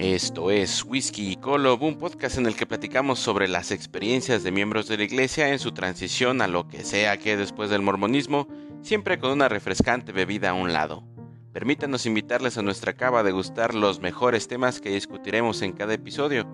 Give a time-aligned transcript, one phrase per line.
[0.00, 4.50] Esto es Whisky y Colo, un podcast en el que platicamos sobre las experiencias de
[4.50, 8.48] miembros de la iglesia en su transición a lo que sea que después del mormonismo,
[8.80, 11.04] siempre con una refrescante bebida a un lado.
[11.52, 16.48] Permítanos invitarles a nuestra cava a degustar los mejores temas que discutiremos en cada episodio.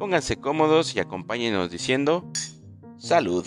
[0.00, 2.28] Pónganse cómodos y acompáñenos diciendo
[2.96, 3.46] salud.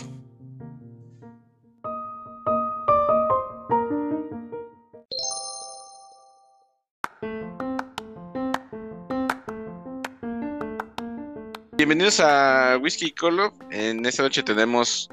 [11.82, 13.56] Bienvenidos a Whisky y Colo.
[13.72, 15.10] En esta noche tenemos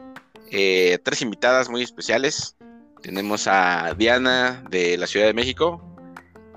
[0.51, 2.59] eh, tres invitadas muy especiales.
[3.01, 5.83] Tenemos a Diana de la Ciudad de México.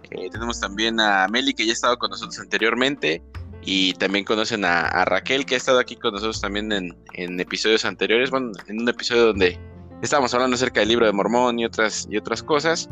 [0.09, 3.23] Eh, tenemos también a Meli que ya ha estado con nosotros anteriormente.
[3.61, 8.31] Y también conocen a, Raquel que ha estado aquí con nosotros también en, episodios anteriores.
[8.31, 9.57] Bueno, en un episodio donde
[10.01, 12.89] estábamos hablando acerca del libro de Mormón y otras, y otras cosas.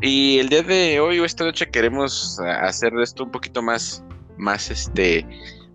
[0.00, 4.04] Y el día de hoy o esta noche queremos hacer esto un poquito más,
[4.38, 5.26] más este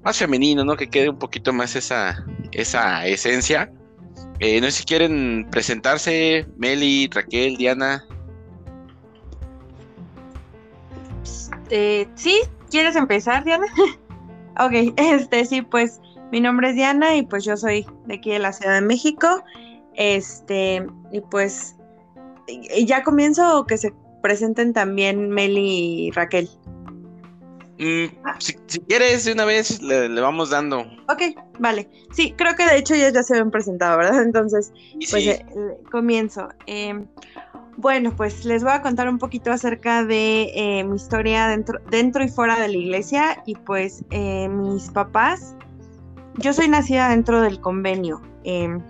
[0.07, 0.77] más femenino, ¿no?
[0.77, 3.69] Que quede un poquito más esa, esa esencia.
[4.39, 8.05] Eh, no sé si quieren presentarse, Meli, Raquel, Diana.
[11.69, 12.39] Eh, sí,
[12.71, 13.65] ¿quieres empezar, Diana?
[14.61, 15.99] ok, este sí, pues
[16.31, 19.43] mi nombre es Diana y pues yo soy de aquí de la Ciudad de México.
[19.95, 21.75] Este, y pues
[22.85, 26.49] ya comienzo que se presenten también Meli y Raquel.
[27.79, 28.07] Mm,
[28.39, 30.79] si, quieres, de una vez le, vamos dando.
[31.09, 31.87] Ok, vale.
[32.11, 34.21] Sí, creo que de hecho ya, ya se habían presentado, ¿verdad?
[34.23, 34.71] Entonces,
[35.11, 35.45] pues eh,
[35.91, 36.49] comienzo.
[36.65, 37.05] Em,
[37.77, 42.23] bueno, pues les voy a contar un poquito acerca de eh, mi historia dentro, dentro
[42.23, 43.43] y fuera de la iglesia.
[43.45, 45.55] Y pues eh, mis papás,
[46.37, 48.21] yo soy nacida dentro del convenio.
[48.43, 48.81] Em,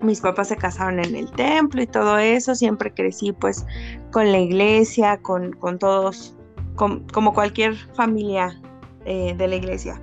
[0.00, 2.54] mis papás se casaron en el templo y todo eso.
[2.54, 3.66] Siempre crecí pues
[4.12, 6.34] con la iglesia, con, con todos
[6.76, 8.60] como cualquier familia
[9.04, 10.00] eh, de la iglesia.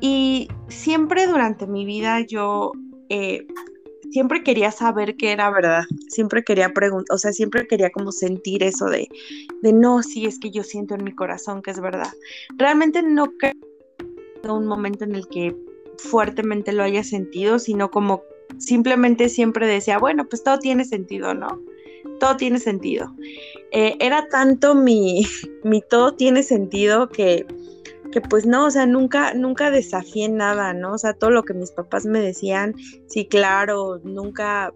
[0.00, 2.72] Y siempre durante mi vida yo
[3.08, 3.46] eh,
[4.10, 8.62] siempre quería saber qué era verdad, siempre quería preguntar, o sea, siempre quería como sentir
[8.62, 9.08] eso de,
[9.62, 12.12] de no, si es que yo siento en mi corazón que es verdad.
[12.56, 15.56] Realmente no creo un momento en el que
[15.98, 18.22] fuertemente lo haya sentido, sino como
[18.58, 21.60] simplemente siempre decía, bueno, pues todo tiene sentido, ¿no?
[22.18, 23.14] Todo tiene sentido.
[23.72, 25.26] Eh, era tanto mi,
[25.64, 27.46] mi todo tiene sentido que,
[28.12, 30.92] que pues no, o sea, nunca, nunca desafié nada, ¿no?
[30.92, 32.74] O sea, todo lo que mis papás me decían,
[33.08, 34.72] sí, claro, nunca,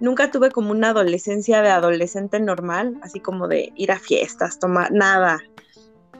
[0.00, 4.92] nunca tuve como una adolescencia de adolescente normal, así como de ir a fiestas, tomar,
[4.92, 5.40] nada.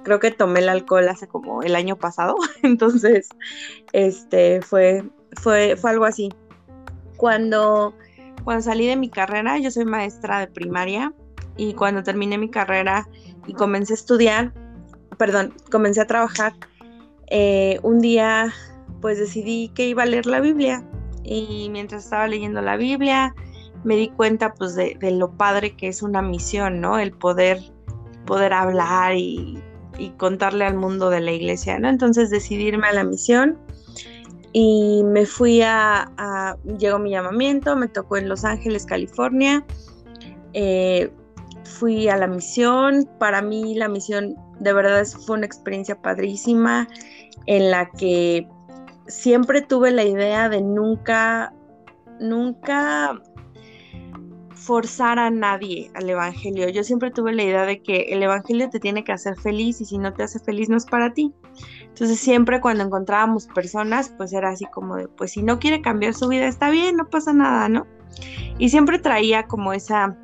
[0.03, 3.29] Creo que tomé el alcohol hace como el año pasado, entonces,
[3.93, 5.05] este, fue,
[5.41, 6.29] fue, fue algo así.
[7.17, 7.95] Cuando
[8.45, 11.13] cuando salí de mi carrera, yo soy maestra de primaria
[11.57, 13.09] y cuando terminé mi carrera
[13.47, 14.53] y comencé a estudiar,
[15.19, 16.53] perdón, comencé a trabajar,
[17.29, 18.53] eh, un día
[19.01, 20.85] pues decidí que iba a leer la Biblia
[21.23, 23.35] y mientras estaba leyendo la Biblia
[23.83, 26.99] me di cuenta pues de, lo padre que es una misión, ¿no?
[26.99, 27.61] El poder,
[28.25, 29.59] poder hablar y,
[29.99, 31.89] y contarle al mundo de la iglesia, ¿no?
[31.89, 33.59] Entonces decidí irme a la misión
[34.57, 39.67] y me fui a, llegó mi llamamiento, me tocó en Los Ángeles, California,
[40.53, 41.13] eh,
[41.65, 46.87] fui a la misión, para mí la misión de verdad fue una experiencia padrísima
[47.47, 48.49] en la que
[49.09, 51.53] siempre tuve la idea de nunca,
[52.21, 53.21] nunca
[54.55, 56.69] forzar a nadie al Evangelio.
[56.69, 59.85] Yo siempre tuve la idea de que el Evangelio te tiene que hacer feliz y
[59.85, 61.35] si no te hace feliz no es para ti.
[61.95, 66.15] Entonces siempre cuando encontrábamos personas, pues era así como de, pues si no quiere cambiar
[66.15, 67.87] su vida, está bien, no pasa nada, ¿no?
[68.59, 70.17] Y siempre traía como esa,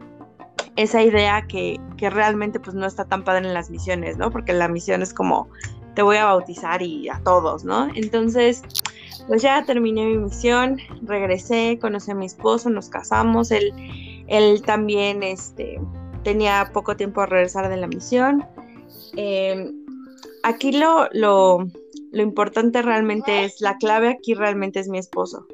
[0.77, 4.31] esa idea que, que realmente pues no está tan padre en las misiones, ¿no?
[4.31, 5.49] Porque la misión es como,
[5.95, 7.89] te voy a bautizar y a todos, ¿no?
[7.95, 8.63] Entonces,
[9.29, 13.73] pues ya terminé mi misión, regresé, conocí a mi esposo, nos casamos, él
[14.31, 15.81] él también este,
[16.23, 18.47] tenía poco tiempo a regresar de la misión.
[19.17, 19.80] Em,
[20.43, 21.69] aquí lo, lo,
[22.13, 25.47] importante realmente es, la clave aquí realmente es mi esposo.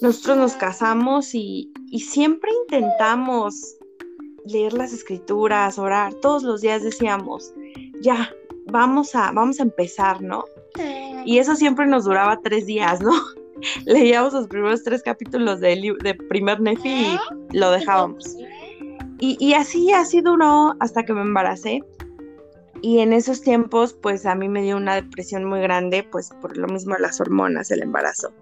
[0.00, 3.76] Nosotros nos casamos y, siempre intentamos
[4.46, 6.14] leer las escrituras, orar.
[6.14, 7.52] Todos los días decíamos,
[8.00, 8.30] ya,
[8.66, 10.44] vamos a, vamos a empezar, ¿no?
[11.24, 13.12] Y eso siempre nos duraba tres días, ¿no?
[13.86, 18.36] leíamos los primeros tres capítulos de, de primer Nefi y lo dejábamos.
[19.20, 21.82] Y, y así, así duró hasta que me embaracé.
[22.82, 26.56] Y en esos tiempos, pues a mí me dio una depresión muy grande, pues por
[26.56, 28.32] lo mismo las hormonas, el embarazo.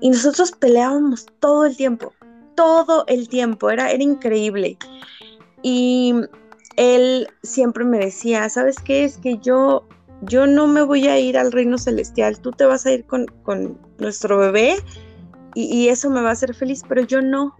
[0.00, 2.14] Y nosotros peleábamos todo el tiempo,
[2.54, 4.78] todo el tiempo, era, era increíble.
[5.62, 6.14] Y
[6.76, 9.04] él siempre me decía, ¿sabes qué?
[9.04, 9.86] Es que yo
[10.22, 13.26] yo no me voy a ir al reino celestial, tú te vas a ir con,
[13.98, 14.76] nuestro bebé
[15.54, 17.54] y, y, eso me va a hacer feliz, pero yo no.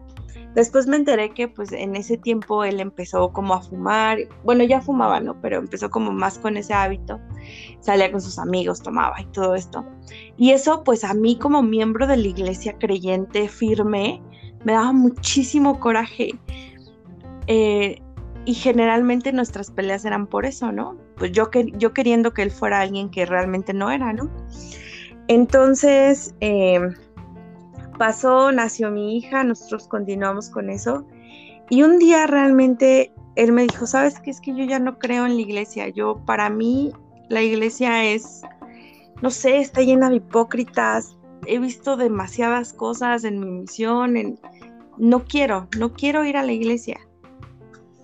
[0.55, 4.81] Después me enteré que pues en ese tiempo él empezó como a fumar, bueno ya
[4.81, 5.41] fumaba, ¿no?
[5.41, 7.21] Pero empezó como más con ese hábito,
[7.81, 9.85] salía con sus amigos, tomaba y todo esto.
[10.37, 14.23] Y eso pues a mí como miembro de la iglesia creyente firme,
[14.65, 16.31] me daba muchísimo coraje.
[17.47, 18.00] Eh,
[18.47, 20.97] y generalmente nuestras peleas eran por eso, ¿no?
[21.17, 24.31] Pues yo, yo queriendo que él fuera alguien que realmente no era, ¿no?
[25.29, 26.79] Entonces, eh,
[27.94, 31.06] pasó, nació mi hija, nosotros continuamos con eso.
[31.70, 34.31] Y un día realmente él me dijo, ¿sabes qué?
[34.31, 35.88] Es que yo ya no creo en la iglesia.
[35.88, 36.93] Yo, para mí,
[37.29, 38.43] la iglesia es,
[39.23, 41.17] no sé, está llena de hipócritas.
[41.46, 44.17] He visto demasiadas cosas en mi misión.
[44.17, 44.38] En...
[44.99, 47.00] No quiero, no quiero ir a la iglesia.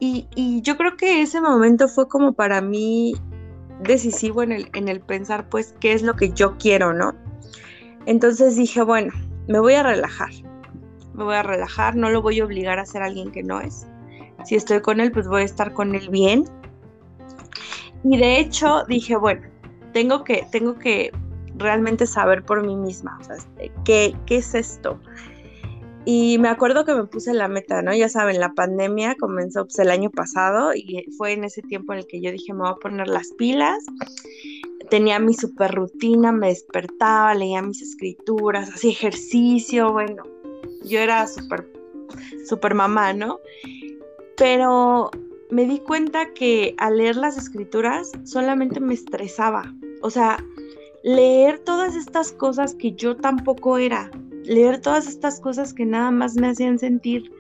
[0.01, 3.15] Y, y yo creo que ese momento fue como para mí
[3.83, 7.15] decisivo en el, en el pensar, pues, qué es lo que yo quiero, ¿no?
[8.07, 9.13] Entonces dije, bueno,
[9.51, 10.31] me voy a relajar.
[11.13, 13.87] Me voy a relajar, no lo voy a obligar a ser alguien que no es.
[14.45, 16.45] Si estoy con él, pues voy a estar con él bien.
[18.05, 19.43] Y de hecho dije, bueno,
[19.93, 21.11] tengo que, tengo que
[21.57, 24.99] realmente saber por mí misma, este, ¿qué, ¿qué es esto?
[26.05, 27.93] Y me acuerdo que me puse la meta, ¿no?
[27.93, 31.99] Ya saben, la pandemia comenzó pues, el año pasado y fue en ese tiempo en
[31.99, 33.85] el que yo dije, me voy a poner las pilas
[34.91, 40.25] tenía mi super rutina, me despertaba, leía mis escrituras, hacía ejercicio, bueno,
[40.85, 41.71] yo era súper,
[42.47, 43.41] súper mamá, ¿no?
[44.37, 45.11] Pero
[45.51, 49.73] me di cuenta que al leer las escrituras solamente me estresaba,
[50.03, 50.45] o sea,
[51.03, 54.11] leer todas estas cosas que yo tampoco era,
[54.45, 57.33] leer todas estas cosas que nada más me hacían sentir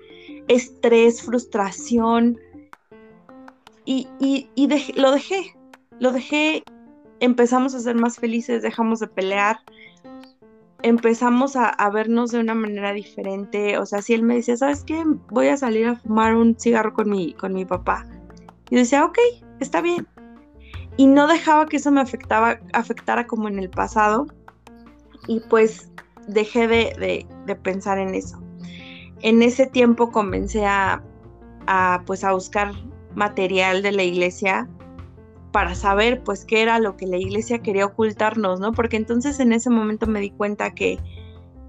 [0.48, 2.38] estrés, frustración,
[3.84, 5.56] y, lo dejé,
[5.98, 6.62] lo dejé
[7.20, 9.58] empezamos a ser más felices, dejamos de pelear,
[10.82, 13.78] empezamos a, vernos de una manera diferente.
[13.78, 15.04] O sea, si él me decía, ¿sabes qué?
[15.28, 18.06] Voy a salir a fumar un cigarro con mi, con mi papá.
[18.70, 19.18] Y decía, ok,
[19.60, 20.06] está bien.
[20.96, 24.26] Y no dejaba que eso me afectaba, afectara como en el pasado.
[25.26, 25.90] Y pues
[26.26, 28.42] dejé de, de, pensar en eso.
[29.20, 31.02] En ese tiempo comencé a,
[31.66, 32.72] a, pues a buscar
[33.14, 34.68] material de la iglesia
[35.52, 38.72] para saber pues qué era lo que la iglesia quería ocultarnos, ¿no?
[38.72, 40.98] Porque entonces en ese momento me di cuenta que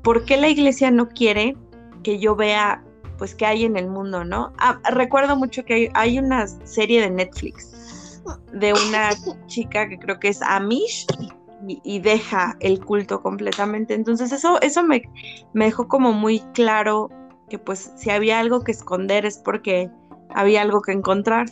[0.04, 1.56] ¿por qué la iglesia no quiere
[2.04, 2.84] que yo vea
[3.18, 4.52] pues qué hay en el mundo, ¿no?
[4.58, 9.12] Ah, recuerdo mucho que hay, una serie de Netflix de una
[9.46, 11.06] chica que creo que es Amish
[11.68, 13.94] y, deja el culto completamente.
[13.94, 15.04] Entonces eso, eso me,
[15.54, 17.10] me dejó como muy claro
[17.48, 19.92] que pues si había algo que esconder es porque
[20.30, 21.48] había algo que encontrar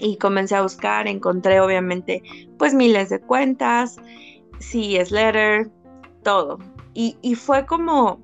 [0.00, 2.22] y comencé a buscar, encontré obviamente
[2.58, 3.96] pues miles de cuentas,
[4.60, 5.70] es Letter,
[6.22, 6.58] todo.
[6.92, 8.20] Y, fue como,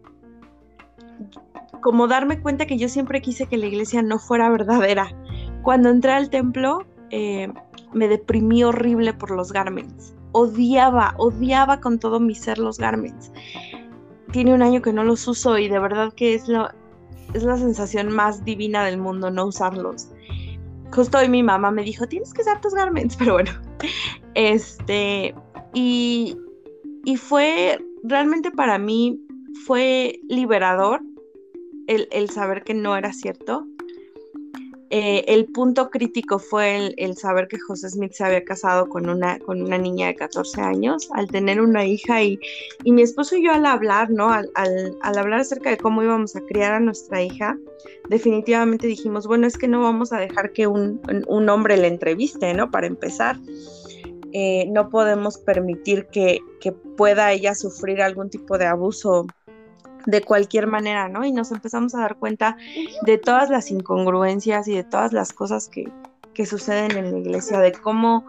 [1.81, 5.09] como darme cuenta que yo siempre quise que la iglesia no fuera verdadera.
[5.63, 7.49] Cuando entré al templo eh,
[7.95, 10.15] me deprimí horrible por los garments.
[10.33, 13.33] Odiaba, odiaba con todo mi ser los garments.
[14.33, 16.69] Tiene un año que no los uso y de verdad que es, lo,
[17.33, 20.11] es la sensación más divina del mundo no usarlos
[20.93, 23.51] justo hoy mi mamá me dijo, tienes que usar tus garments, pero bueno,
[24.35, 25.35] este,
[25.75, 26.37] y,
[27.05, 29.21] y fue, realmente para mí
[29.67, 31.03] fue liberador
[31.87, 33.67] el, el saber que no era cierto,
[34.91, 39.39] eh, el punto crítico fue el, saber que José Smith se había casado con una,
[39.79, 42.39] niña de 14 años, al tener una hija y,
[42.85, 44.31] y mi esposo y yo al hablar, ¿no?
[44.31, 44.49] Al,
[45.03, 47.59] hablar acerca de cómo íbamos a criar a nuestra hija,
[48.09, 51.01] definitivamente dijimos, bueno, es que no vamos a dejar que un,
[51.49, 52.71] hombre le entreviste, ¿no?
[52.71, 53.37] Para empezar.
[54.33, 59.27] Eh, no podemos permitir que, que pueda ella sufrir algún tipo de abuso
[60.07, 61.25] de cualquier manera, ¿no?
[61.25, 62.57] Y nos empezamos a dar cuenta
[63.03, 65.93] de todas las incongruencias y de todas las cosas que,
[66.47, 68.27] suceden en la iglesia, de cómo,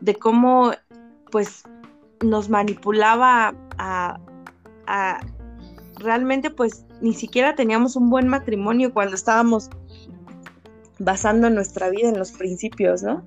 [0.00, 0.72] de cómo,
[1.30, 1.62] pues,
[2.22, 4.18] nos manipulaba a,
[4.86, 5.20] a
[5.98, 9.68] realmente, pues, ni siquiera teníamos un buen matrimonio cuando estábamos
[10.98, 13.24] basando nuestra vida en los principios, ¿no?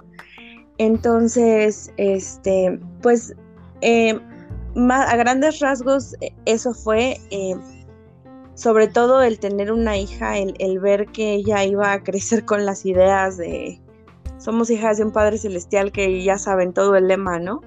[0.78, 3.36] Entonces, este, pues,
[3.82, 4.20] eh,
[4.76, 7.56] a grandes rasgos, e, eso fue eh,
[8.56, 12.86] sobre todo el tener una hija, el, ver que ella iba a crecer con las
[12.86, 13.82] ideas de
[14.38, 17.62] somos hijas de un Padre Celestial que ya saben todo el lema, ¿no?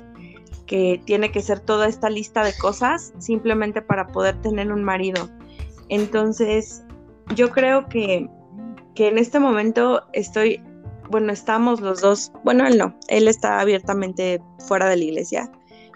[0.67, 5.29] Que tiene que ser toda esta lista de cosas simplemente para poder tener un marido.
[5.89, 6.83] Entonces,
[7.37, 8.29] yo creo que,
[8.97, 10.61] que en este momento estoy
[11.11, 15.51] bueno, estamos los dos, bueno, él no, él está abiertamente fuera de la iglesia,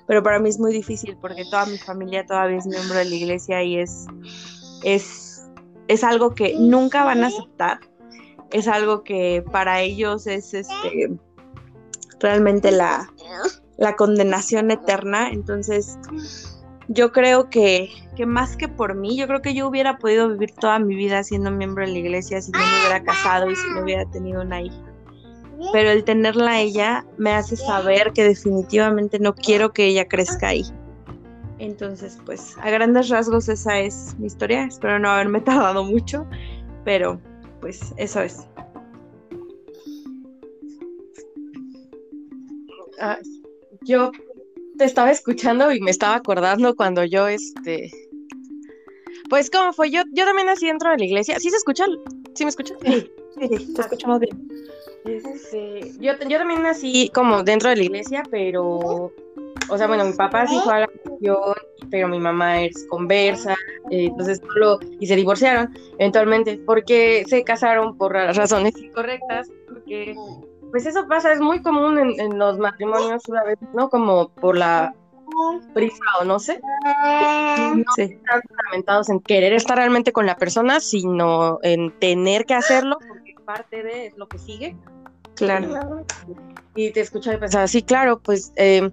[0.09, 3.15] pero para mí es muy difícil porque toda mi familia todavía es miembro de la
[3.15, 4.07] iglesia y es,
[4.83, 5.47] es,
[5.87, 7.79] es algo que nunca van a aceptar,
[8.51, 11.11] es algo que para ellos es este
[12.21, 13.13] realmente la,
[13.77, 15.99] la condenación eterna, entonces
[16.89, 20.53] yo creo que, que, más que por mí, yo creo que yo hubiera podido vivir
[20.53, 23.69] toda mi vida siendo miembro de la iglesia si no me hubiera casado y si
[23.75, 24.88] no hubiera tenido una hija.
[25.73, 30.49] Pero el tenerla a ella me hace saber que definitivamente no quiero que ella crezca
[30.49, 30.65] ahí.
[31.59, 34.65] Entonces, pues, a grandes rasgos esa es mi historia.
[34.65, 36.27] Espero no haberme tardado mucho,
[36.85, 37.21] pero
[37.61, 38.47] pues eso es.
[43.01, 43.19] Ah,
[43.83, 44.13] yo
[44.77, 47.91] te estaba escuchando y me estaba acordando cuando yo, este,
[49.29, 49.91] pues, ¿cómo fue?
[49.91, 51.39] Yo, yo también nací dentro de la iglesia.
[51.41, 51.85] ¿Sí se escucha?
[52.35, 52.79] ¿Sí me escuchan?
[52.85, 54.49] Sí, sí, te escuchamos bien.
[55.05, 59.13] Este, yo, yo también nací como dentro de la iglesia, pero,
[59.69, 61.55] o sea, bueno, mi papá sí fue a la religión,
[61.91, 63.55] pero mi mamá es conversa,
[63.91, 70.15] eh, entonces solo, y se divorciaron eventualmente, porque se casaron por razones incorrectas, porque
[70.71, 73.89] pues eso pasa, es muy común en, los matrimonios vez, ¿no?
[73.89, 74.95] Como por la
[75.73, 76.61] prisa o no sé.
[77.75, 82.99] No están fundamentados en querer estar realmente con la persona, sino en tener que hacerlo,
[83.49, 84.77] parte de es lo que sigue.
[85.35, 86.05] Claro.
[86.75, 88.91] Y te escucho y pensaba, sí, claro, pues eh,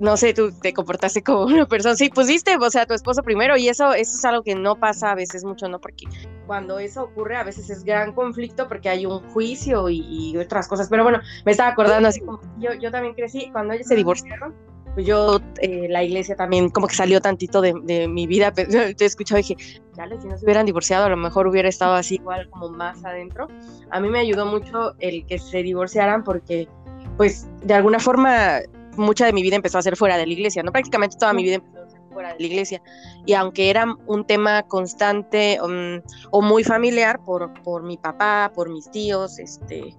[0.00, 3.56] no sé, tú te comportaste como una persona, sí, pusiste, o sea, tu esposo primero
[3.56, 5.80] y eso, eso es algo que no pasa a veces mucho, ¿no?
[5.80, 6.06] Porque
[6.48, 10.88] cuando eso ocurre a veces es gran conflicto porque hay un juicio y, otras cosas,
[10.88, 14.52] pero bueno, me estaba acordando así como, yo, yo también crecí, cuando ellos se divorciaron,
[14.96, 18.62] yo, eh, la iglesia también como que salió tantito de, mi vida, te
[18.98, 21.94] he escuchado y dije, dale, si no se hubieran divorciado, a lo mejor hubiera estado
[21.94, 23.48] así igual como más adentro.
[23.90, 26.68] A mí me ayudó mucho el que se divorciaran porque,
[27.16, 28.60] pues, de alguna forma
[28.96, 30.72] mucha de mi vida empezó a ser fuera de la iglesia, ¿no?
[30.72, 32.82] Prácticamente toda mi vida empezó a ser fuera de la iglesia.
[33.24, 38.68] Y aunque era un tema constante um, o muy familiar por, por mi papá, por
[38.68, 39.94] mis tíos, este,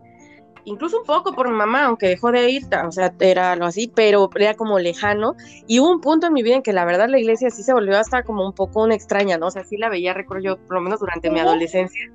[0.65, 3.91] incluso un poco por mi mamá, aunque dejó de ir, o sea, era algo así,
[3.93, 5.36] pero era como lejano.
[5.67, 7.74] Y hubo un punto en mi vida en que la verdad la iglesia sí se
[7.74, 9.48] volvió hasta como un poco una extraña, ¿no?
[9.48, 12.12] O sea, sí la veía, recuerdo yo, por lo menos durante mi adolescencia,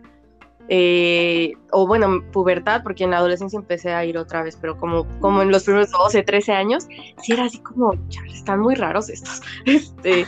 [0.69, 5.07] eh, o bueno, pubertad, porque en la adolescencia empecé a ir otra vez, pero como,
[5.21, 6.87] como en los primeros 12, 13 años,
[7.23, 7.95] sí era así como,
[8.33, 9.41] están muy raros estos.
[9.65, 10.27] Este,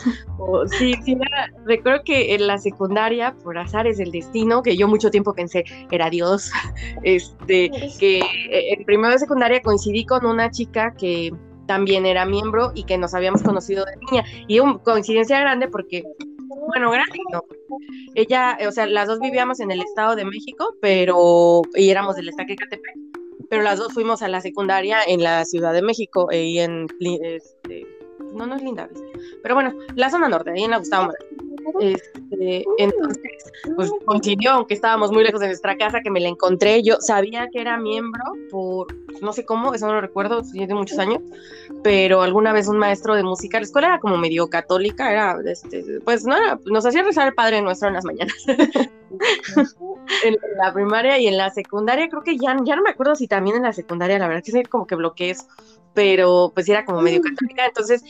[0.77, 1.17] sí, sí,
[1.65, 6.09] recuerdo que en la secundaria, por azares del destino, que yo mucho tiempo pensé era
[6.09, 6.51] Dios,
[7.03, 8.21] este, que
[8.51, 11.31] en primero de secundaria coincidí con una chica que
[11.71, 14.25] también era miembro y que nos habíamos conocido de niña.
[14.47, 16.03] Y una coincidencia grande porque
[16.67, 17.43] bueno, grande no.
[18.15, 22.29] Ella, o sea, las dos vivíamos en el Estado de México, pero, y éramos del
[22.29, 22.95] Estaque Catepec,
[23.49, 27.85] pero las dos fuimos a la secundaria en la Ciudad de México, y en, este,
[28.33, 28.89] no, no es linda,
[29.41, 31.11] pero bueno, la zona norte, ahí en la Gustavo.
[31.79, 36.81] Este, entonces, pues coincidió, aunque estábamos muy lejos de nuestra casa, que me la encontré.
[36.83, 38.87] Yo sabía que era miembro por,
[39.21, 41.19] no sé cómo, eso no lo recuerdo, tiene muchos años,
[41.83, 45.99] pero alguna vez un maestro de música, la escuela era como medio católica, era, este,
[46.03, 48.37] pues no era, nos hacía rezar el Padre Nuestro en las mañanas.
[50.23, 53.27] en la primaria y en la secundaria, creo que ya, ya no me acuerdo si
[53.27, 55.45] también en la secundaria, la verdad que es como que bloqueé eso,
[55.93, 57.23] pero pues era como medio mm.
[57.23, 57.65] católica.
[57.65, 58.03] Entonces,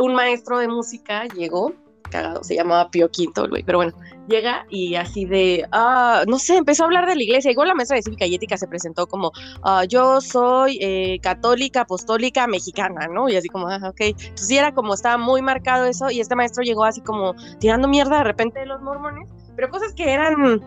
[0.00, 1.72] un maestro de música llegó
[2.12, 3.92] cagado, se llamaba Pío Quinto, güey, pero bueno,
[4.28, 7.74] llega y así de, ah, no sé, empezó a hablar de la iglesia, igual la
[7.74, 13.08] maestra de cívica y ética se presentó como, ah, yo soy eh, católica, apostólica, mexicana,
[13.08, 13.28] ¿no?
[13.28, 16.36] Y así como, ah, ok, entonces sí era como, estaba muy marcado eso, y este
[16.36, 20.62] maestro llegó así como tirando mierda de repente de los mormones, pero cosas que eran,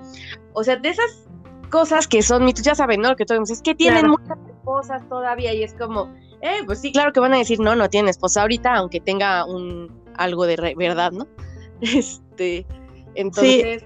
[0.54, 1.28] o sea, de esas
[1.70, 3.16] cosas que son mitos, ya saben, ¿no?
[3.16, 7.14] Que todos es que tienen muchas cosas todavía y es como, eh, pues sí, claro
[7.14, 11.12] que van a decir, no, no tiene esposa ahorita, aunque tenga un algo de verdad,
[11.12, 11.28] ¿no?
[11.82, 12.66] Este,
[13.16, 13.84] entonces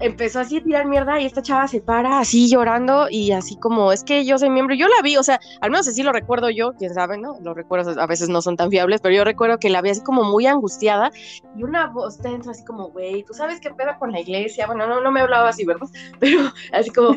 [0.00, 3.92] empezó así a tirar mierda y esta chava se para así llorando y así como,
[3.92, 6.50] es que yo soy miembro, yo la vi, o sea, al menos así lo recuerdo
[6.50, 7.38] yo, quién sabe, ¿no?
[7.42, 10.02] Los recuerdos a veces no son tan fiables, pero yo recuerdo que la vi así
[10.02, 11.10] como muy angustiada
[11.56, 14.66] y una voz dentro así como, güey, ¿tú sabes qué pedo con la iglesia?
[14.66, 15.88] Bueno, no, no me hablaba así, ¿verdad?
[16.18, 17.16] Pero así como,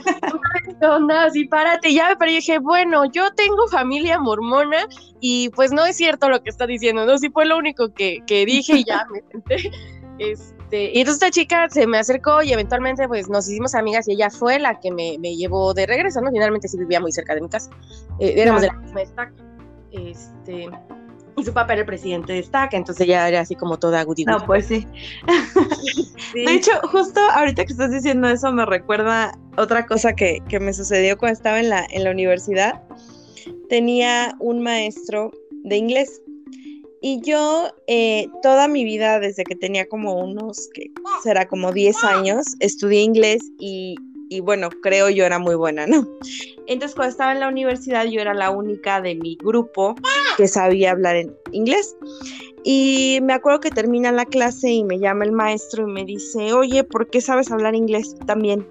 [0.79, 1.25] ¿qué onda?
[1.25, 4.87] Así, párate, ya, pero yo dije, bueno, yo tengo familia mormona
[5.19, 7.17] y pues no es cierto lo que está diciendo, ¿no?
[7.17, 9.71] Sí fue lo único que, que dije y ya me senté.
[10.19, 14.08] Es, este, y entonces esta chica se me acercó y eventualmente pues nos hicimos amigas
[14.08, 16.32] y ella fue la que me, me llevó de regreso, ¿no?
[16.32, 17.70] Finalmente sí vivía muy cerca de mi casa.
[18.20, 19.34] Eh, éramos de la misma estaca.
[19.92, 20.68] Este,
[21.38, 24.25] y su papá era el presidente de Estaca, entonces ya era así como toda goody
[24.25, 24.88] No, pues sí.
[26.34, 30.74] De hecho, justo ahorita que estás diciendo eso me recuerda otra cosa que, que me
[30.74, 32.82] sucedió cuando estaba en la, en la universidad.
[33.70, 35.32] Tenía un maestro
[35.63, 36.23] de inglés
[37.05, 40.89] y yo eh, toda mi vida, desde que tenía como unos, que
[41.22, 43.98] será como 10 años, estudié inglés y,
[44.29, 46.07] y bueno, creo yo era muy buena, ¿no?
[46.65, 49.95] Entonces cuando estaba en la universidad yo era la única de mi grupo
[50.38, 51.93] que sabía hablar en inglés.
[52.63, 56.53] Y me acuerdo que termina la clase y me llama el maestro y me dice,
[56.53, 58.65] oye, ¿por qué sabes hablar inglés también?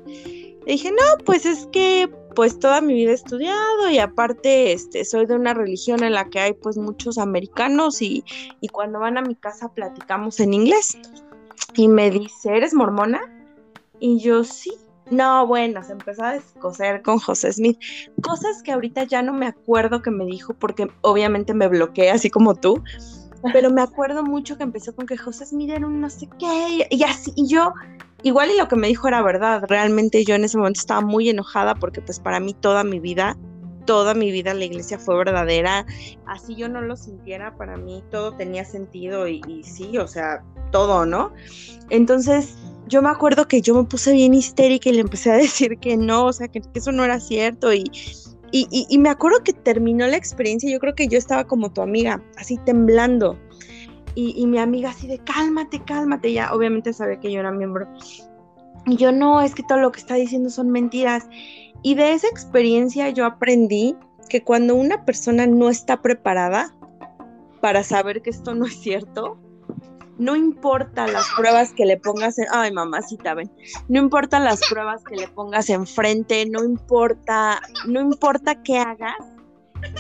[0.64, 5.04] Le dije, no, pues es que pues toda mi vida he estudiado y aparte este,
[5.04, 8.24] soy de una religión en la que hay pues muchos americanos y,
[8.60, 10.98] y cuando van a mi casa platicamos en inglés.
[11.74, 13.20] Y me dice, ¿eres mormona?
[13.98, 14.72] Y yo sí.
[15.10, 17.78] No, bueno, se empezó a descoser con José Smith.
[18.22, 22.30] Cosas que ahorita ya no me acuerdo que me dijo porque obviamente me bloqueé así
[22.30, 22.82] como tú.
[23.52, 26.86] Pero me acuerdo mucho que empezó con que José Smith era un no sé qué
[26.88, 27.32] y así.
[27.34, 27.74] Y yo,
[28.22, 29.64] igual y lo que me dijo era verdad.
[29.68, 33.36] Realmente yo en ese momento estaba muy enojada porque pues para mí toda mi vida,
[33.86, 35.86] toda mi vida la iglesia fue verdadera.
[36.26, 41.06] Así yo no lo sintiera, para mí todo tenía sentido y, sí, o sea, todo,
[41.06, 41.32] ¿no?
[41.90, 42.56] Entonces
[42.88, 45.96] yo me acuerdo que yo me puse bien histérica y le empecé a decir que
[45.96, 47.84] no, o sea, que, eso no era cierto y,
[48.50, 51.80] y, y, me acuerdo que terminó la experiencia, yo creo que yo estaba como tu
[51.80, 53.38] amiga, así temblando.
[54.14, 57.88] Y, y, mi amiga así de cálmate, cálmate, ya obviamente sabía que yo era miembro.
[58.86, 61.28] Y yo no, es que todo lo que está diciendo son mentiras.
[61.82, 63.96] Y de esa experiencia yo aprendí
[64.28, 66.74] que cuando una persona no está preparada
[67.60, 69.38] para saber que esto no es cierto,
[70.18, 73.50] no importa las pruebas que le pongas en, ay mamacita, ven,
[73.88, 79.16] no importa las pruebas que le pongas enfrente, no importa, no importa qué hagas,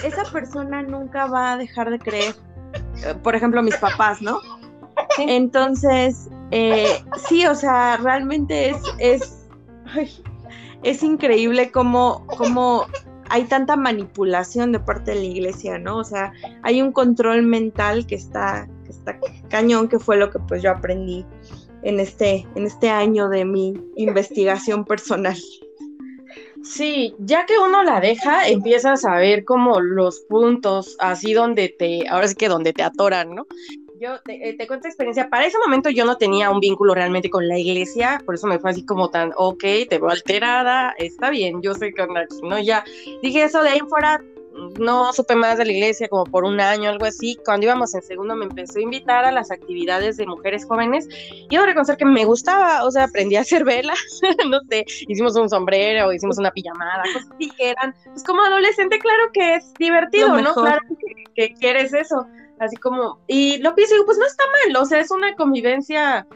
[0.04, 2.34] esa persona nunca va a dejar de creer.
[3.22, 4.38] Por ejemplo, mis papás, ¿no?
[5.18, 9.48] Entonces, eh, sí, o sea, realmente es, es,
[9.94, 10.10] ay,
[10.82, 12.86] es increíble cómo, cómo
[13.28, 15.98] hay tanta manipulación de parte de la iglesia, ¿no?
[15.98, 16.32] O sea,
[16.62, 19.18] hay un control mental que está, que está
[19.48, 21.24] cañón, que fue lo que pues yo aprendí
[21.82, 25.36] en este, en este año de mi investigación personal.
[26.64, 32.08] Sí, ya que uno la deja, empiezas a ver como los puntos así donde te,
[32.08, 33.46] ahora sí que donde te atoran, ¿no?
[34.00, 37.30] Yo te, eh, te, cuento experiencia, para ese momento yo no tenía un vínculo realmente
[37.30, 41.30] con la iglesia, por eso me fue así como tan, ok, te veo alterada, está
[41.30, 42.06] bien, yo sé que
[42.42, 42.58] ¿no?
[42.58, 42.84] Ya
[43.22, 44.20] dije eso de ahí fuera,
[44.78, 47.38] no supe más de la iglesia como por un año, algo así.
[47.44, 51.48] Cuando íbamos en segundo me empezó a invitar a las actividades de mujeres jóvenes y
[51.50, 53.98] debo reconocer que me gustaba, o sea, aprendí a hacer velas,
[54.50, 58.98] no sé, hicimos un sombrero, hicimos una pijamada, cosas así que eran, pues como adolescente,
[58.98, 60.54] claro que es divertido, ¿no?
[60.54, 62.26] Claro que, que, quieres eso,
[62.58, 65.34] así como, y lo pienso y digo, pues no está mal, o sea, es una
[65.34, 66.26] convivencia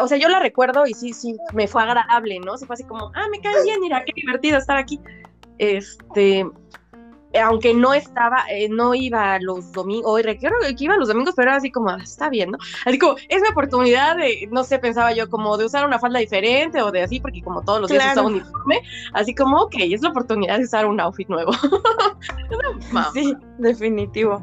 [0.00, 2.56] o sea, yo la recuerdo y sí, sí, me fue agradable, ¿no?
[2.56, 5.00] Se fue así como, ah, me cae bien, mira, qué divertido estar aquí.
[5.58, 6.44] Este,
[7.38, 11.50] aunque no estaba, eh, no iba los domingos, hoy recuerdo que iba los domingos, pero
[11.50, 12.58] era así como, ah, está bien, ¿no?
[12.84, 16.18] Así como, es mi oportunidad de, no sé, pensaba yo, como de usar una falda
[16.18, 18.80] diferente o de así, porque como todos los días usaba uniforme,
[19.12, 21.52] así como, ok, es la oportunidad de usar un outfit nuevo.
[23.14, 24.42] sí, definitivo.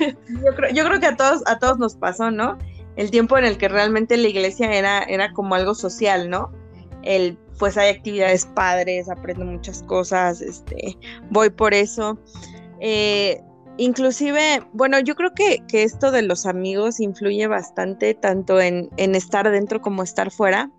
[0.00, 2.58] yo, creo, yo creo que a todos, a todos nos pasó, ¿no?
[2.96, 6.52] El tiempo en el que realmente la iglesia era, era como algo social, ¿no?
[7.02, 10.96] El pues hay actividades padres, aprendo muchas cosas, este,
[11.30, 12.18] voy por eso.
[12.80, 13.40] Eh,
[13.76, 19.14] inclusive, bueno, yo creo que, que, esto de los amigos influye bastante tanto en, en
[19.14, 20.70] estar dentro como estar fuera.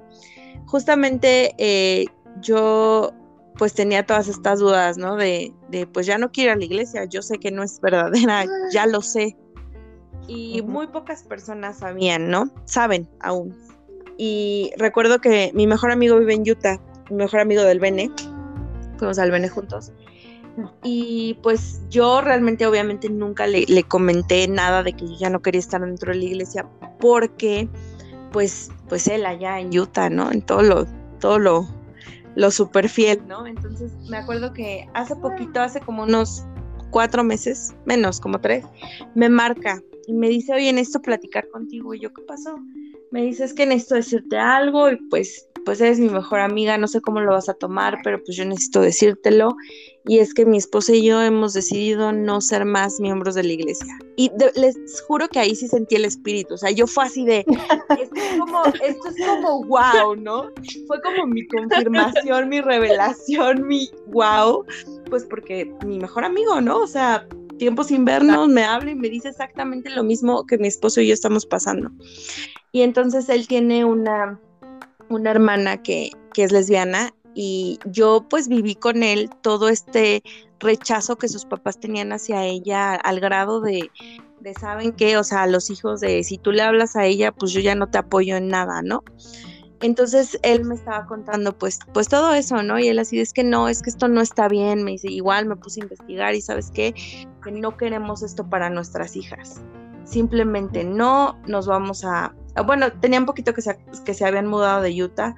[0.66, 2.06] Justamente eh,
[2.42, 3.14] yo
[3.58, 5.16] pues tenía todas estas dudas, ¿no?
[5.16, 7.80] De, de, pues ya no quiero ir a la iglesia, yo sé que no es
[7.80, 9.38] verdadera, ya lo sé.
[10.28, 12.50] Y muy pocas personas sabían, ¿no?
[12.66, 13.56] Saben aún.
[14.18, 18.12] Y recuerdo que mi mejor amigo vive en Utah, mi mejor amigo del Bene,
[18.98, 19.92] fuimos al Bene juntos.
[20.84, 25.60] Y pues yo realmente obviamente nunca le, comenté nada de que yo ya no quería
[25.60, 26.68] estar dentro de la iglesia
[27.00, 27.68] porque
[28.32, 30.32] pues pues él allá en Utah, ¿no?
[30.32, 30.86] En todo lo
[31.20, 31.68] todo lo
[32.36, 33.48] lo super fiel, ¿no?
[33.48, 36.46] Entonces me acuerdo que hace poquito, hace como unos
[36.92, 38.66] cuatro meses, menos como tres,
[39.16, 41.94] me marca y me dice, oye, necesito platicar contigo.
[41.94, 42.60] Y yo, ¿qué pasó?
[43.14, 47.00] me dices que necesito decirte algo y pues, pues eres mi mejor amiga, no sé
[47.00, 49.56] cómo lo vas a tomar, pero pues yo necesito decírtelo.
[50.08, 53.54] Y es que mi esposa y yo hemos decidido no ser más miembros de la
[53.54, 53.96] iglesia.
[54.16, 54.76] Y de, les
[55.08, 56.56] juro que ahí sí sentí el espíritu.
[56.56, 57.46] O sea, yo fue así de,
[58.02, 60.50] esto es como, esto es como wow, ¿no?
[60.88, 64.66] Fue como mi confirmación, mi revelación, mi wow.
[65.12, 66.80] Pues porque mi mejor amigo, ¿no?
[66.80, 70.68] O sea, tiempos sin vernos, me habla y me dice exactamente lo mismo que mi
[70.68, 71.92] esposo y yo estamos pasando.
[72.72, 74.40] Y entonces él tiene una,
[75.10, 80.24] una hermana que, que es lesbiana y yo pues viví con él todo este
[80.60, 83.90] rechazo que sus papás tenían hacia ella al grado de,
[84.40, 87.52] de saben qué, o sea, los hijos de si tú le hablas a ella, pues
[87.52, 89.04] yo ya no te apoyo en nada, ¿no?
[89.84, 92.80] Entonces él me estaba contando pues, pues todo eso, ¿no?
[92.80, 95.46] Y él así, es que no, es que esto no está bien, me dice, igual
[95.46, 96.96] me puse a investigar y sabes qué,
[97.44, 99.62] que no queremos esto para nuestras hijas.
[100.06, 102.34] Simplemente no nos vamos a...
[102.66, 105.36] Bueno, tenía un poquito que se, que se habían mudado de Utah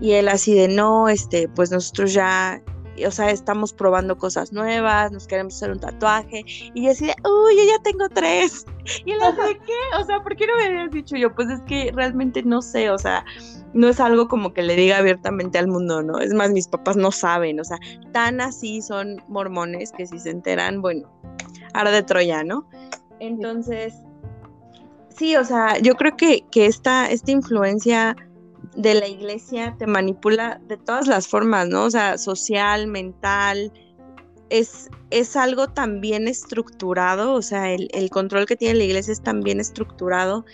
[0.00, 2.60] y él así de no, este, pues nosotros ya
[3.06, 7.14] o sea, estamos probando cosas nuevas, nos queremos hacer un tatuaje, y yo así de,
[7.24, 8.66] uy, yo ya tengo tres.
[9.04, 9.72] Y él así de, ¿qué?
[9.98, 11.34] O sea, ¿por qué no me habías dicho yo?
[11.34, 13.24] Pues es que realmente no sé, o sea,
[13.74, 16.18] no es algo como que le diga abiertamente al mundo, ¿no?
[16.18, 17.78] Es más, mis papás no saben, o sea,
[18.12, 21.08] tan así son mormones que si se enteran, bueno,
[21.74, 22.66] ahora de Troya, ¿no?
[23.20, 23.94] Entonces,
[25.08, 28.16] sí, o sea, yo creo que, que esta, esta influencia
[28.76, 31.84] de la iglesia te manipula de todas las formas, ¿no?
[31.84, 33.72] O sea, social, mental,
[34.50, 39.22] es, es algo tan bien estructurado, o sea, el, control que tiene la iglesia es
[39.22, 40.44] tan bien estructurado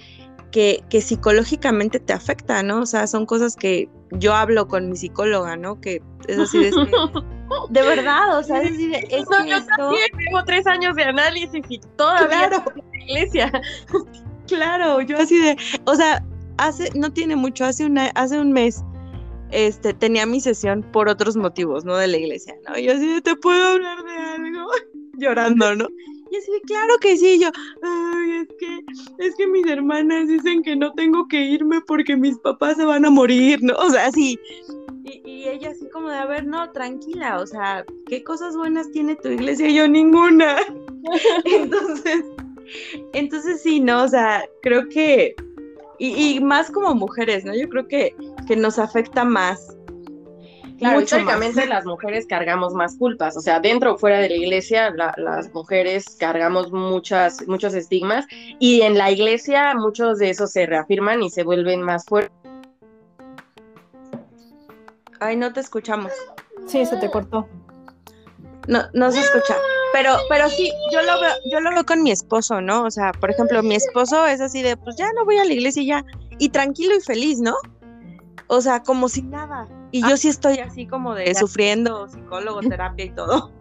[0.50, 2.80] que, que, psicológicamente te afecta, ¿no?
[2.80, 5.80] O sea, son cosas que yo hablo con mi psicóloga, ¿no?
[5.80, 6.70] Que es así de...
[7.70, 8.98] de verdad, o sea, es así de...
[9.10, 12.64] Es no, yo también tengo tres años de análisis y todavía claro.
[12.74, 13.62] la iglesia.
[14.46, 15.56] claro, yo así de...
[15.84, 16.24] O sea,
[16.58, 18.84] hace, no tiene mucho, hace, una, hace un mes,
[19.50, 21.96] este, tenía mi sesión por otros motivos, ¿no?
[21.96, 22.78] De la iglesia, ¿no?
[22.78, 24.70] Y yo así ¿te puedo hablar de algo?
[25.18, 25.86] Llorando, ¿no?
[26.30, 27.50] Y así claro que sí, yo,
[27.82, 32.38] ay, es que, es que mis hermanas dicen que no tengo que irme porque mis
[32.38, 33.74] papás se van a morir, ¿no?
[33.74, 34.38] O sea, sí.
[35.04, 38.90] Y, y ella así como de, a ver, no, tranquila, o sea, ¿qué cosas buenas
[38.92, 39.68] tiene tu iglesia?
[39.68, 40.58] Y yo, ninguna.
[41.44, 42.24] entonces,
[43.12, 45.34] entonces sí, no, o sea, creo que
[46.00, 47.54] y, más como mujeres, ¿no?
[47.54, 48.14] Yo creo que,
[48.48, 49.76] que nos afecta más.
[50.80, 54.90] Claro, históricamente las mujeres cargamos más culpas, o sea, dentro o fuera de la iglesia,
[54.90, 58.24] las mujeres cargamos muchas, muchos estigmas
[58.58, 62.32] y en la iglesia muchos de esos se reafirman y se vuelven más fuertes.
[65.20, 66.12] Ay, no te escuchamos.
[66.66, 67.46] Sí, se te cortó.
[68.66, 69.56] No, no se escucha.
[69.92, 72.84] Pero, pero sí, yo lo veo, yo lo veo con mi esposo, ¿no?
[72.84, 75.52] O sea, por ejemplo, mi esposo es así de, pues ya no voy a la
[75.52, 76.04] iglesia y ya,
[76.38, 77.54] y tranquilo y feliz, ¿no?
[78.52, 79.68] O sea, como si nada.
[79.92, 83.52] Y yo sí estoy así como de sufriendo, psicólogo, terapia y todo.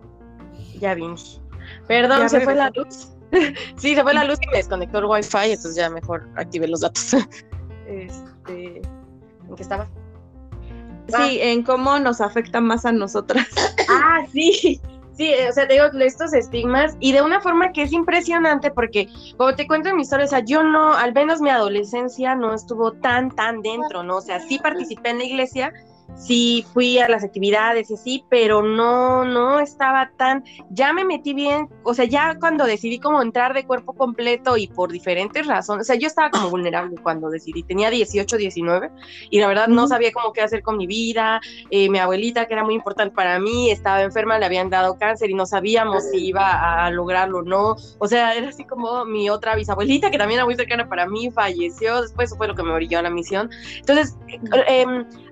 [0.79, 1.41] Ya vimos.
[1.89, 3.09] Perdón, se fue la luz.
[3.75, 6.79] sí, se fue la luz y me desconectó el wifi, entonces ya mejor activé los
[6.79, 7.13] datos.
[7.87, 9.89] este, ¿en qué estaba?
[11.07, 13.45] Sí, en cómo nos afecta más a nosotras.
[13.89, 14.81] ah, sí.
[15.19, 19.09] Sí, o sea, te digo, estos estigmas y de una forma que es impresionante porque,
[19.35, 22.53] como te cuento en mi historia, o sea, yo no, al menos mi adolescencia no
[22.53, 24.15] estuvo tan, tan dentro, ¿no?
[24.15, 25.73] O sea, sí participé en la iglesia,
[26.15, 31.33] sí fui a las actividades y así, pero no, no estaba tan, ya me metí
[31.33, 35.83] bien, o sea, ya cuando decidí como entrar de cuerpo completo y por diferentes razones,
[35.83, 38.91] o sea, yo estaba como vulnerable cuando decidí, tenía 18, 19
[39.29, 41.39] y la verdad no sabía cómo qué hacer con mi vida,
[41.71, 45.29] eh, mi abuelita que era muy importante para mí estaba enferma, le habían dado cáncer
[45.29, 49.29] y no sabíamos si iba a lograrlo o no, o sea, era así como mi
[49.29, 52.63] otra bisabuelita que también era muy cercana para mí, falleció, después eso fue lo que
[52.63, 54.17] me orilló a la misión, entonces,
[54.67, 54.85] eh,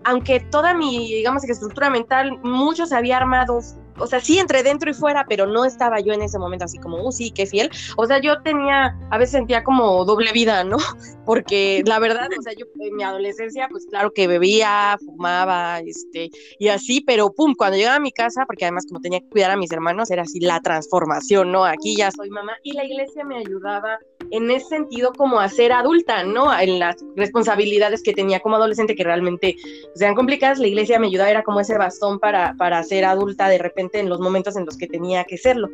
[0.05, 3.59] aunque toda mi, digamos estructura mental, mucho se había armado,
[3.99, 6.77] o sea, sí entre dentro y fuera, pero no estaba yo en ese momento así
[6.77, 7.69] como, uh, sí, qué fiel.
[7.95, 10.77] O sea, yo tenía, a veces sentía como doble vida, ¿no?
[11.25, 16.29] Porque la verdad, o sea, yo en mi adolescencia, pues claro que bebía, fumaba, este,
[16.57, 19.51] y así, pero pum, cuando llegaba a mi casa, porque además como tenía que cuidar
[19.51, 21.65] a mis hermanos, era así la transformación, ¿no?
[21.65, 23.99] Aquí ya soy mamá y la iglesia me ayudaba
[24.31, 26.57] en ese sentido como a ser adulta, ¿no?
[26.57, 29.57] En las responsabilidades que tenía como adolescente que realmente
[29.95, 33.57] sean complicadas, la iglesia me ayudaba, era como ese bastón para, para ser adulta de
[33.57, 35.69] repente en los momentos en los que tenía que serlo,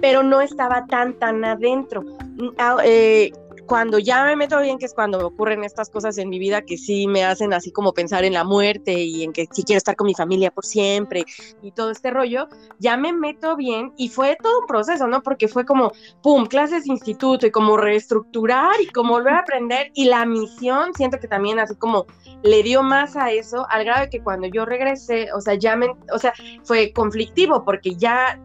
[0.00, 2.02] pero no estaba tan, tan adentro.
[2.02, 3.32] Mm, ah, eh,
[3.66, 6.76] cuando ya me meto bien, que es cuando ocurren estas cosas en mi vida que
[6.76, 9.96] sí me hacen así como pensar en la muerte y en que sí quiero estar
[9.96, 11.24] con mi familia por siempre
[11.62, 12.48] y todo este rollo,
[12.78, 15.22] ya me meto bien y fue todo un proceso, ¿no?
[15.22, 19.90] Porque fue como, pum, clases de instituto y como reestructurar y como volver a aprender
[19.94, 22.06] y la misión, siento que también así como
[22.42, 25.76] le dio más a eso, al grado de que cuando yo regresé, o sea, ya
[25.76, 26.32] me, o sea,
[26.64, 28.40] fue conflictivo porque ya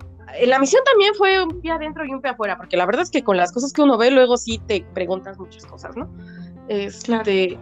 [0.46, 3.10] la misión también fue un pie adentro y un pie afuera, porque la verdad es
[3.10, 6.10] que con las cosas que uno ve, luego sí te preguntas muchas cosas, ¿no?
[6.68, 7.58] Este,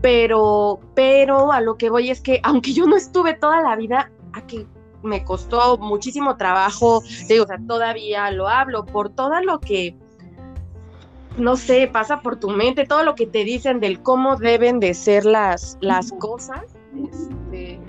[0.00, 4.10] pero, pero a lo que voy es que, aunque yo no estuve toda la vida,
[4.32, 4.66] a que
[5.02, 9.94] me costó muchísimo trabajo, digo, o sea, todavía lo hablo por todo lo que,
[11.36, 14.94] no sé, pasa por tu mente, todo lo que te dicen del cómo deben de
[14.94, 16.62] ser las, las cosas,
[17.10, 17.80] este,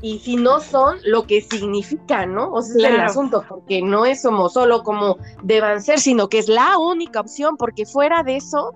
[0.00, 2.52] y si no son lo que significan, ¿no?
[2.52, 6.38] O sea, es el asunto, porque no es como solo como deban ser, sino que
[6.38, 8.72] es la única opción, porque fuera de eso,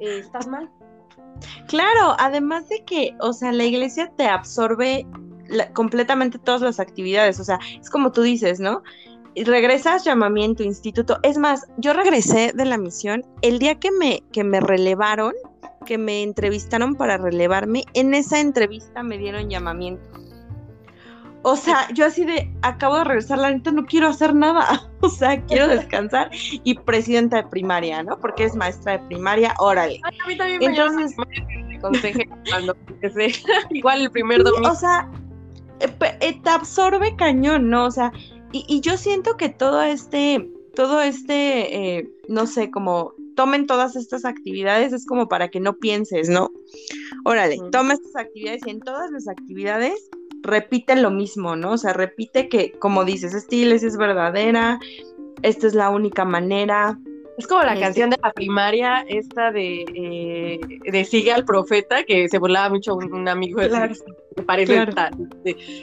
[0.00, 0.70] eh, estás mal.
[1.68, 5.06] Claro, además de que, o sea, la iglesia te absorbe
[5.74, 8.82] completamente todas las actividades, o sea, es como tú dices, ¿no?
[9.36, 11.18] regresas llamamiento, instituto.
[11.24, 15.32] Es más, yo regresé de la misión el día que me, que me relevaron,
[15.84, 20.23] que me entrevistaron para relevarme, en esa entrevista me dieron llamamiento.
[21.46, 25.10] O sea, yo así de, acabo de regresar, la neta no quiero hacer nada, o
[25.10, 28.18] sea, quiero descansar y presidenta de primaria, ¿no?
[28.18, 30.00] Porque es maestra de primaria, órale.
[30.04, 30.66] Ay, a mí también me
[31.74, 32.16] Entonces,
[32.48, 32.74] cuando
[33.70, 34.70] igual el primer domingo.
[34.70, 35.06] O sea,
[35.80, 37.84] eh, eh, te absorbe cañón, ¿no?
[37.84, 38.10] O sea,
[38.52, 44.24] y, yo siento que todo este, todo este, eh, no sé, como tomen todas estas
[44.24, 46.50] actividades, es como para que no pienses, ¿no?
[47.26, 50.08] Órale, toma estas actividades y en todas las actividades
[50.44, 51.72] repite lo mismo, ¿no?
[51.72, 54.78] O sea, repite que, como dices, esta iglesia es verdadera,
[55.42, 56.98] esta es la única manera.
[57.36, 62.04] Es como la este canción de la primaria, esta de, eh, de Sigue al Profeta,
[62.04, 63.94] que se burlaba mucho un, amigo de claro,
[64.46, 64.86] parece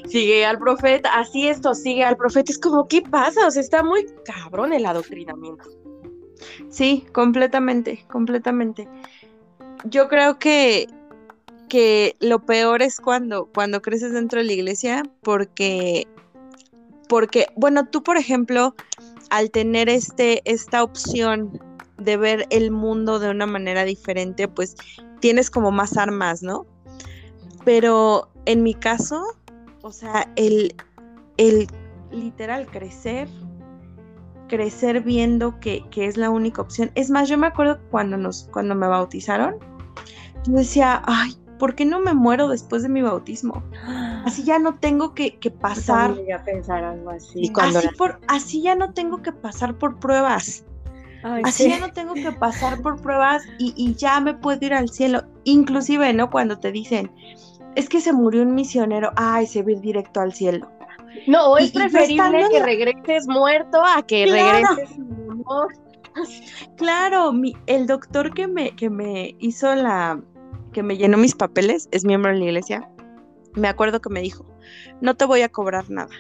[0.08, 2.52] Sigue al Profeta, así esto, sigue al Profeta.
[2.52, 3.48] Es como, ¿qué pasa?
[3.48, 5.66] O sea, está muy cabrón el adoctrinamiento.
[6.70, 8.88] Sí, completamente, completamente.
[9.84, 10.88] Yo creo que
[11.72, 16.06] que lo peor es cuando, cuando creces dentro de la iglesia, porque,
[17.08, 18.76] porque, bueno, tú, por ejemplo,
[19.30, 21.62] al tener este, esta opción
[21.98, 24.76] de ver el mundo de una manera diferente, pues
[25.22, 26.66] tienes como más armas, ¿no?
[27.64, 29.24] Pero en mi caso,
[29.82, 30.76] o sea, el,
[31.38, 31.70] el
[32.12, 33.30] literal crecer,
[34.50, 36.92] crecer viendo que, que, es la única opción.
[36.96, 39.56] Es más, yo me acuerdo cuando nos, cuando me bautizaron,
[40.44, 43.62] yo decía, ay, ¿por qué no me muero después de mi bautismo?
[44.26, 46.16] Así ya no tengo que, pasar.
[46.34, 47.52] a pensar algo así.
[47.56, 50.66] Así, por, así ya no tengo que pasar por pruebas.
[51.44, 55.24] así ya no tengo que pasar por pruebas y, ya me puedo ir al cielo.
[55.44, 56.30] Inclusive, ¿no?
[56.30, 57.12] Cuando te dicen,
[57.76, 60.68] es que se murió un misionero, ay, se va a ir directo al cielo.
[61.28, 65.68] No, es preferible que regreses muerto a que regreses muerto.
[66.78, 70.20] Claro, mi, el doctor que me, que me hizo la,
[70.72, 72.90] que me llenó mis papeles, es miembro de la iglesia,
[73.56, 74.46] me acuerdo que me dijo,
[75.02, 76.12] no te voy a cobrar nada,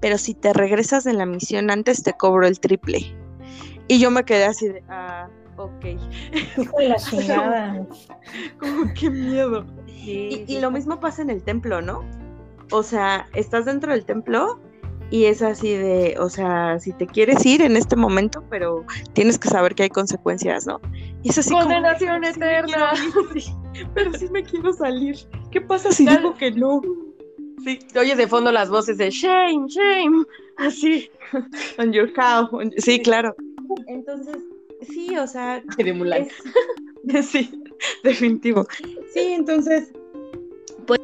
[0.00, 3.14] pero si te regresas de la misión antes te cobro el triple.
[3.88, 5.84] Y yo me quedé así de, ah, ok.
[6.78, 7.86] la chingada.
[8.58, 9.66] Como qué miedo.
[9.86, 12.04] y, lo mismo pasa en el templo, ¿no?
[12.70, 14.60] O sea, estás dentro del templo
[15.10, 19.38] y es así de, o sea, si te quieres ir en este momento, pero tienes
[19.38, 20.80] que saber que hay consecuencias, ¿no?
[21.22, 22.92] Y es así Condenación eterna.
[23.94, 25.16] Pero sí me quiero salir.
[25.50, 26.80] ¿Qué pasa si digo que no?
[27.64, 30.24] Sí, oyes de fondo las voces de shame, shame,
[30.56, 31.10] así,
[31.78, 32.48] on your cow.
[32.78, 33.34] Sí, claro.
[33.86, 34.36] Entonces,
[34.88, 35.62] sí, o sea.
[35.76, 36.28] De
[37.22, 37.50] sí,
[38.02, 38.66] definitivo.
[39.12, 39.92] Sí, entonces,
[40.86, 41.00] pues,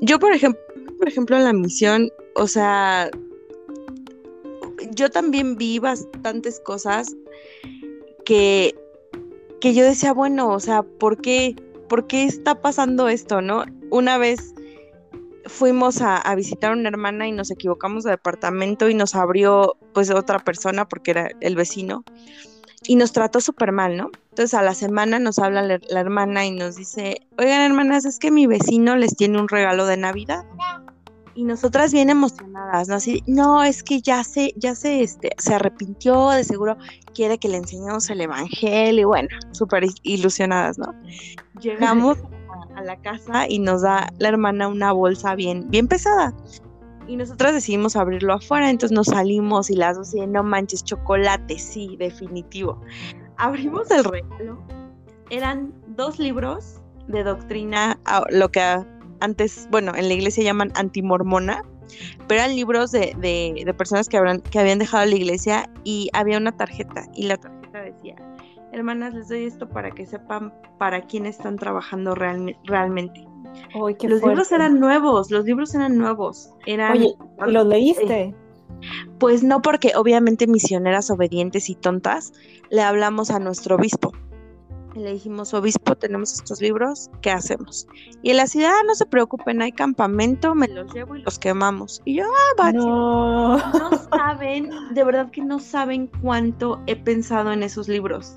[0.00, 0.60] yo por ejemplo,
[0.98, 3.10] por ejemplo, en la misión, o sea,
[4.92, 7.16] yo también vi bastantes cosas
[8.24, 8.74] que,
[9.60, 11.56] que yo decía, bueno, o sea, ¿por qué,
[11.90, 13.64] ¿por qué está pasando esto, no?
[13.90, 14.54] Una vez
[15.46, 20.08] fuimos a, visitar a una hermana y nos equivocamos de departamento y nos abrió pues
[20.10, 22.04] otra persona porque era el vecino
[22.84, 24.10] y nos trató súper mal, ¿no?
[24.30, 28.20] Entonces a la semana nos habla la, la, hermana y nos dice, oigan hermanas, es
[28.20, 30.44] que mi vecino les tiene un regalo de Navidad
[31.40, 32.96] y nosotras bien emocionadas, ¿no?
[32.96, 36.76] Así, no, es que ya se, ya se, este, se arrepintió, de seguro
[37.14, 40.94] quiere que le enseñemos el evangelio, y bueno, súper ilusionadas, ¿no?
[41.58, 42.18] Llegamos
[42.76, 46.34] a, la casa y nos da la hermana una bolsa bien, bien pesada.
[47.08, 51.58] Y nosotras decidimos abrirlo afuera, entonces nos salimos y las dos y no manches, chocolate,
[51.58, 52.78] sí, definitivo.
[53.38, 54.62] Abrimos el regalo,
[55.30, 57.98] eran dos libros de doctrina,
[58.28, 58.60] lo que
[59.20, 61.62] antes, bueno, en la iglesia llaman antimormona,
[62.26, 66.38] pero eran libros de, de, personas que, habrán, que habían dejado la iglesia y había
[66.38, 68.16] una tarjeta y la tarjeta decía,
[68.72, 73.26] hermanas, les doy esto para que sepan para quién están trabajando realmente.
[73.74, 76.52] los libros eran nuevos, los libros eran nuevos.
[76.66, 77.14] Eran, Oye,
[77.46, 78.34] ¿los leíste?
[79.18, 82.32] pues no, porque obviamente misioneras obedientes y tontas
[82.70, 84.12] le hablamos a nuestro obispo.
[84.94, 87.86] Y le dijimos, obispo, tenemos estos libros, ¿qué hacemos?
[88.22, 92.02] Y en la ciudad, no se preocupen, hay campamento, me los llevo y los quemamos.
[92.04, 92.72] Y yo, ah, va.
[92.72, 93.56] No.
[93.56, 98.36] no saben, de verdad que no saben cuánto he pensado en esos libros.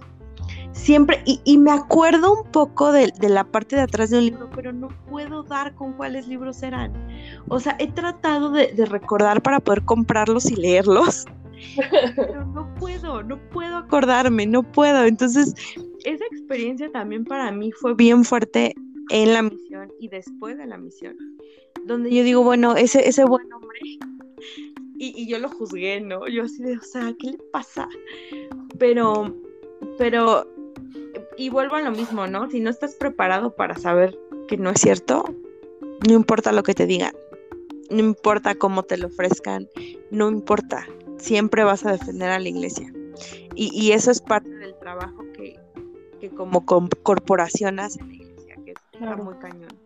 [0.74, 4.74] Siempre, y, me acuerdo un poco de, la parte de atrás de un libro, pero
[4.74, 6.92] no puedo dar con cuáles libros eran.
[7.48, 11.26] O sea, he tratado de, de recordar para poder comprarlos y leerlos
[12.16, 15.06] pero no puedo, no puedo acordarme, no puedo.
[15.06, 15.56] Entonces,
[16.04, 18.76] esa experiencia también para mí fue bien fuerte
[19.10, 21.16] en la misión y después de la misión,
[21.86, 23.80] donde yo digo, bueno, ese, ese buen hombre,
[24.98, 26.28] y, yo lo juzgué, ¿no?
[26.28, 27.89] Yo así de, o sea, ¿qué le pasa?
[28.78, 29.36] Pero,
[29.98, 30.48] pero,
[31.38, 32.50] y vuelvo a lo mismo, ¿no?
[32.50, 35.26] Si no estás preparado para saber que no es cierto,
[36.08, 37.13] no importa lo que te digan,
[37.89, 39.68] no importa cómo te lo ofrezcan,
[40.12, 40.88] no importa,
[41.18, 42.92] siempre vas a defender a la iglesia.
[43.56, 45.24] Y, eso es parte del trabajo
[46.24, 49.78] que, como corporación hace la iglesia, que es muy cañón.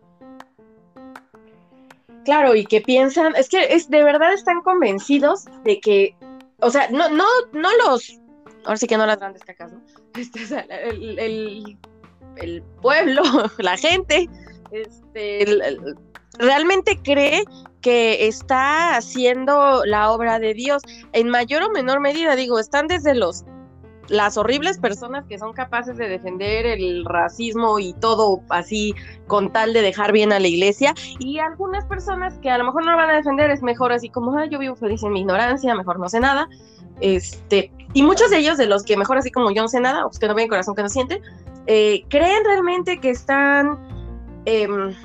[2.26, 6.15] Claro, y que piensan, es que es de verdad están convencidos de que,
[6.60, 8.19] o sea, no, no, no los,
[8.65, 9.82] ahora sí que no las grandes cacas, ¿no?
[10.15, 10.41] Este,
[10.89, 11.78] el,
[12.36, 13.23] el, pueblo,
[13.58, 14.30] la gente,
[14.71, 15.78] este,
[16.38, 17.45] realmente cree
[17.82, 23.15] que está haciendo la obra de Dios en mayor o menor medida, digo, están desde
[23.15, 23.43] los
[24.09, 28.93] las horribles personas que son capaces de defender el racismo y todo así
[29.27, 32.85] con tal de dejar bien a la iglesia y algunas personas que a lo mejor
[32.85, 35.75] no lo van a defender es mejor así como yo vivo feliz en mi ignorancia
[35.75, 36.47] mejor no sé nada
[37.01, 40.03] este y muchos de ellos de los que mejor así como yo no sé nada
[40.03, 41.21] pues que no ven corazón que no sienten
[41.67, 43.77] eh, creen realmente que están
[44.45, 44.95] em,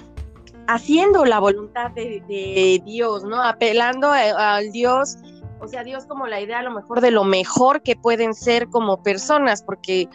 [0.69, 3.43] haciendo la voluntad de, Dios, ¿no?
[3.43, 5.17] Apelando al Dios,
[5.63, 8.69] o sea, Dios como la idea a lo mejor de lo mejor que pueden ser
[8.69, 10.09] como personas, porque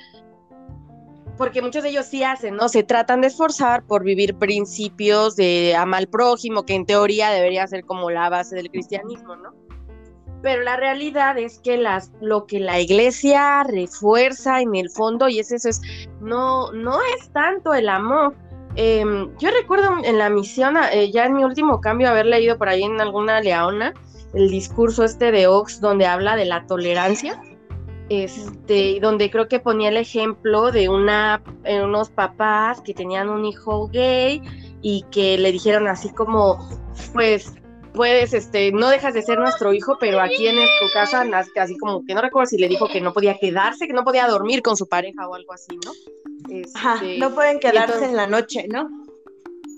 [1.37, 2.67] porque muchos de ellos sí hacen, ¿no?
[2.67, 7.67] Se tratan de esforzar por vivir principios de amar al prójimo, que en teoría debería
[7.67, 9.53] ser como la base del cristianismo, ¿no?
[10.41, 15.39] Pero la realidad es que las, lo que la iglesia refuerza en el fondo, y
[15.39, 15.81] es eso, es,
[16.21, 18.33] no, no es tanto el amor,
[18.79, 22.69] Em, yo recuerdo en la misión, eh, ya en mi último cambio, haber leído por
[22.69, 23.91] ahí en alguna leona
[24.33, 27.41] el discurso este de Ox donde habla de la tolerancia,
[28.09, 33.45] este, donde creo que ponía el ejemplo de una, eh, unos papás que tenían un
[33.45, 34.41] hijo gay
[34.81, 36.69] y que le dijeron así como,
[37.13, 37.53] pues
[37.93, 42.05] puedes, este, no dejas de ser nuestro hijo, pero aquí en tu casa, así como
[42.05, 44.77] que no recuerdo si le dijo que no podía quedarse, que no podía dormir con
[44.77, 45.91] su pareja o algo así, ¿no?
[46.75, 48.87] Ajá, este, no pueden quedarse en la noche, ¿no?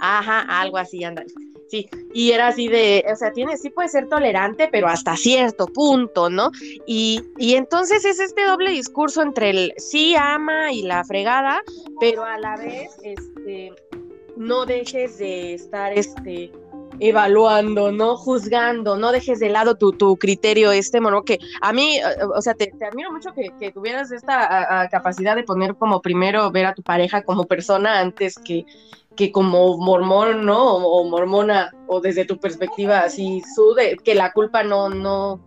[0.02, 1.24] Ajá, algo así, anda.
[1.70, 5.68] Sí, y era así de, o sea, tiene, sí puede ser tolerante, pero hasta cierto
[5.68, 6.50] punto, ¿no?
[6.88, 11.62] Y, y entonces es este doble discurso entre el sí ama y la fregada,
[12.00, 13.72] pero a la vez, este,
[14.36, 16.52] no dejes de estar, este,
[17.00, 21.98] evaluando, no juzgando, no dejes de lado tu, tu criterio este, mono, que a mí,
[21.98, 22.04] eh,
[22.36, 26.74] o sea, te, admiro mucho que, tuvieras esta capacidad de poner como primero ver a
[26.74, 28.66] tu pareja como persona antes que,
[29.20, 30.78] que como mormón, ¿no?
[30.78, 35.44] O, mormona, o desde tu perspectiva así, su de que la culpa no, no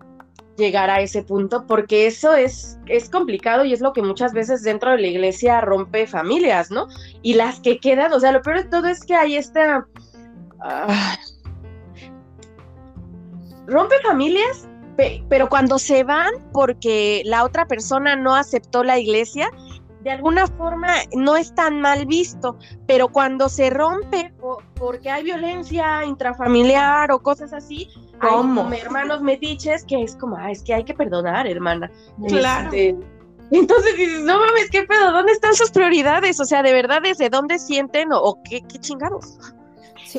[0.58, 4.62] llegará a ese punto, porque eso es, es complicado y es lo que muchas veces
[4.62, 6.86] dentro de la iglesia rompe familias, ¿no?
[7.22, 9.86] Y las que quedan, o sea, lo peor de todo es que hay esta...
[10.60, 11.16] Ah,
[13.66, 14.68] rompe familias,
[15.30, 19.48] pero cuando se van porque la otra persona no aceptó la iglesia,
[20.02, 24.32] de alguna forma no es tan mal visto, pero cuando se rompe
[24.74, 27.88] porque hay violencia intrafamiliar o cosas así,
[28.20, 31.90] como hermanos metiches que es como, ah, es que hay que perdonar, hermana.
[32.28, 32.66] Claro.
[32.66, 32.96] Este,
[33.52, 35.12] entonces dices, no mames, ¿qué pedo?
[35.12, 36.40] ¿Dónde están sus prioridades?
[36.40, 39.38] O sea, de verdad, ¿desde dónde sienten o, o qué, qué chingados?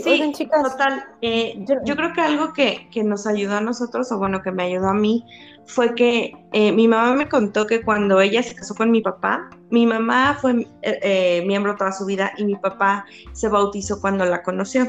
[0.02, 0.64] Sí, chicas.
[0.72, 1.06] Total.
[1.22, 4.90] Eh, yo, creo que algo que, nos ayudó a nosotros, o bueno, que me ayudó
[4.90, 5.26] a mí,
[5.66, 9.50] fue que eh, mi mamá me contó que cuando ella se casó con mi papá,
[9.70, 14.44] mi mamá fue eh, miembro toda su vida y mi papá se bautizó cuando la
[14.44, 14.86] conoció.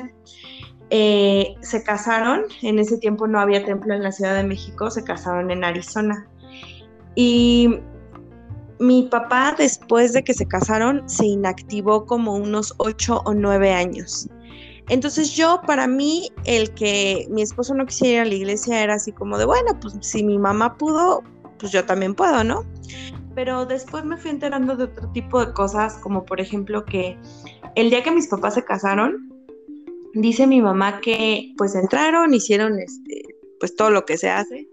[0.91, 5.51] se casaron, en ese tiempo no había templo en la Ciudad de México, se casaron
[5.51, 6.29] en Arizona.
[7.15, 7.81] Y
[8.79, 14.29] mi papá, después de que se casaron, se inactivó como unos ocho o nueve años.
[14.89, 18.95] Entonces yo, para mí, el que mi esposo no quisiera ir a la iglesia era
[18.95, 21.23] así como de, bueno, pues si mi mamá pudo,
[21.59, 22.65] pues yo también puedo, ¿no?
[23.35, 27.19] Pero después me fui enterando de otro tipo de cosas, como por ejemplo que
[27.75, 29.33] el día que mis papás se casaron,
[30.15, 33.23] dice mi mamá que pues entraron, hicieron este,
[33.59, 34.69] pues todo lo que se hace.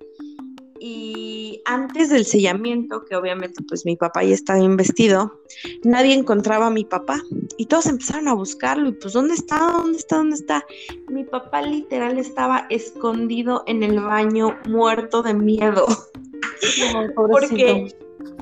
[0.80, 5.42] Y Y antes del sellamiento, que obviamente pues mi papá ya estaba investido,
[5.84, 7.22] nadie encontraba a mi papá
[7.58, 9.60] y todos empezaron a buscarlo y pues ¿dónde está?
[9.60, 10.16] ¿Dónde está?
[10.16, 10.66] ¿Dónde está?
[11.10, 15.88] Mi papá literal estaba escondido en el baño muerto de miedo.
[17.16, 17.94] Porque,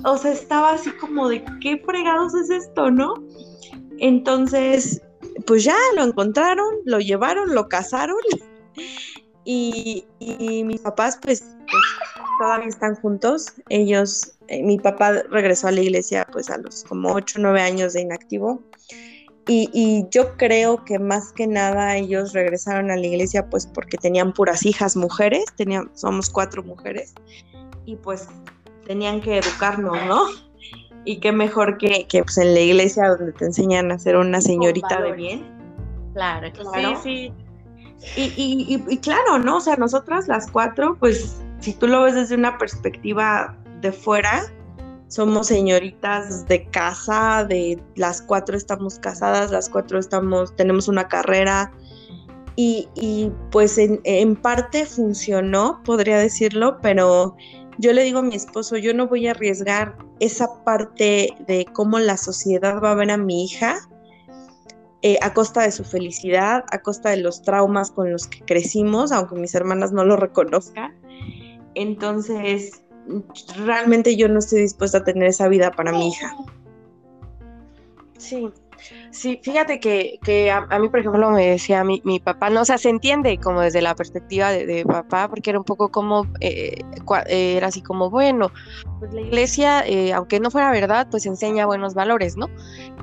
[0.05, 3.15] o sea, estaba así como de qué fregados es esto, ¿no?
[3.97, 5.01] Entonces,
[5.47, 8.19] pues ya lo encontraron, lo llevaron, lo cazaron
[9.45, 11.83] y, mis papás pues, pues,
[12.39, 13.53] todavía están juntos.
[13.69, 17.61] Ellos, eh, mi papá regresó a la iglesia pues a los como 8 o 9
[17.61, 18.63] años de inactivo.
[19.51, 24.31] Y, yo creo que más que nada ellos regresaron a la iglesia pues porque tenían
[24.31, 27.15] puras hijas mujeres, tenían, somos cuatro mujeres
[27.85, 28.27] y pues
[28.85, 30.27] tenían que educarnos, ¿no?
[31.03, 34.39] Y qué mejor que, que pues en la iglesia donde te enseñan a ser una
[34.39, 35.43] señorita de bien.
[36.13, 37.01] Claro, claro.
[37.01, 37.33] Sí,
[37.97, 38.33] sí.
[38.37, 39.57] Y, y, claro, ¿no?
[39.57, 44.43] O sea, nosotras las cuatro, pues si tú lo ves desde una perspectiva de fuera,
[45.07, 51.71] somos señoritas de casa, de las cuatro estamos casadas, las cuatro estamos, tenemos una carrera
[52.55, 57.37] y, pues en, en, parte funcionó, podría decirlo, pero
[57.77, 61.99] yo le digo a mi esposo, yo no voy a arriesgar esa parte de cómo
[61.99, 63.77] la sociedad va a ver a mi hija
[65.01, 69.13] eh, a costa de su felicidad, a costa de los traumas con los que crecimos,
[69.13, 70.93] aunque mis hermanas no lo reconozcan.
[71.75, 72.83] Entonces,
[73.57, 76.35] realmente yo no estoy dispuesta a tener esa vida para mi hija.
[78.17, 78.49] Sí,
[79.11, 82.65] Sí, fíjate que, que a, mí, por ejemplo, me decía mi, mi, papá, no, o
[82.65, 86.81] sea, se entiende como desde la perspectiva de, papá, porque era un poco como, eh,
[87.27, 88.51] era así como, bueno,
[88.99, 92.49] pues la iglesia, eh, aunque no fuera verdad, pues enseña buenos valores, ¿no?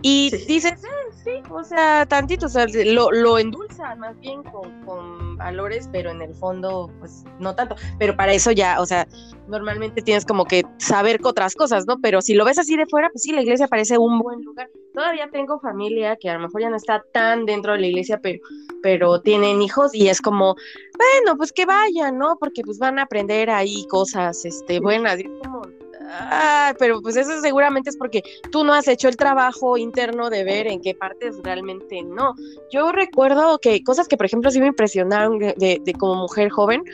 [0.03, 4.83] Y dices, eh, sí, o sea, tantito, o sea, lo, lo endulza más bien con,
[4.85, 7.77] con, valores, pero en el fondo, pues no tanto.
[7.99, 9.07] Pero para eso ya, o sea,
[9.49, 11.99] normalmente tienes como que saber otras cosas, ¿no?
[12.01, 14.68] Pero si lo ves así de fuera, pues sí, la iglesia parece un buen lugar.
[14.94, 18.20] Todavía tengo familia que a lo mejor ya no está tan dentro de la iglesia,
[18.22, 18.40] pero,
[18.82, 20.57] pero tienen hijos y es como,
[20.97, 22.36] bueno, pues que vayan, ¿no?
[22.38, 25.18] Porque pues van a aprender ahí cosas, este, buenas.
[25.20, 25.62] Y es como,
[26.09, 30.44] Ah, pero pues eso seguramente es porque tú no has hecho el trabajo interno de
[30.44, 32.34] ver en qué partes realmente no.
[32.70, 36.84] Yo recuerdo que cosas que, por ejemplo, sí me impresionaron de, como mujer joven,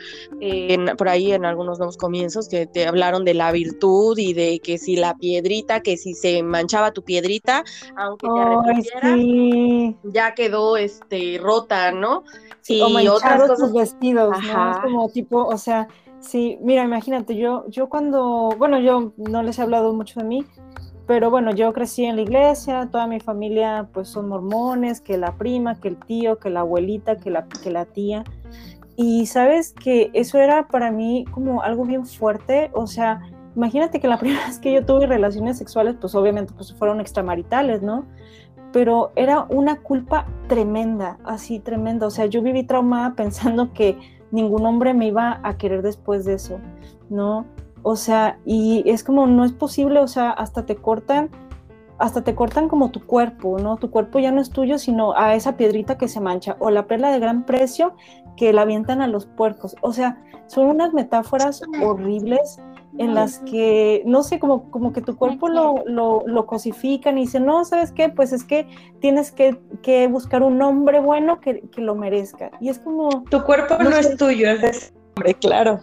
[0.97, 4.77] por ahí en algunos nuevos comienzos, que te hablaron de la virtud y de que
[4.77, 7.63] si la piedrita, que si se manchaba tu piedrita,
[7.95, 12.23] aunque te arrepintieras, ya quedó este, rota, ¿no?
[12.61, 13.73] Sí, y o otras cosas.
[13.73, 14.81] vestidos, ¿no?
[14.81, 15.87] como tipo, o sea,
[16.23, 20.45] Sí, mira, imagínate, yo, yo cuando, bueno, yo no les he hablado mucho de mí,
[21.05, 25.37] pero bueno, yo crecí en la iglesia, toda mi familia pues son mormones, que la
[25.37, 28.23] prima, que el tío, que la abuelita, que la, que la tía.
[28.95, 33.21] Y sabes que eso era para mí como algo bien fuerte, o sea,
[33.55, 37.81] imagínate que la primera vez que yo tuve relaciones sexuales, pues obviamente pues fueron extramaritales,
[37.81, 38.05] ¿no?
[38.71, 43.97] Pero era una culpa tremenda, así tremenda, o sea, yo viví traumada pensando que
[44.31, 46.59] ningún hombre me iba a querer después de eso,
[47.09, 47.45] ¿no?
[47.83, 51.29] O sea, y es como, no es posible, o sea, hasta te cortan,
[51.99, 53.77] hasta te cortan como tu cuerpo, ¿no?
[53.77, 56.87] Tu cuerpo ya no es tuyo, sino a esa piedrita que se mancha, o la
[56.87, 57.93] perla de gran precio
[58.37, 59.75] que la avientan a los puercos.
[59.81, 62.59] O sea, son unas metáforas horribles
[62.99, 67.45] en las que, no sé, como, como que tu cuerpo lo, lo, cosifican y dicen,
[67.45, 68.09] no, ¿sabes qué?
[68.09, 68.67] Pues es que
[68.99, 69.57] tienes que,
[70.07, 72.51] buscar un hombre bueno que, lo merezca.
[72.59, 73.23] Y es como...
[73.29, 75.79] Tu cuerpo no, es tuyo, es hombre, claro.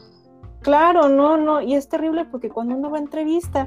[0.61, 3.67] Claro, no, no, y es terrible porque cuando uno va a entrevista,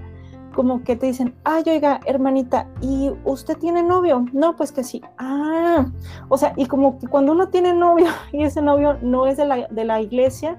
[0.54, 4.26] como que te dicen, ay, oiga, hermanita, ¿y usted tiene novio?
[4.32, 5.02] No, pues que sí.
[5.18, 5.86] Ah,
[6.30, 9.46] o sea, y como que cuando uno tiene novio y ese novio no es de
[9.46, 10.58] la, de la iglesia,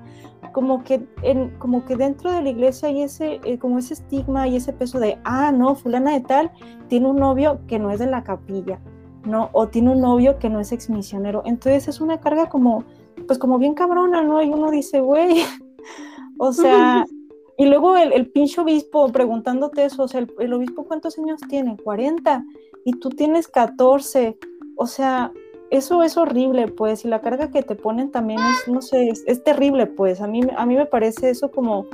[0.53, 4.47] como que, en, como que dentro de la iglesia hay ese, eh, como ese estigma
[4.47, 6.53] y ese peso de, ah, no, fulana de tal
[6.89, 8.81] tiene un novio que no es de la capilla,
[9.25, 9.49] ¿no?
[9.53, 11.43] O tiene un novio que no es exmisionero.
[11.45, 12.85] Entonces es una carga como,
[13.27, 14.43] pues como bien cabrona, ¿no?
[14.43, 15.43] Y uno dice, güey,
[16.39, 17.05] o sea,
[17.57, 21.41] y luego el, el pinche obispo preguntándote eso, o sea, el, el obispo cuántos años
[21.49, 22.45] tiene, 40,
[22.85, 24.37] y tú tienes 14,
[24.77, 25.33] o sea,
[25.71, 29.45] eso es horrible, pues, y la carga que te ponen también es, no sé, es,
[29.45, 31.87] terrible, pues, a mí, a mí me parece eso como...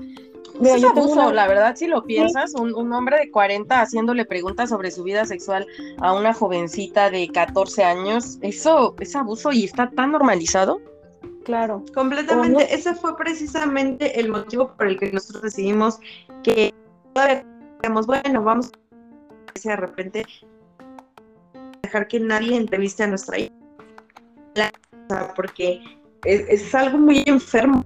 [0.59, 4.69] Mira, es abuso, la verdad, si lo piensas, un, un, hombre de 40 haciéndole preguntas
[4.69, 5.67] sobre su vida sexual
[5.99, 10.81] a una jovencita de 14 años, eso es abuso y está tan normalizado.
[11.45, 11.85] Claro.
[11.95, 12.75] Completamente.
[12.75, 15.99] Ese fue precisamente el motivo por el que nosotros decidimos
[16.43, 16.75] que
[18.07, 18.71] bueno, vamos
[19.65, 20.25] de repente
[21.83, 23.53] dejar que nadie entreviste a nuestra hija
[25.35, 25.83] porque
[26.25, 27.85] es, algo muy enfermo.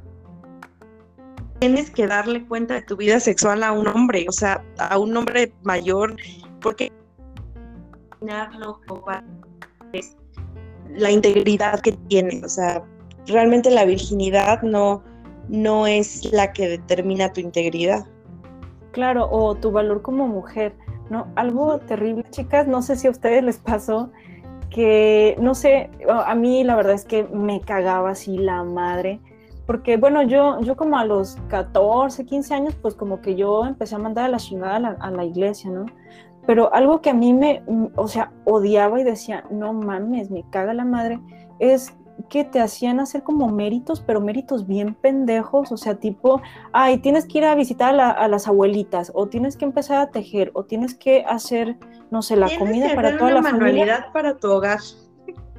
[1.61, 5.17] tienes que darle cuenta de tu vida sexual a un hombre, o sea, a un
[5.17, 6.17] hombre mayor,
[6.61, 6.93] porque
[10.91, 12.85] la integridad que tiene, o sea,
[13.27, 15.03] realmente la virginidad no,
[15.49, 18.07] no es la que determina tu integridad.
[18.93, 20.75] Claro, o tu valor como mujer,
[21.11, 21.27] ¿no?
[21.37, 24.11] Algo terrible, chicas, no sé si a ustedes les pasó
[24.71, 29.21] que, no sé, a mí la verdad es que me cagaba así la madre
[29.67, 33.95] porque bueno, yo, yo como a los 14, 15 años, pues como que yo empecé
[33.95, 35.87] a mandar a la chingada a la, iglesia, ¿no?
[36.47, 37.63] Pero algo que a mí me,
[37.97, 41.19] o sea, odiaba y decía, no mames, me caga la madre,
[41.59, 41.97] es
[42.29, 46.41] que te hacían hacer como méritos, pero méritos bien pendejos, o sea, tipo,
[46.73, 50.51] ay, tienes que ir a visitar a, las abuelitas, o tienes que empezar a tejer,
[50.55, 51.77] o tienes que hacer,
[52.11, 54.79] no sé, la comida para toda la manualidad para tu hogar.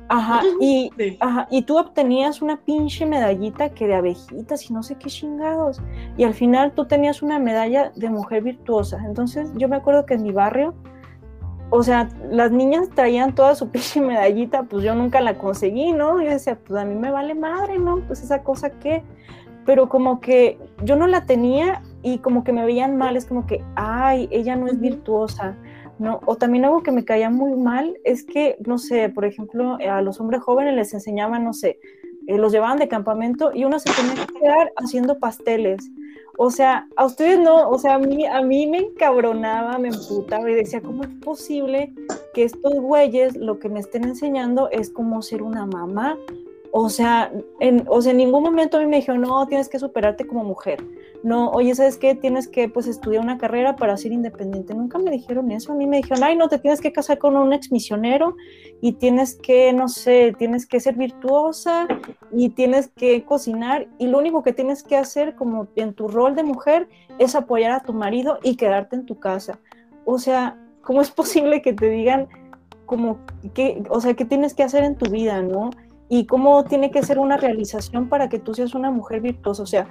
[0.08, 4.96] Ajá y, ajá, y tú obtenías una pinche medallita que de abejitas y no sé
[4.96, 5.82] qué chingados.
[6.18, 9.02] Y al final tú tenías una medalla de mujer virtuosa.
[9.06, 10.76] Entonces yo me acuerdo que en mi barrio,
[11.76, 16.22] o sea, las niñas traían toda su pinche medallita, pues yo nunca la conseguí, ¿no?
[16.22, 18.02] Yo decía, pues a mí me vale madre, ¿no?
[18.08, 19.04] Pues esa cosa que...
[19.66, 23.48] Pero como que yo no la tenía y como que me veían mal, es como
[23.48, 25.58] que, ay, ella no es virtuosa
[26.00, 26.22] ¿no?
[26.26, 30.02] O también algo que me caía muy mal es que, no sé, por ejemplo, a
[30.02, 31.80] los hombres jóvenes les enseñaban, no sé,
[32.28, 35.90] eh, los llevaban de campamento y uno se tenía que quedar haciendo pasteles.
[36.38, 40.50] O sea, a ustedes no, o sea, a mí, a mí me encabronaba, me emputaba
[40.50, 41.94] y decía, ¿cómo es posible
[42.34, 46.18] que estos güeyes lo que me estén enseñando es cómo ser una mamá?
[46.78, 49.80] O sea, en, o sea, en ningún momento a mí me dijeron, no, tienes que
[49.80, 50.84] superarte como mujer.
[51.24, 52.16] No, oye, ¿sabes qué?
[52.16, 54.74] Tienes que pues estudiar una carrera para ser independiente.
[54.74, 55.72] Nunca me dijeron eso.
[55.72, 58.36] A mí me dijeron, ay, no, te tienes que casar con un ex misionero
[58.82, 61.88] y tienes que, no sé, tienes que ser virtuosa
[62.34, 63.88] y tienes que cocinar.
[63.98, 67.72] Y lo único que tienes que hacer como en tu rol de mujer es apoyar
[67.72, 69.60] a tu marido y quedarte en tu casa.
[70.04, 72.28] O sea, ¿cómo es posible que te digan
[72.86, 73.20] como
[73.54, 75.70] que, o sea, qué tienes que hacer en tu vida, ¿no?
[76.10, 79.64] Y cómo tiene que ser una realización para que tú seas una mujer virtuosa.
[79.64, 79.88] O sea,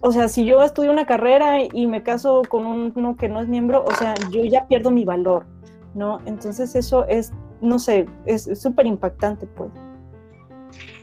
[0.00, 3.48] o sea, si yo estudio una carrera y me caso con uno que no es
[3.48, 5.46] miembro, o sea, yo ya pierdo mi valor,
[5.94, 6.20] ¿no?
[6.26, 9.70] Entonces eso es, no sé, es súper impactante, pues.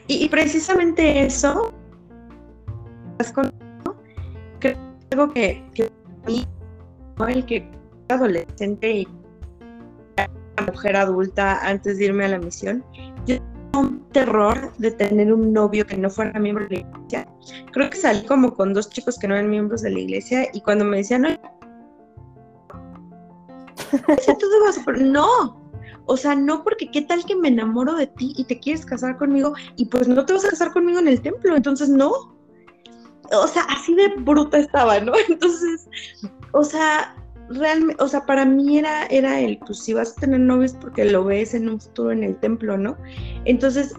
[0.06, 1.72] Y, precisamente eso,
[3.32, 3.96] creo
[4.60, 4.76] que
[5.12, 5.90] algo que, que
[6.26, 6.46] mí,
[7.28, 7.70] el que
[8.08, 9.08] adolescente y
[10.66, 12.84] mujer adulta antes de irme a la misión,
[13.78, 17.28] un terror de tener un novio que no fuera miembro de la iglesia.
[17.72, 20.60] Creo que salí como con dos chicos que no eran miembros de la iglesia y
[20.60, 21.28] cuando me decían, no,
[25.00, 25.64] no,
[26.06, 29.16] o sea, no porque qué tal que me enamoro de ti y te quieres casar
[29.16, 32.12] conmigo y pues no te vas a casar conmigo en el templo, entonces no.
[33.32, 35.12] O sea, así de bruta estaba, ¿no?
[35.28, 35.88] Entonces,
[36.52, 37.16] o sea,
[37.48, 41.04] realmente, o sea, para mí era, era el, pues si vas a tener novios porque
[41.04, 42.96] lo ves en un futuro en el templo, ¿no?
[43.44, 43.94] Entonces,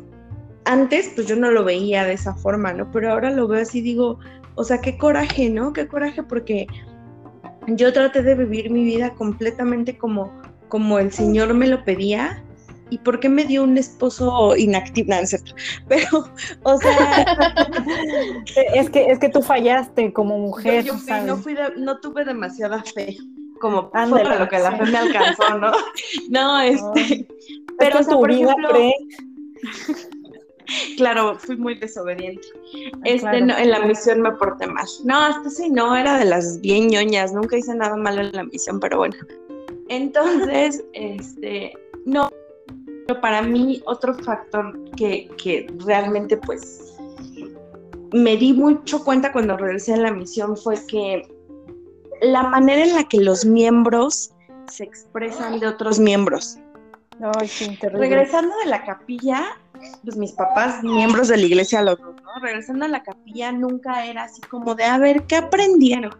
[0.66, 2.92] antes, pues yo no lo veía de esa forma, ¿no?
[2.92, 4.20] Pero ahora lo veo así, digo,
[4.56, 5.74] o sea, qué coraje, ¿no?
[5.74, 6.68] Qué coraje porque
[7.68, 10.32] yo traté de vivir mi vida completamente como,
[10.70, 12.44] como el Señor me lo pedía.
[12.96, 15.10] ¿Y por qué me dio un esposo inactivo?
[15.10, 15.18] No,
[15.90, 16.30] Pero,
[16.64, 17.26] o sea.
[18.74, 20.86] es, que, es que tú fallaste como mujer.
[20.86, 20.94] Yo,
[21.26, 23.18] no, fui no tuve demasiada fe
[23.60, 25.74] como Ándale, lo que la fe me alcanzó, ¿no?
[26.30, 27.28] No, este,
[27.78, 28.70] pero o por ejemplo,
[30.98, 32.48] claro, fui muy desobediente.
[32.94, 34.88] Ah, este, en la misión me porté mal.
[35.04, 38.46] No, hasta sí, no, era de las bien ñoñas, nunca hice nada malo en la
[38.46, 39.18] misión, pero bueno.
[39.90, 41.74] Entonces, este,
[42.06, 42.32] no,
[43.08, 46.96] pero para mí otro factor que, que realmente pues
[48.12, 51.28] me di mucho cuenta cuando regresé a la misión fue que
[52.22, 54.34] la manera en la que los miembros
[54.68, 56.58] se expresan de otros miembros.
[57.94, 59.58] Regresando de la capilla,
[60.04, 62.16] pues mis papás, miembros de la iglesia, los ¿no?
[62.42, 66.14] Regresando a la capilla nunca era así como de, a ver, ¿qué aprendieron?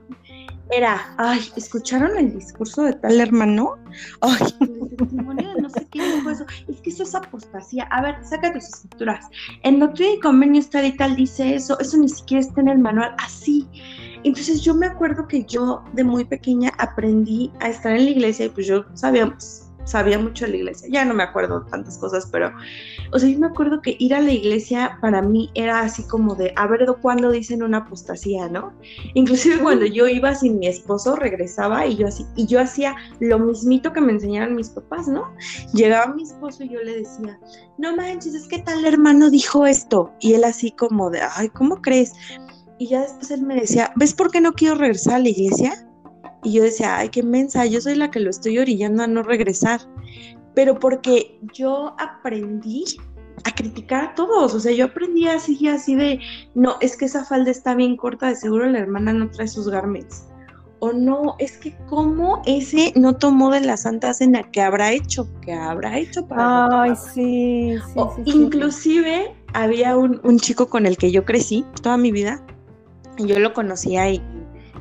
[0.72, 3.76] Era, ay, ¿escucharon el discurso de tal hermano?
[4.22, 6.46] Ay, el testimonio de no sé qué dijo eso.
[6.68, 7.84] Es que eso es apostasía.
[7.92, 9.28] A ver, saca tus escrituras.
[9.64, 11.80] En Doctrina y Convenio tal y tal dice eso.
[11.80, 13.16] Eso ni siquiera está en el manual.
[13.20, 13.68] Así.
[14.24, 18.48] Entonces yo me acuerdo que yo de muy pequeña aprendí a estar en la iglesia
[18.48, 19.38] y pues yo sabía,
[19.84, 20.88] sabía mucho de la iglesia.
[20.92, 22.52] Ya no me acuerdo tantas cosas, pero,
[23.12, 26.36] o sea, yo me acuerdo que ir a la iglesia para mí era así como
[26.36, 28.74] de, a ver cuándo dicen una apostasía, ¿no?
[29.14, 33.40] Inclusive cuando yo iba sin mi esposo, regresaba y yo así, y yo hacía lo
[33.40, 35.34] mismito que me enseñaron mis papás, ¿no?
[35.74, 37.40] Llegaba mi esposo y yo le decía,
[37.78, 40.14] no manches, es que tal hermano dijo esto.
[40.20, 42.14] Y él así como de, ay, ¿cómo crees?
[42.78, 45.88] Y ya después él me decía, ¿ves por qué no quiero regresar a la iglesia?
[46.44, 49.24] Y yo decía, ay, qué mensa, yo soy la que lo estoy orillando a no
[49.24, 49.82] regresar.
[50.56, 52.86] Pero porque yo aprendí
[53.44, 56.20] a criticar a todos, o sea, yo aprendí así, así de,
[56.56, 59.68] no, es que esa falda está bien corta, de seguro la hermana no trae sus
[59.68, 60.26] garments.
[60.80, 65.28] O no, es que cómo ese no tomó de la Santa Cena, ¿qué habrá hecho?
[65.42, 71.12] ¿Qué habrá hecho para Ay, sí, sí, Inclusive había un, un, chico con el que
[71.12, 72.42] yo crecí toda mi vida,
[73.18, 74.22] y yo lo conocía y,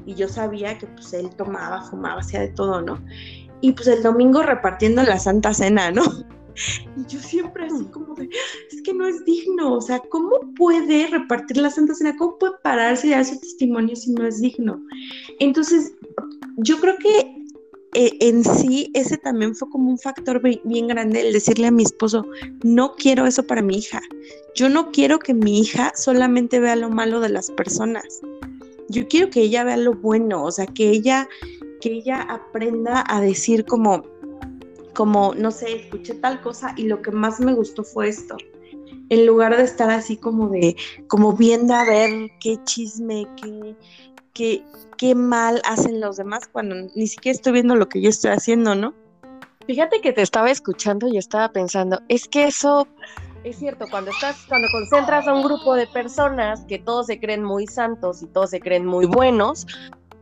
[0.06, 3.00] y yo sabía que pues él tomaba, fumaba, hacía de todo, ¿no?
[3.64, 6.02] Y pues el domingo repartiendo la Santa Cena, ¿no?
[6.96, 8.28] Y yo siempre así como de,
[8.70, 12.14] es que no es digno, o sea, ¿cómo puede repartir la Santa Cena?
[12.16, 14.80] ¿Cómo puede pararse y dar su testimonio si no es digno?
[15.40, 15.94] Entonces,
[16.58, 17.34] yo creo que
[17.94, 21.84] eh, en sí ese también fue como un factor bien grande el decirle a mi
[21.84, 22.24] esposo,
[22.62, 24.02] no quiero eso para mi hija.
[24.54, 28.20] Yo no quiero que mi hija solamente vea lo malo de las personas.
[28.90, 31.26] Yo quiero que ella vea lo bueno, o sea, que ella
[31.84, 34.02] que ella aprenda a decir como
[34.94, 38.36] como, no sé, escuché tal cosa y lo que más me gustó fue esto.
[39.10, 40.76] En lugar de estar así como de,
[41.08, 43.76] como viendo a ver qué chisme, qué,
[44.32, 44.62] qué,
[44.96, 48.74] qué mal hacen los demás cuando ni siquiera estoy viendo lo que yo estoy haciendo,
[48.74, 48.94] ¿no?
[49.66, 52.86] Fíjate que te estaba escuchando y estaba pensando, es que eso
[53.44, 57.44] es cierto, cuando estás, cuando concentras a un grupo de personas que todos se creen
[57.44, 59.66] muy santos y todos se creen muy buenos,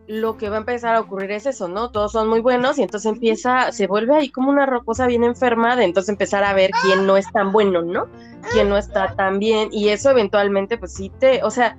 [0.06, 1.90] lo que va a empezar a ocurrir es eso, ¿no?
[1.90, 5.76] Todos son muy buenos y entonces empieza, se vuelve ahí como una rocosa bien enferma
[5.76, 8.08] de entonces empezar a ver quién no es tan bueno, ¿no?
[8.52, 11.78] Quién no está tan bien y eso eventualmente pues sí te, o sea,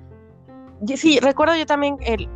[0.96, 2.28] sí, recuerdo yo también, el,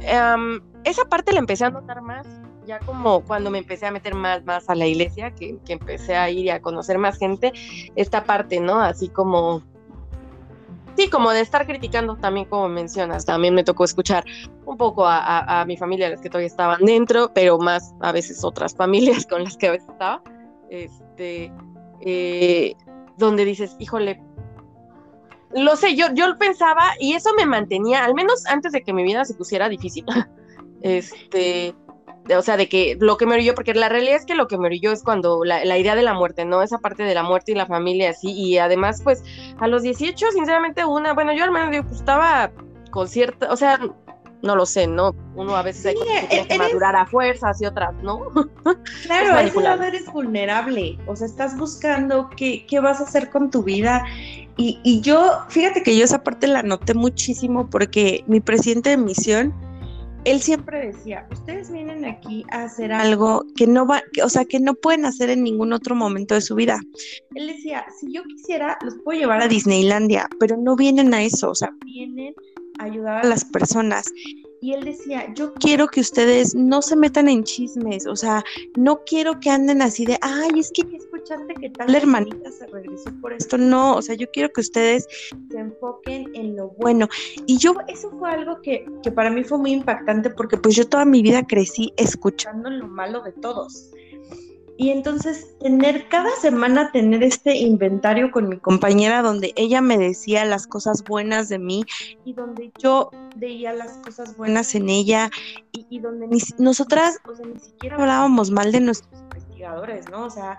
[0.85, 2.27] esa parte la empecé a notar más
[2.67, 6.17] ya como cuando me empecé a meter más, más a la iglesia, que, que empecé
[6.17, 7.53] a ir y a conocer más gente,
[7.97, 8.79] esta parte, ¿no?
[8.81, 9.63] Así como
[10.99, 14.25] sí, como de estar criticando también, como mencionas, también me tocó escuchar
[14.67, 18.75] un poco a, mi familia, las que todavía estaban dentro, pero más a veces otras
[18.75, 20.21] familias con las que a veces estaba,
[20.71, 21.53] este,
[22.01, 22.75] eh,
[23.17, 24.21] donde dices, híjole,
[25.53, 29.05] lo sé, yo, yo pensaba y eso me mantenía, al menos antes de que mi
[29.05, 30.05] vida se pusiera difícil,
[30.83, 31.77] este,
[32.37, 34.59] o sea, de que lo que me orilló, porque la realidad es que lo que
[34.59, 36.63] me orilló es cuando la, idea de la muerte, ¿no?
[36.63, 39.23] Esa parte de la muerte y la familia, así, y además, pues,
[39.59, 42.51] a los 18, sinceramente, una, bueno, yo al menos digo, pues estaba
[42.91, 43.79] con cierta, o sea,
[44.43, 45.15] no lo sé, ¿no?
[45.35, 48.21] Uno a veces hay que, e-, madurar a fuerzas y otras, ¿no?
[49.03, 53.31] Claro, a ese lado eres vulnerable, o sea, estás buscando qué, qué vas a hacer
[53.31, 54.05] con tu vida.
[54.57, 58.97] Y, y yo, fíjate que yo esa parte la noté muchísimo porque mi presidente de
[58.97, 59.55] misión,
[60.25, 64.61] él siempre decía, ustedes vienen aquí a hacer algo que no va, o sea, que
[64.61, 66.81] no pueden hacer en ningún otro momento de su vida.
[67.35, 71.51] Él decía, si yo quisiera, los puedo llevar a Disneylandia, pero no vienen a eso,
[71.51, 72.35] o sea, vienen
[72.79, 74.13] a ayudar a las personas
[74.61, 78.45] y él decía, yo quiero que ustedes no se metan en chismes, o sea,
[78.77, 83.11] no quiero que anden así de, ay, es que escuchaste que tal hermanita se regresó
[83.21, 85.07] por esto, no, o sea, yo quiero que ustedes
[85.51, 87.09] se enfoquen en lo bueno.
[87.47, 90.89] Y yo, eso fue algo que, que para mí fue muy impactante porque pues yo
[90.89, 93.91] toda mi vida crecí escuchando lo malo de todos.
[94.81, 100.45] Y entonces tener cada semana tener este inventario con mi compañera donde ella me decía
[100.45, 101.85] las cosas buenas de mí
[102.25, 105.31] y donde yo veía las cosas buenas en ella
[105.73, 110.27] y, donde ni, nosotras, o sea, ni siquiera hablábamos mal de nuestros investigadores, ¿no?
[110.27, 110.57] O sea,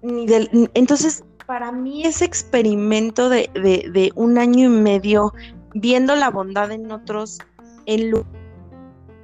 [0.00, 5.34] ni del, entonces para mí ese experimento de, de, de un año y medio
[5.74, 7.40] viendo la bondad en otros
[7.84, 8.24] en lo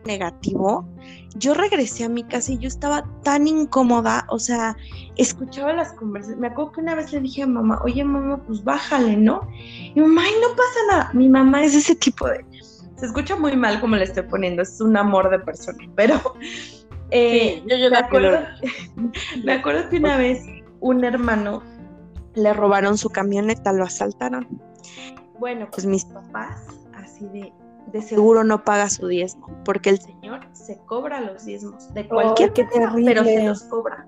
[0.04, 0.86] negativo,
[1.38, 4.76] yo regresé a mi casa y yo estaba tan incómoda, o sea,
[5.16, 6.40] escuchaba las conversaciones.
[6.40, 9.48] Me acuerdo que una vez le dije a mamá, oye mamá, pues bájale, ¿no?
[9.94, 11.10] Y mamá, ay, no pasa nada.
[11.14, 12.44] Mi mamá es ese tipo de...
[12.96, 16.20] Se escucha muy mal como le estoy poniendo, es un amor de persona, pero...
[17.10, 18.38] Eh, yo, me, acuerdo,
[19.44, 20.44] me acuerdo que una vez
[20.80, 21.62] un hermano
[22.34, 24.46] le robaron su camioneta, lo asaltaron.
[25.38, 26.60] Bueno, pues mis papás,
[26.94, 27.50] así de,
[27.92, 32.08] de seguro no paga su diezmo, porque el Señor se cobra los diezmos de oh,
[32.08, 34.06] cualquier cosa, pero se los cobra.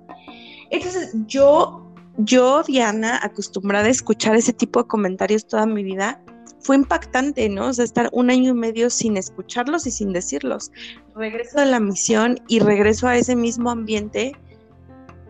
[0.70, 6.20] Entonces, yo, yo, Diana, acostumbrada a escuchar ese tipo de comentarios toda mi vida,
[6.60, 7.68] fue impactante, ¿no?
[7.68, 10.70] O sea, estar un año y medio sin escucharlos y sin decirlos.
[11.14, 14.32] Regreso de la misión y regreso a ese mismo ambiente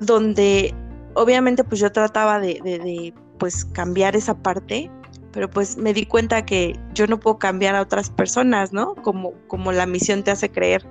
[0.00, 0.74] donde
[1.14, 4.90] obviamente pues yo trataba de, de, de pues cambiar esa parte,
[5.32, 8.94] pero pues me di cuenta que yo no puedo cambiar a otras personas, ¿no?
[8.96, 10.84] Como, como la misión te hace creer.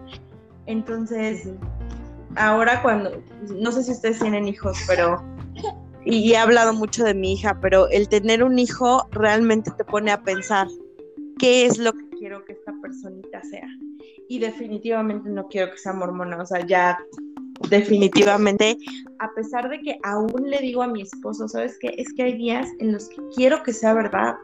[0.65, 1.49] Entonces,
[2.35, 3.21] ahora cuando,
[3.55, 5.23] no sé si ustedes tienen hijos, pero,
[6.05, 10.11] y, he hablado mucho de mi hija, pero el tener un hijo realmente te pone
[10.11, 10.67] a pensar
[11.37, 12.43] qué es lo que quiero
[12.81, 13.67] personita sea.
[14.27, 16.97] Y definitivamente no quiero que sea mormona, o sea, ya
[17.69, 18.77] definitivamente,
[19.19, 21.93] a pesar de que aún le digo a mi esposo, ¿sabes qué?
[21.97, 24.35] Es que hay días en los que quiero que sea verdad.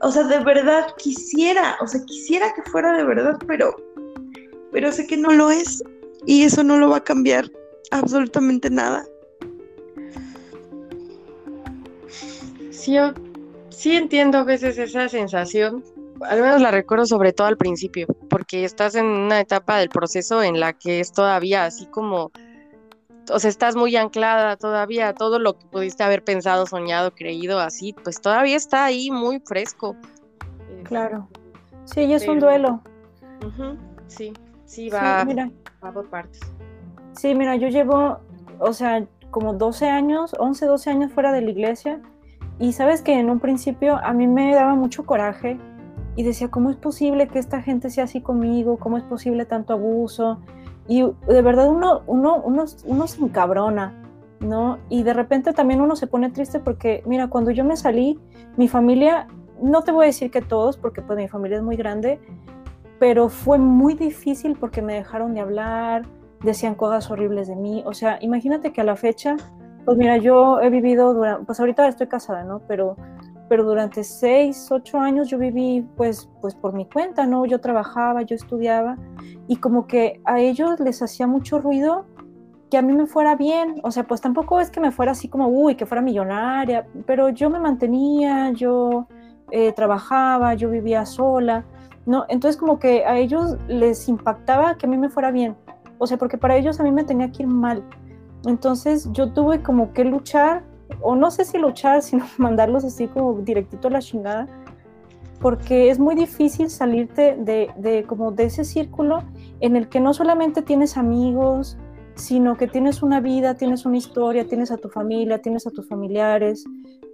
[0.00, 3.74] O sea, de verdad quisiera, o sea, quisiera que fuera de verdad, pero,
[4.70, 5.82] pero sé que no lo es
[6.26, 7.50] y eso no lo va a cambiar
[7.90, 9.04] absolutamente nada.
[12.70, 13.12] Sí, yo
[13.70, 15.82] sí entiendo a veces esa sensación,
[16.26, 20.42] al menos la recuerdo sobre todo al principio, porque estás en una etapa del proceso
[20.42, 22.30] en la que es todavía así como,
[23.30, 27.92] o sea, estás muy anclada todavía, todo lo que pudiste haber pensado, soñado, creído así,
[27.92, 29.96] pues todavía está ahí muy fresco.
[30.84, 31.28] Claro.
[31.84, 32.82] Sí, y es un duelo.
[34.06, 34.32] Sí,
[34.64, 35.50] sí, va, mira.
[35.84, 36.40] va por partes.
[37.12, 38.20] Sí, mira, yo llevo,
[38.58, 42.00] o sea, como 12 años, 11, 12 años fuera de la iglesia.
[42.58, 45.58] Y sabes que en un principio a mí me daba mucho coraje
[46.18, 48.76] y decía, ¿cómo es posible que esta gente sea así conmigo?
[48.76, 50.40] ¿Cómo es posible tanto abuso?
[50.88, 53.94] Y de verdad uno, uno, uno, uno se encabrona,
[54.40, 54.78] ¿no?
[54.88, 58.18] Y de repente también uno se pone triste porque, mira, cuando yo me salí,
[58.56, 59.28] mi familia,
[59.62, 62.18] no te voy a decir que todos, porque pues mi familia es muy grande,
[62.98, 66.02] pero fue muy difícil porque me dejaron de hablar,
[66.42, 67.84] decían cosas horribles de mí.
[67.86, 69.36] O sea, imagínate que a la fecha,
[69.84, 72.60] pues mira, yo he vivido, durante, pues ahorita estoy casada, ¿no?
[72.66, 72.96] Pero
[73.48, 77.46] pero durante seis, ocho años yo viví pues, pues por mi cuenta, ¿no?
[77.46, 78.96] Yo trabajaba, yo estudiaba
[79.46, 82.04] y como que a ellos les hacía mucho ruido
[82.70, 85.28] que a mí me fuera bien, o sea, pues tampoco es que me fuera así
[85.28, 89.06] como, uy, que fuera millonaria, pero yo me mantenía, yo
[89.50, 91.64] eh, trabajaba, yo vivía sola,
[92.04, 92.26] ¿no?
[92.28, 95.56] Entonces como que a ellos les impactaba que a mí me fuera bien,
[95.96, 97.82] o sea, porque para ellos a mí me tenía que ir mal.
[98.44, 100.62] Entonces yo tuve como que luchar
[101.00, 104.46] o no sé si luchar, sino mandarlos así como directito a la chingada,
[105.40, 109.22] porque es muy difícil salirte de, como de ese círculo
[109.60, 111.78] en el que no solamente tienes amigos,
[112.16, 115.86] sino que tienes una vida, tienes una historia, tienes a tu familia, tienes a tus
[115.86, 116.64] familiares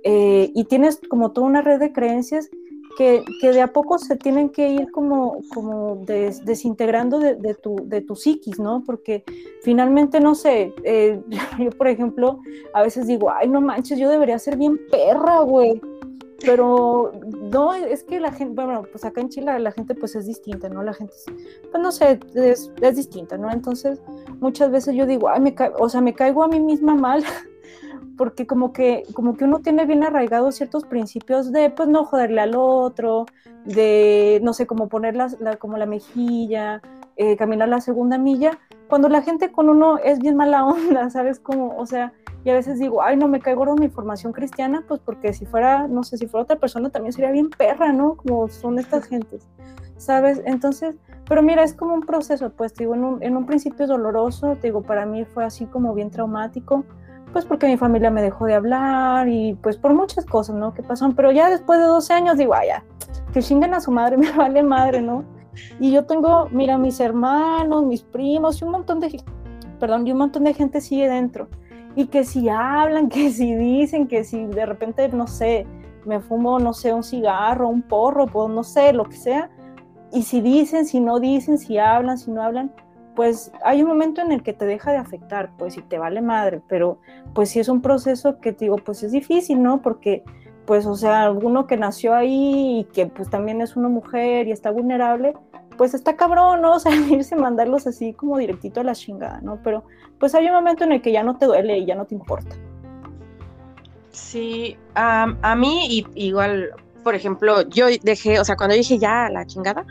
[0.04, 2.48] eh, y tienes como toda una red de creencias
[2.96, 8.16] que, de a poco se tienen que ir como, como desintegrando de, tu, de tu
[8.16, 8.82] psiquis, ¿no?
[8.84, 9.24] Porque
[9.62, 11.20] finalmente, no sé, eh,
[11.58, 12.40] yo por ejemplo,
[12.72, 15.80] a veces digo, ay, no manches, yo debería ser bien perra, güey.
[16.44, 17.12] Pero
[17.52, 20.68] no, es que la gente, bueno, pues acá en Chile la gente pues es distinta,
[20.68, 20.82] ¿no?
[20.82, 21.14] La gente,
[21.70, 23.50] pues no sé, es, es distinta, ¿no?
[23.50, 24.00] Entonces,
[24.40, 27.24] muchas veces yo digo, ay, me o sea, me caigo a mí misma mal
[28.16, 32.40] porque como que, como que uno tiene bien arraigados ciertos principios de, pues, no joderle
[32.40, 33.26] al otro,
[33.64, 36.82] de, no sé, como poner la, como la mejilla,
[37.16, 38.58] eh, caminar la segunda milla,
[38.88, 41.38] cuando la gente con uno es bien mala onda, ¿sabes?
[41.40, 42.12] Como, o sea,
[42.44, 45.46] y a veces digo, ay, no me caigo en mi formación cristiana, pues porque si
[45.46, 48.16] fuera, no sé, si fuera otra persona también sería bien perra, ¿no?
[48.16, 49.48] Como son estas gentes,
[49.96, 50.42] ¿sabes?
[50.44, 50.96] Entonces,
[51.26, 54.68] pero mira, es como un proceso, pues, digo, en un, en un principio doloroso, te
[54.68, 56.84] digo, para mí fue así como bien traumático,
[57.34, 60.72] pues porque mi familia me dejó de hablar y pues por muchas cosas, ¿no?
[60.72, 62.84] Que pasaron, pero ya después de 12 años digo, ay, ya,
[63.32, 65.24] que chinguen a su madre, me vale madre, ¿no?
[65.80, 69.20] Y yo tengo, mira, mis hermanos, mis primos y un montón de,
[69.80, 71.48] perdón, y un montón de gente sigue dentro.
[71.96, 75.66] Y que si hablan, que si dicen, que si de repente, no sé,
[76.04, 79.50] me fumo, no sé, un cigarro, un porro, pues no sé, lo que sea.
[80.12, 82.70] Y si dicen, si no dicen, si hablan, si no hablan,
[83.14, 86.20] pues hay un momento en el que te deja de afectar, pues si te vale
[86.20, 86.98] madre, pero
[87.34, 89.82] pues sí es un proceso que digo, pues es difícil, ¿no?
[89.82, 90.24] Porque
[90.66, 94.52] pues o sea, uno que nació ahí y que pues también es una mujer y
[94.52, 95.34] está vulnerable,
[95.76, 96.74] pues está cabrón, ¿no?
[96.76, 99.60] O sea, irse mandarlos así como directito a la chingada, ¿no?
[99.62, 99.84] Pero
[100.18, 102.14] pues hay un momento en el que ya no te duele y ya no te
[102.14, 102.56] importa.
[104.10, 106.70] Sí, a mí igual,
[107.02, 109.84] por ejemplo, yo dejé, o sea, cuando dije ya la chingada,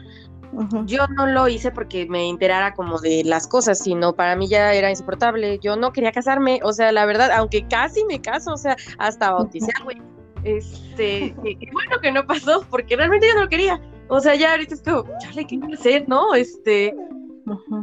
[0.85, 4.73] yo no lo hice porque me enterara como de las cosas, sino para mí ya
[4.73, 5.59] era insoportable.
[5.59, 9.31] Yo no quería casarme, o sea, la verdad, aunque casi me caso, o sea, hasta
[9.31, 10.01] bautizar, güey.
[10.43, 13.81] Este, qué bueno que no pasó, porque realmente yo no lo quería.
[14.09, 16.35] O sea, ya ahorita es como, chale, ¿qué quiero hacer, no?
[16.35, 16.93] Este,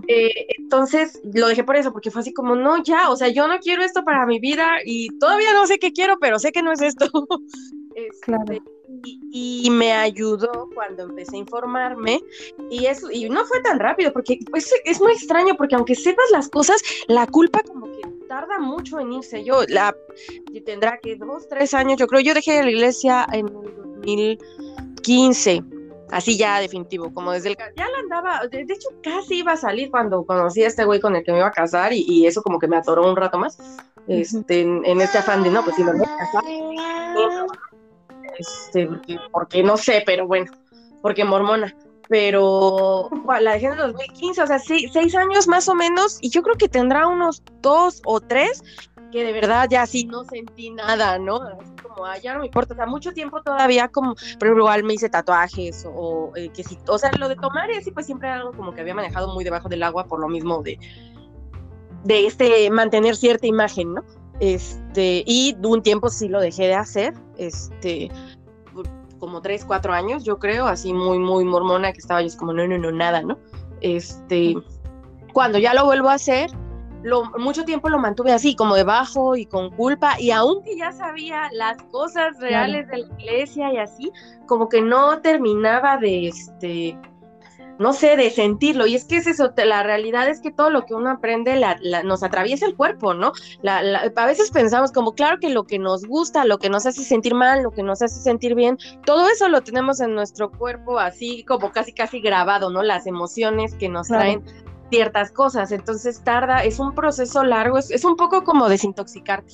[0.09, 3.49] eh, entonces lo dejé por eso, porque fue así como, no, ya, o sea, yo
[3.49, 6.63] no quiero esto para mi vida y todavía no sé qué quiero, pero sé que
[6.63, 7.07] no es esto.
[8.23, 8.63] claro.
[9.33, 12.21] Y, me ayudó cuando empecé a informarme
[12.71, 16.27] y eso y no fue tan rápido porque pues, es muy extraño porque aunque sepas
[16.33, 19.45] las cosas la culpa como que tarda mucho en irse.
[19.45, 19.97] Yo la
[20.65, 25.63] tendrá que dos tres años yo creo yo dejé la iglesia en el 2015
[26.11, 27.57] así ya definitivo, como desde el...
[27.77, 31.17] Ya la andaba, de, hecho casi iba a salir cuando conocí a este güey con
[31.17, 33.59] el que me iba a casar y, eso como que me atoró un rato más,
[34.09, 36.45] este, en, este afán de, no, pues si me voy a casar,
[38.39, 38.89] este,
[39.33, 40.51] porque, no sé, pero bueno,
[41.03, 41.75] porque mormona.
[42.09, 43.09] pero
[43.41, 46.57] la dejé en el 2015, o sea, seis, años más o menos, y yo creo
[46.57, 48.63] que tendrá unos dos o tres
[49.13, 51.37] que de verdad ya sí no sentí nada, ¿no?
[51.43, 54.85] Así como, ah, ya no me importa, o sea, mucho tiempo todavía como, pero igual
[54.85, 58.29] me hice tatuajes o eh, que sí, o sea, lo de tomar y pues siempre
[58.29, 60.79] era algo como que había manejado muy debajo del agua por lo mismo de,
[62.05, 64.05] de este, mantener cierta imagen, ¿no?
[64.39, 68.11] Este, y un tiempo sí lo dejé de hacer, este,
[69.19, 72.53] como tres, cuatro años, yo creo, así muy, muy mormona, que estaba yo es como,
[72.53, 73.39] no, no, no, nada, ¿no?
[73.81, 74.55] Este,
[75.33, 76.51] cuando ya lo vuelvo a hacer,
[77.03, 81.49] lo, mucho tiempo lo mantuve así, como debajo y con culpa, y aunque ya sabía
[81.53, 84.11] las cosas reales de la iglesia y así,
[84.47, 86.99] como que no terminaba de, este,
[87.81, 88.87] no sé, de sentirlo.
[88.87, 91.59] Y es que es eso, la realidad es que todo lo que uno aprende
[92.05, 93.33] nos atraviesa el cuerpo, ¿no?
[93.65, 97.35] a veces pensamos como, claro que lo que nos gusta, lo que nos hace sentir
[97.35, 98.77] mal, lo que nos hace sentir bien,
[99.07, 102.83] todo eso lo tenemos en nuestro cuerpo así como casi, casi grabado, ¿no?
[102.83, 104.45] Las emociones que nos traen
[104.91, 109.53] ciertas cosas, entonces tarda, es un proceso largo, es, un poco como desintoxicarte,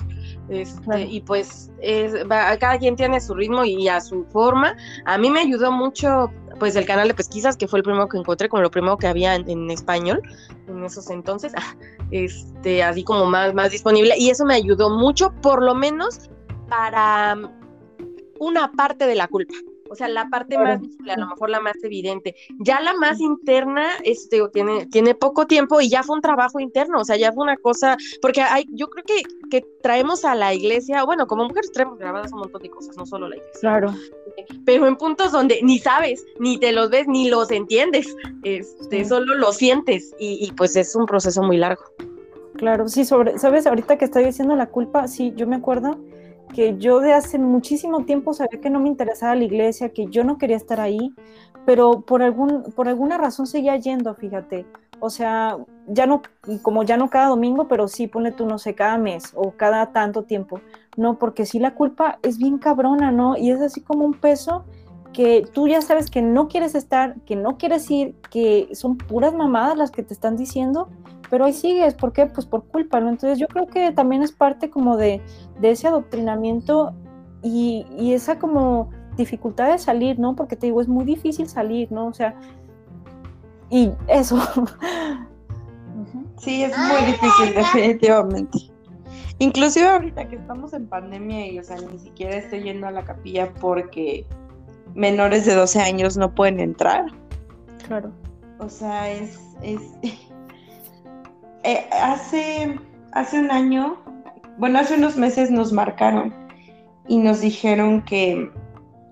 [0.49, 5.31] este, y pues es, cada quien tiene su ritmo y a su forma, a mí
[5.31, 8.63] me ayudó mucho pues el canal de pesquisas, que fue el primero que encontré, como
[8.63, 10.23] lo primero que había en, español
[10.69, 11.53] en esos entonces,
[12.11, 16.31] este, así como más, más disponible, y eso me ayudó mucho, por lo menos
[16.69, 17.37] para
[18.39, 19.55] una parte de la culpa.
[19.91, 22.35] O sea, la parte más visible, a lo mejor la más evidente.
[22.59, 27.01] Ya la más interna, este, tiene, tiene poco tiempo y ya fue un trabajo interno,
[27.01, 30.55] o sea, ya fue una cosa, porque hay, yo creo que, que traemos a la
[30.55, 33.61] iglesia, bueno, como mujeres traemos grabadas un montón de cosas, no solo la iglesia.
[33.61, 33.95] Claro.
[34.65, 39.35] Pero en puntos donde ni sabes, ni te los ves, ni los entiendes, este, solo
[39.35, 41.83] lo sientes y, y pues es un proceso muy largo.
[42.57, 45.99] Claro, sí, sobre, sabes, ahorita que estoy diciendo la culpa, sí, yo me acuerdo
[46.55, 50.25] que yo de hace muchísimo tiempo sabía que no me interesaba la iglesia, que yo
[50.25, 51.15] no quería estar ahí,
[51.65, 54.67] pero por, algún, por alguna razón seguía yendo, fíjate.
[54.99, 56.23] O sea, ya no,
[56.63, 59.93] como ya no cada domingo, pero sí, pone tú, no sé, cada mes o cada
[59.93, 60.61] tanto tiempo.
[60.97, 63.37] No, porque sí la culpa es bien cabrona, ¿no?
[63.37, 64.65] Y es así como un peso
[65.13, 69.35] que tú ya sabes que no quieres estar, que no quieres ir, que son puras
[69.35, 70.89] mamadas las que te están diciendo,
[71.31, 72.27] pero ahí sigues, ¿por qué?
[72.27, 73.11] Pues por culpa, ¿no?
[73.11, 75.21] Entonces yo creo que también es parte como de,
[75.63, 76.95] ese adoctrinamiento
[77.43, 80.37] y, esa como dificultad de salir, ¿no?
[80.37, 82.07] Porque te digo, es muy difícil salir, ¿no?
[82.07, 82.35] O sea,
[83.71, 84.39] y eso.
[86.39, 88.59] Sí, es muy difícil, definitivamente.
[89.39, 93.05] Inclusive ahorita que estamos en pandemia y, o sea, ni siquiera estoy yendo a la
[93.05, 94.27] capilla porque
[94.95, 97.07] menores de 12 años no pueden entrar.
[97.87, 98.13] Claro.
[98.59, 99.81] O sea, es, es
[101.67, 102.79] eh, hace,
[103.13, 103.99] hace un año,
[104.59, 106.33] bueno, hace unos meses nos marcaron
[107.09, 108.51] y nos dijeron que,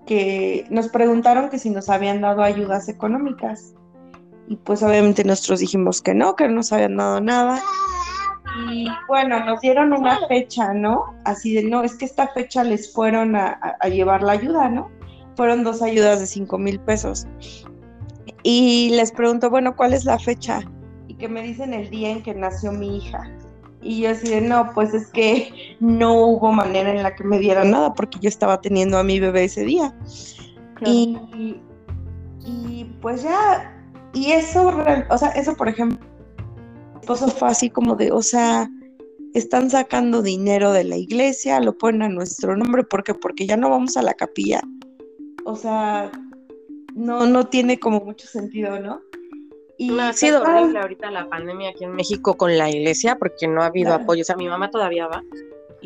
[0.05, 3.73] que nos preguntaron que si nos habían dado ayudas económicas.
[4.47, 7.61] Y pues obviamente nosotros dijimos que no, que no nos habían dado nada.
[8.71, 11.13] Y bueno, nos dieron una fecha, ¿no?
[11.25, 14.89] Así de, no, es que esta fecha les fueron a, a llevar la ayuda, ¿no?
[15.35, 17.27] Fueron dos ayudas de cinco mil pesos.
[18.43, 20.61] Y les pregunto, bueno, ¿cuál es la fecha?
[21.25, 23.27] Que me dicen el día en que nació mi hija.
[23.81, 27.39] Y yo así de, no, pues es que no hubo manera en la que me
[27.39, 29.97] dieran nada porque yo estaba teniendo a mi bebé ese día.
[30.85, 31.17] Y,
[32.45, 33.75] y pues ya,
[34.13, 34.71] y eso,
[35.09, 35.97] o sea, eso por ejemplo,
[36.93, 38.69] mi esposo fue así como de, o sea,
[39.33, 43.15] están sacando dinero de la iglesia, lo ponen a nuestro nombre, ¿por qué?
[43.15, 44.61] Porque ya no vamos a la capilla.
[45.43, 46.11] O sea,
[46.93, 49.01] no, no tiene como mucho sentido, ¿no?
[49.77, 53.61] Y ha sido horrible ahorita la pandemia aquí en México con la iglesia porque no
[53.61, 54.21] ha habido apoyo.
[54.21, 55.21] O sea, mi mamá todavía va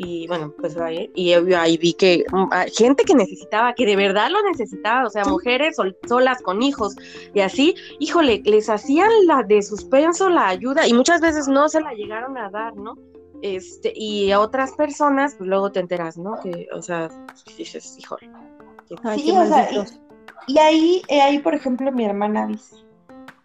[0.02, 1.10] y bueno, pues va a ir.
[1.14, 5.10] Y ahí vi que mm, ah, gente que necesitaba, que de verdad lo necesitaba, o
[5.10, 5.76] sea, mujeres
[6.08, 6.96] solas con hijos
[7.34, 11.82] y así, híjole, les hacían la de suspenso la ayuda y muchas veces no se
[11.82, 12.96] la llegaron a dar, ¿no?
[13.42, 16.40] Este, y a otras personas, pues luego te enteras, ¿no?
[16.42, 17.10] Que, o sea,
[17.58, 18.30] dices, híjole.
[19.16, 19.68] sí, o sea,
[20.46, 22.76] y, ahí, eh, ahí, por ejemplo, mi hermana dice,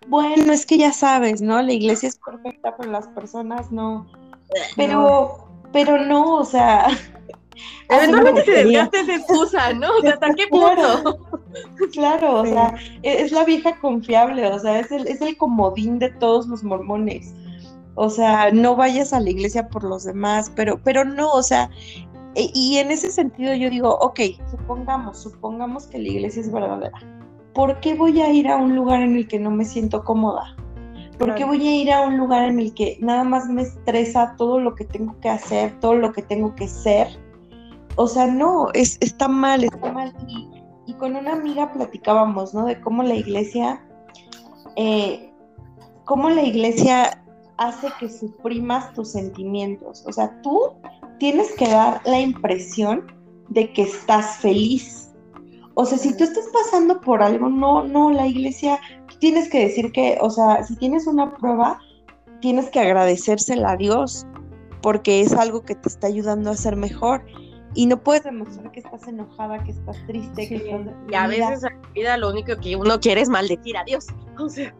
[0.07, 1.61] bueno, es que ya sabes, ¿no?
[1.61, 4.07] La iglesia es perfecta, pero las personas no.
[4.75, 6.87] Pero, pero no, o sea.
[7.89, 9.87] Eventualmente se desgasta esa excusa, ¿no?
[9.97, 11.19] O sea, ¿hasta qué punto?
[11.93, 15.99] Claro, o sea, e, es la vieja confiable, o sea, es el, es el comodín
[15.99, 17.33] de todos los mormones.
[17.93, 21.69] O sea, no vayas a la iglesia por los demás, pero, pero no, o sea,
[22.33, 24.19] e, y en ese sentido yo digo, ok,
[24.51, 26.99] supongamos, supongamos que la iglesia es verdadera
[27.55, 30.55] ¿por qué voy a ir a un lugar en el que no me siento cómoda?
[31.17, 34.35] ¿Por qué voy a ir a un lugar en el que nada más me estresa
[34.37, 37.07] todo lo que tengo que hacer, todo lo que tengo que ser?
[37.95, 40.13] O sea, no, está mal, está mal.
[40.27, 42.65] Y, con una amiga platicábamos, ¿no?
[42.65, 43.81] De cómo la iglesia
[44.75, 45.31] eh,
[46.05, 47.23] cómo la iglesia
[47.57, 50.03] hace que suprimas tus sentimientos.
[50.05, 50.73] O sea, tú
[51.19, 53.11] tienes que dar la impresión
[53.49, 55.04] de que estás feliz.
[55.75, 58.79] O sea, si tú estás pasando por algo, no, no, la iglesia,
[59.19, 61.79] tienes que decir que, o sea, si tienes una prueba,
[62.39, 64.25] tienes que agradecérsela a Dios,
[64.81, 67.25] porque es algo que te está ayudando a ser mejor.
[67.73, 70.79] Y no puedes demostrar que estás enojada, que estás triste, que estás
[71.11, 74.07] Y a veces en la vida lo único que uno quiere es maldecir a Dios.
[74.39, 74.73] O sea.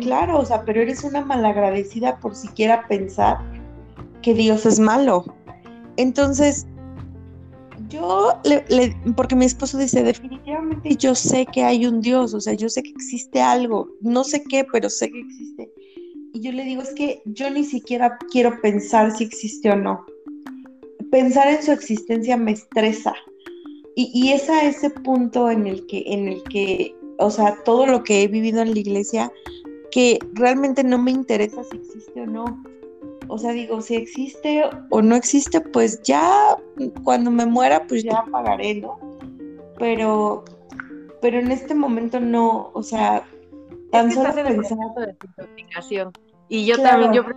[0.00, 3.38] Claro, o sea, pero eres una malagradecida por siquiera pensar
[4.22, 5.24] que Dios es malo.
[5.96, 6.66] Entonces,
[7.88, 12.54] yo, le, porque mi esposo dice, definitivamente yo sé que hay un Dios, o sea,
[12.54, 15.72] yo sé que existe algo, no sé qué, pero sé que existe.
[16.32, 20.04] Y yo le digo, es que yo ni siquiera quiero pensar si existe o no.
[21.10, 23.14] Pensar en su existencia me estresa.
[23.96, 27.86] Y, y es a ese punto en el que, en el que, o sea, todo
[27.86, 29.32] lo que he vivido en la iglesia,
[29.90, 32.62] que realmente no me interesa si existe o no.
[33.28, 36.56] O sea, digo, si existe o no existe, pues ya
[37.04, 38.98] cuando me muera, pues ya pagaré, ¿no?
[39.78, 40.44] Pero,
[41.20, 43.24] pero en este momento no, o sea,
[43.92, 46.06] tan solo de
[46.48, 47.36] Y yo también, yo por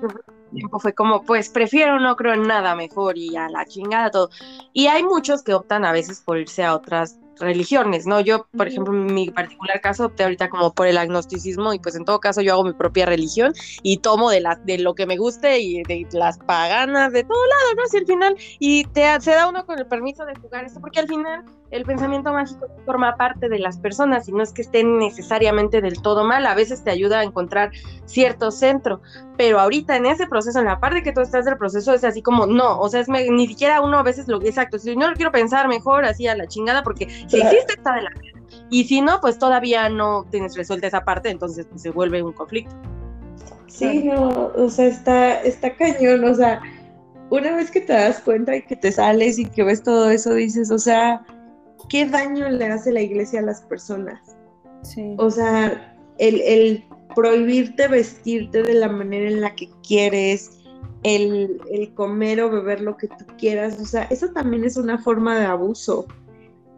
[0.54, 4.30] tiempo fue como, pues prefiero no creo en nada mejor y a la chingada todo.
[4.74, 8.20] Y hay muchos que optan a veces por irse a otras religiones, ¿no?
[8.22, 11.96] Yo, por ejemplo, en mi particular caso opté ahorita como por el agnosticismo y pues
[11.96, 15.06] en todo caso yo hago mi propia religión y tomo de, la, de lo que
[15.06, 17.88] me guste y de las paganas, de todo lado, ¿no?
[17.88, 21.00] Si al final, y te, se da uno con el permiso de jugar esto, porque
[21.00, 25.00] al final el pensamiento mágico forma parte de las personas y no es que estén
[25.00, 27.72] necesariamente del todo mal, a veces te ayuda a encontrar
[28.06, 29.02] cierto centro,
[29.38, 32.22] pero ahorita en ese proceso, en la parte que tú estás del proceso, es así
[32.22, 35.16] como, no, o sea, es ni siquiera uno a veces lo exacto, si no lo
[35.16, 38.12] quiero pensar mejor así a la chingada, porque si existe está de la
[38.70, 42.34] y si no, pues todavía no tienes resuelta esa parte, entonces pues, se vuelve un
[42.34, 42.76] conflicto.
[43.68, 46.62] Sí, no, o sea, está, está cañón, o sea,
[47.30, 50.34] una vez que te das cuenta y que te sales y que ves todo eso,
[50.34, 51.22] dices, o sea,
[51.90, 54.20] ¿qué daño le hace la iglesia a las personas?
[54.84, 55.16] Sí.
[55.18, 56.84] O sea, el,
[57.16, 60.60] prohibirte vestirte de la manera en la que quieres,
[61.04, 61.60] el,
[61.96, 65.46] comer o beber lo que tú quieras, o sea, eso también es una forma de
[65.46, 66.06] abuso.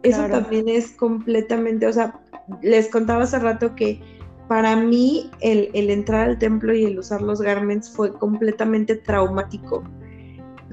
[0.02, 2.20] Eso también es completamente, o sea,
[2.60, 4.02] les contaba hace rato que
[4.48, 9.82] para mí el, el, entrar al templo y el usar los garments fue completamente traumático.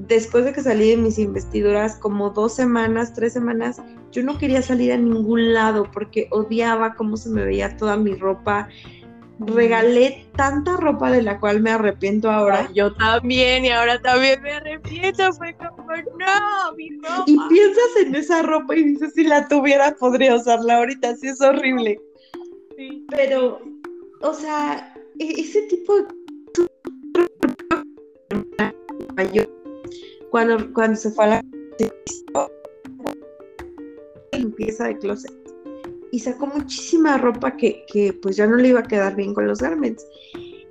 [0.07, 3.81] Después de que salí de mis investiduras, como dos semanas, tres semanas,
[4.11, 8.15] yo no quería salir a ningún lado porque odiaba cómo se me veía toda mi
[8.15, 8.67] ropa.
[9.39, 12.67] Regalé tanta ropa de la cual me arrepiento ahora.
[12.73, 15.33] yo también, y ahora también me arrepiento.
[15.33, 15.87] Fue como,
[16.17, 17.23] no, mi ropa.
[17.27, 21.15] Y piensas en esa ropa y dices, si la tuviera, podría usarla ahorita.
[21.17, 21.99] Sí, es horrible.
[22.75, 23.05] Sí.
[23.09, 23.61] Pero,
[24.21, 26.07] o sea, e-, ese tipo de.
[30.31, 31.41] Cuando, cuando se fue a la
[34.31, 35.31] limpieza de closet
[36.11, 39.47] y sacó muchísima ropa que, que, pues ya no le iba a quedar bien con
[39.47, 40.05] los garments.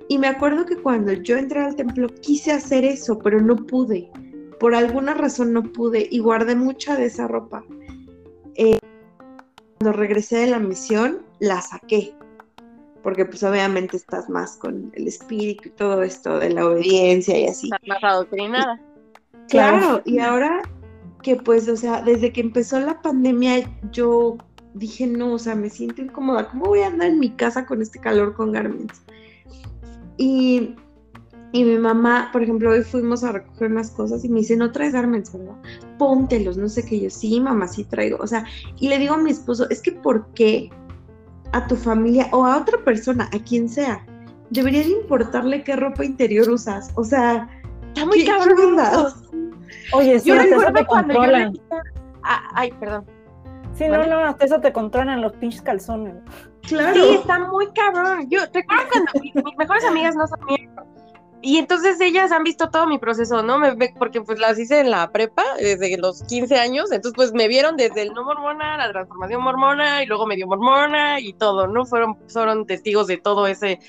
[0.07, 4.11] Y me acuerdo que cuando yo entré al templo quise hacer eso, pero no pude.
[4.59, 7.63] Por alguna razón no pude y guardé mucha de esa ropa.
[8.55, 8.77] Eh,
[9.79, 12.13] cuando regresé de la misión, la saqué.
[13.01, 17.47] Porque pues obviamente estás más con el espíritu y todo esto de la obediencia y
[17.47, 17.67] así.
[17.67, 18.90] Estás más adoctrinada.
[19.47, 20.61] Claro, y ahora
[21.21, 24.37] que pues, o sea, desde que empezó la pandemia yo
[24.73, 27.81] dije, no, o sea, me siento incómoda, ¿cómo voy a andar en mi casa con
[27.81, 29.01] este calor con garments?
[30.17, 30.75] Y,
[31.51, 34.71] y mi mamá, por ejemplo, hoy fuimos a recoger unas cosas y me dice, no
[34.71, 35.55] traes garments, ¿verdad?
[35.97, 38.45] Póntelos, no sé qué, yo, sí, mamá, sí traigo, o sea,
[38.79, 40.69] y le digo a mi esposo, es que ¿por qué
[41.51, 44.05] a tu familia o a otra persona, a quien sea,
[44.49, 46.91] debería de importarle qué ropa interior usas?
[46.95, 47.49] O sea,
[47.87, 48.77] está muy cabrón.
[49.93, 51.51] Oye, sí, yo recuerdo cuando yo
[52.23, 53.05] ah, ay, perdón.
[53.73, 56.15] Sí, no, no, hasta eso te controlan los pinches calzones.
[56.67, 56.93] Claro.
[56.93, 58.27] Sí, está muy cabrón.
[58.29, 60.69] Yo recuerdo cuando mis, mejores amigas no sabían.
[61.43, 63.57] Y entonces ellas han visto todo mi proceso, ¿no?
[63.57, 67.47] Me, porque pues las hice en la prepa desde los 15 años, entonces pues me
[67.47, 71.85] vieron desde el no mormona, la transformación mormona y luego medio mormona y todo, ¿no?
[71.85, 73.79] Fueron, fueron testigos de todo ese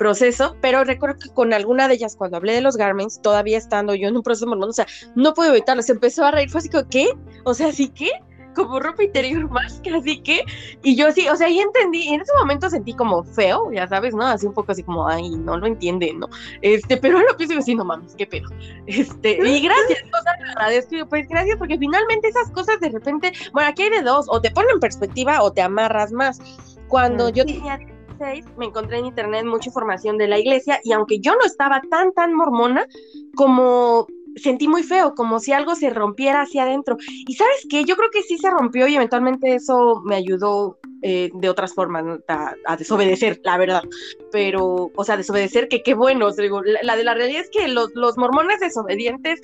[0.00, 3.94] proceso, pero recuerdo que con alguna de ellas, cuando hablé de los garments, todavía estando
[3.94, 6.60] yo en un proceso mormón, o sea, no puedo evitarlo, se empezó a reír, fue
[6.60, 7.08] así como, ¿qué?
[7.44, 8.08] O sea, ¿sí qué?
[8.54, 10.42] Como ropa interior más, así que,
[10.82, 14.14] y yo sí, o sea, ahí entendí, en ese momento sentí como feo, ya sabes,
[14.14, 14.26] ¿no?
[14.26, 16.30] Así un poco así como, ay, no lo entiende, ¿no?
[16.62, 18.48] Este, pero lo pienso y así, no mames, qué pedo.
[18.86, 23.68] Este, y gracias, o sea, agradezco, pues gracias, porque finalmente esas cosas de repente, bueno,
[23.68, 26.40] aquí hay de dos, o te ponen en perspectiva o te amarras más.
[26.88, 27.78] Cuando yo tenía
[28.20, 31.80] 16 me encontré en internet mucha información de la iglesia y aunque yo no estaba
[31.90, 32.86] tan, tan mormona,
[33.34, 34.06] como
[34.36, 36.96] sentí muy feo, como si algo se rompiera hacia adentro.
[37.26, 41.30] Y sabes qué, yo creo que sí se rompió y eventualmente eso me ayudó eh,
[41.34, 43.82] de otras formas a, desobedecer, la verdad.
[44.30, 47.90] Pero, o sea, desobedecer, que qué bueno, digo, la, de la realidad es que los,
[47.94, 49.40] los mormones desobedientes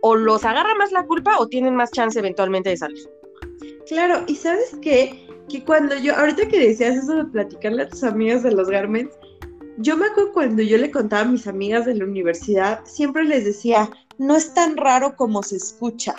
[0.00, 3.08] o los agarra más la culpa o tienen más chance eventualmente de salir.
[3.86, 8.02] Claro, y sabes qué, que cuando yo, ahorita que decías eso de platicarle a tus
[8.02, 9.16] amigas de los garments,
[9.78, 13.44] yo me acuerdo cuando yo le contaba a mis amigas de la universidad, siempre les
[13.44, 16.14] decía, no es tan raro como se escucha.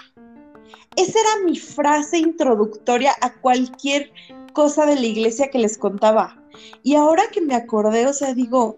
[0.95, 4.11] Esa era mi frase introductoria a cualquier
[4.53, 6.41] cosa de la iglesia que les contaba.
[6.83, 8.77] Y ahora que me acordé, o sea, digo,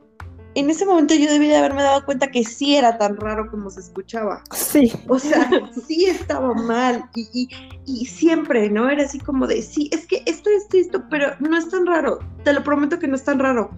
[0.57, 3.69] en ese momento yo debí de haberme dado cuenta que sí era tan raro como
[3.69, 4.43] se escuchaba.
[4.51, 4.91] Sí.
[5.07, 5.47] O sea,
[5.87, 7.05] sí estaba mal.
[7.15, 7.47] Y,
[7.85, 8.89] y, siempre, ¿no?
[8.89, 12.17] Era así como de, sí, es que esto, esto, esto, pero no es tan raro.
[12.43, 13.69] Te lo prometo que no es tan raro.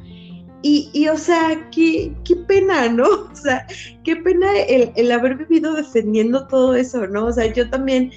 [0.62, 3.08] Y, y, o sea, qué, qué pena, ¿no?
[3.32, 3.68] O sea,
[4.06, 7.26] qué pena el, el, haber vivido defendiendo todo eso, ¿no?
[7.26, 8.12] O sea, yo también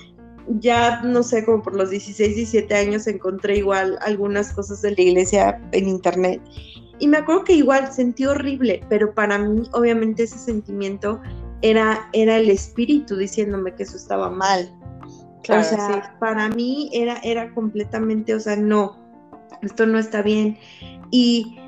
[0.61, 5.01] ya, no sé, como por los 16, 17 años encontré igual algunas cosas de la
[5.01, 6.41] iglesia en internet.
[7.03, 11.21] Y me acuerdo que igual sentí horrible, pero para mí, obviamente, ese sentimiento
[11.61, 14.73] era, era el espíritu diciéndome que eso estaba mal.
[15.43, 18.97] Claro, o sea, para mí era, era completamente, o sea, no,
[19.63, 20.57] esto no está bien.
[21.11, 21.59] Y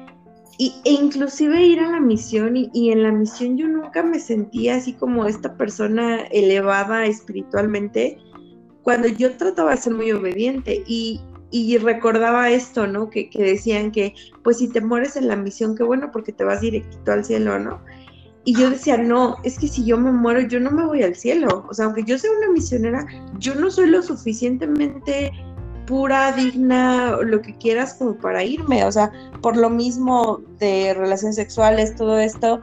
[0.56, 4.76] y, e inclusive ir a la misión y, en la misión yo nunca me sentía
[4.76, 8.18] así como esta persona elevada espiritualmente
[8.82, 11.20] cuando yo trataba de ser muy obediente y,
[11.56, 13.10] y recordaba esto, ¿no?
[13.10, 16.42] Que, que, decían que pues si te mueres en la misión, qué bueno porque te
[16.42, 17.80] vas directito al cielo, ¿no?
[18.42, 21.14] Y yo decía, no, es que si yo me muero, yo no me voy al
[21.14, 21.64] cielo.
[21.70, 23.06] O sea, aunque yo sea una misionera,
[23.38, 25.30] yo no soy lo suficientemente
[25.86, 31.36] pura, digna, lo que quieras como para irme, o sea, por lo mismo de relaciones
[31.36, 32.60] sexuales, todo esto,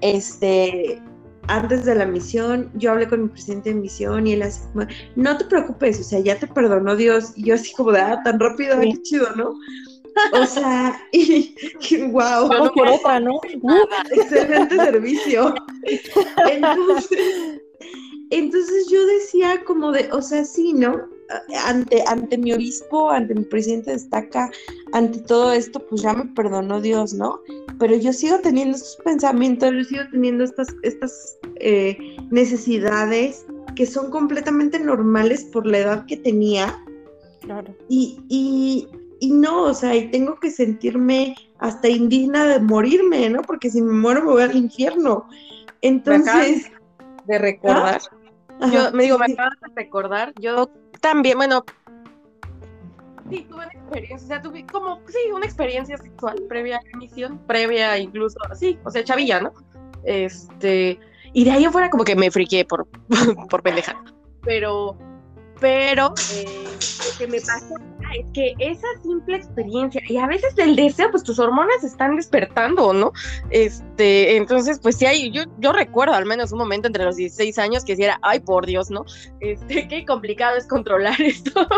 [0.00, 1.02] este,
[1.50, 4.86] antes de la misión, yo hablé con mi presidente de misión y él así como,
[5.16, 8.20] no te preocupes, o sea, ya te perdonó Dios, y yo así como de, ah,
[8.24, 9.50] tan rápido, qué chido, ¿no?
[10.32, 11.54] O sea, y,
[12.10, 12.48] wow.
[12.48, 12.72] No,
[13.20, 13.40] ¿no?
[14.10, 15.54] Excelente servicio.
[16.50, 17.60] Entonces,
[18.30, 21.08] entonces yo decía como de, o sea, sí, ¿no?
[21.64, 24.50] Ante, ante mi obispo, ante mi presidente destaca,
[24.92, 27.40] ante todo esto, pues ya me perdonó Dios, ¿no?
[27.78, 34.10] Pero yo sigo teniendo estos pensamientos, yo sigo teniendo estas, estas eh, necesidades que son
[34.10, 36.82] completamente normales por la edad que tenía.
[37.40, 37.74] Claro.
[37.88, 38.88] Y, y,
[39.20, 43.42] y no, o sea, y tengo que sentirme hasta indigna de morirme, ¿no?
[43.42, 45.28] Porque si me muero me voy al infierno.
[45.82, 46.70] Entonces...
[47.26, 48.00] De recordar.
[48.10, 48.16] ¿Ah?
[48.72, 51.64] Yo me digo, me acabas de recordar, yo también, bueno,
[53.30, 56.90] sí, tuve una experiencia, o sea, tuve como, sí, una experiencia sexual previa a la
[56.90, 59.52] emisión, previa incluso, sí, o sea, chavilla, ¿no?
[60.04, 60.98] Este,
[61.32, 62.86] y de ahí afuera como que me friqué por,
[63.50, 64.02] por pendeja.
[64.42, 64.96] Pero,
[65.60, 66.44] pero, eh,
[66.74, 67.74] lo que me pasó
[68.18, 72.92] es que esa simple experiencia, y a veces el deseo, pues tus hormonas están despertando,
[72.92, 73.12] ¿no?
[73.50, 77.58] Este, entonces, pues sí hay, yo, yo recuerdo al menos un momento entre los 16
[77.58, 79.04] años que si ay, por Dios, ¿no?
[79.40, 81.68] Este, qué complicado es controlar esto.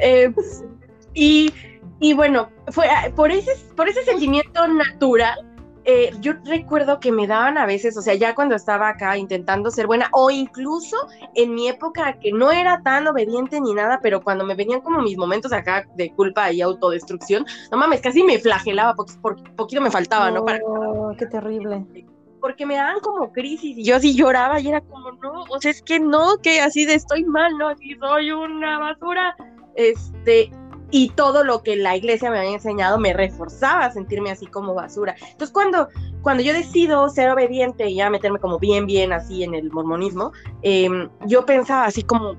[0.00, 0.32] eh,
[1.14, 1.52] y,
[2.00, 5.51] y bueno, fue por ese, por ese sentimiento natural
[5.84, 9.70] eh, yo recuerdo que me daban a veces, o sea, ya cuando estaba acá intentando
[9.70, 10.96] ser buena, o incluso
[11.34, 15.00] en mi época que no era tan obediente ni nada, pero cuando me venían como
[15.00, 19.82] mis momentos acá de culpa y autodestrucción, no mames, casi me flagelaba porque por poquito
[19.82, 20.44] me faltaba, ¿no?
[20.44, 20.60] Para...
[20.64, 21.84] Oh, qué terrible.
[22.40, 25.72] Porque me daban como crisis y yo así lloraba y era como, no, o sea,
[25.72, 27.68] es que no, que así de estoy mal, ¿no?
[27.68, 29.34] Así soy una basura.
[29.74, 30.50] Este,
[30.92, 34.74] y todo lo que la iglesia me había enseñado me reforzaba a sentirme así como
[34.74, 35.16] basura.
[35.22, 35.88] Entonces cuando,
[36.20, 40.32] cuando yo decido ser obediente y ya meterme como bien, bien así en el mormonismo,
[40.62, 42.36] em, yo pensaba así como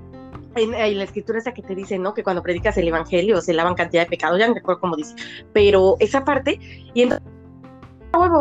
[0.54, 2.14] en, la escritura esa que te dice, ¿no?
[2.14, 5.16] Que cuando predicas el evangelio se lavan cantidad de pecados, ya no recuerdo cómo dice,
[5.52, 6.60] pero esa parte,
[6.94, 7.34] y entonces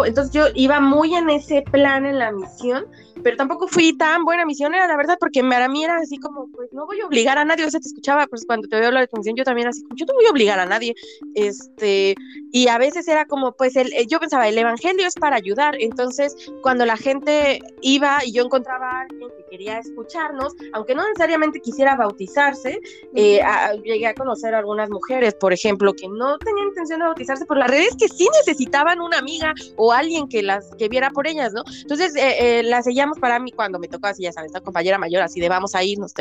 [0.06, 2.86] entonces yo iba muy en ese plan en la misión,
[3.24, 6.72] pero tampoco fui tan buena misionera, la verdad, porque para mí era así como, pues
[6.74, 9.04] no voy a obligar a nadie, o sea, te escuchaba, pues cuando te a hablar
[9.04, 10.94] de tu misión, yo también así, yo no voy a obligar a nadie,
[11.36, 12.16] este,
[12.52, 16.36] y a veces era como, pues el, yo pensaba, el evangelio es para ayudar, entonces
[16.62, 21.60] cuando la gente iba y yo encontraba a alguien que quería escucharnos, aunque no necesariamente
[21.60, 22.80] quisiera bautizarse,
[23.16, 23.42] eh,
[23.84, 27.58] llegué a conocer a algunas mujeres, por ejemplo, que no tenían intención de bautizarse, por
[27.58, 31.54] las redes que sí necesitaban una amiga o alguien que las que viera por ellas,
[31.54, 31.64] ¿no?
[31.82, 34.98] Entonces eh, eh, las seguíamos para mí cuando me tocó así, ya sabes, la compañera
[34.98, 36.14] mayor, así de vamos a irnos,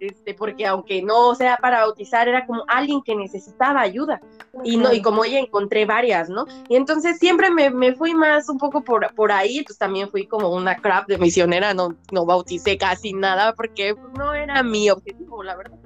[0.00, 4.20] este, porque aunque no sea para bautizar, era como alguien que necesitaba ayuda.
[4.64, 6.46] Y no, y como ella encontré varias, ¿no?
[6.68, 10.26] Y entonces siempre me, me fui más un poco por, por ahí, pues también fui
[10.26, 15.42] como una crap de misionera, no, no bauticé casi nada porque no era mi objetivo,
[15.42, 15.78] la verdad.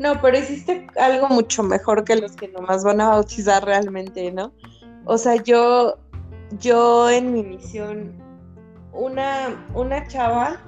[0.00, 4.50] No, pero hiciste algo mucho mejor que los que nomás van a bautizar realmente, ¿no?
[5.04, 5.98] O sea, yo,
[6.58, 8.14] yo en mi misión,
[8.92, 10.60] una, una chava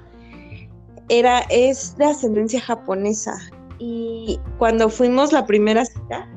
[1.09, 3.39] era, es de ascendencia japonesa.
[3.79, 6.29] Y cuando fuimos la primera cita,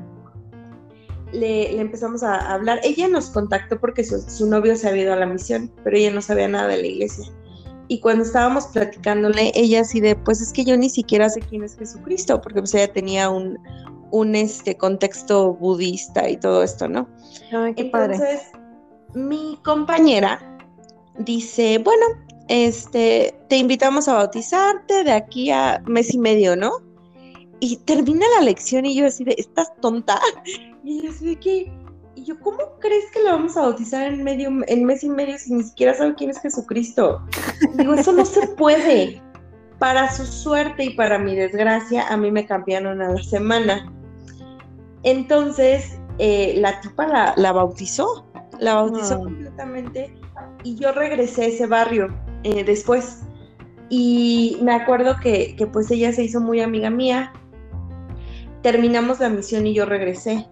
[1.32, 2.80] le, empezamos a hablar.
[2.82, 6.10] Ella nos contactó porque su, su, novio se había ido a la misión, pero ella
[6.10, 7.32] no sabía nada de la iglesia
[7.88, 11.62] y cuando estábamos platicándole, ella así de, pues es que yo ni siquiera sé quién
[11.62, 13.58] es Jesucristo, porque pues ella tenía un,
[14.10, 17.08] un este, contexto budista y todo esto, ¿no?
[17.52, 18.42] Ay, qué Entonces,
[19.14, 20.55] mi compañera
[21.18, 22.06] dice, bueno,
[22.48, 26.82] este, te invitamos a bautizarte de aquí a mes y medio, ¿no?
[27.60, 30.20] Y termina la lección y yo así de, ¿estás tonta?
[30.84, 31.72] Y ella así de que,
[32.14, 35.36] y yo, ¿cómo crees que lo vamos a bautizar en medio, en mes y medio
[35.36, 37.20] si ni siquiera sabe quién es Jesucristo?
[37.74, 39.20] Digo, eso no se puede.
[39.80, 43.92] Para su suerte y para mi desgracia, a mí me cambiaron a la semana.
[45.02, 48.24] Entonces, eh, la tipa la, bautizó,
[48.60, 50.14] la bautizó completamente
[50.64, 52.08] y yo regresé a ese barrio
[52.42, 53.22] eh, después.
[53.88, 57.32] Y me acuerdo que, pues ella se hizo muy amiga mía.
[58.62, 60.46] Terminamos la misión y yo regresé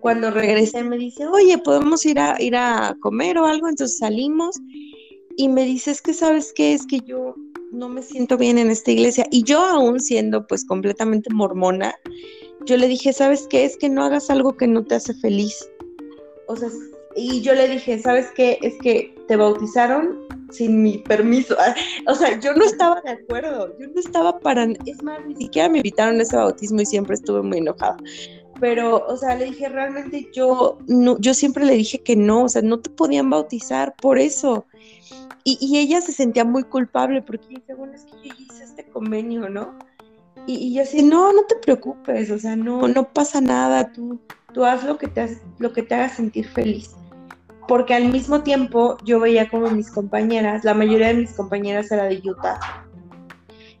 [0.00, 3.68] cuando regresé me dice, oye, ¿podemos ir a, ir a comer o algo?
[3.68, 4.58] Entonces salimos
[5.36, 7.36] y me dice, es que sabes qué, es que yo
[7.70, 9.26] no me siento bien en esta iglesia.
[9.30, 11.94] Y yo aún siendo pues completamente mormona,
[12.66, 13.64] yo le dije, ¿sabes qué?
[13.64, 15.68] Es que no hagas algo que no te hace feliz.
[16.48, 16.68] O sea,
[17.16, 18.58] y yo le dije, ¿sabes qué?
[18.62, 20.18] Es que te bautizaron
[20.50, 21.56] sin mi permiso.
[22.06, 25.68] O sea, yo no estaba de acuerdo, yo no estaba para, es más, ni siquiera
[25.68, 27.96] me invitaron a ese bautismo y siempre estuve muy enojada
[28.62, 32.48] pero, o sea, le dije, realmente yo, no, yo siempre le dije que no, o
[32.48, 34.66] sea, no te podían bautizar por eso.
[35.42, 39.48] Y, ella se sentía muy culpable porque dice, bueno, es que yo hice este convenio,
[39.48, 39.76] ¿no?
[40.46, 44.20] Y, yo así, no, no te preocupes, o sea, no, no pasa nada, tú,
[44.54, 46.92] tú haz lo que, te, lo que te haga sentir feliz.
[47.68, 52.04] Porque al mismo tiempo yo veía como mis compañeras, la mayoría de mis compañeras era
[52.04, 52.58] de Utah,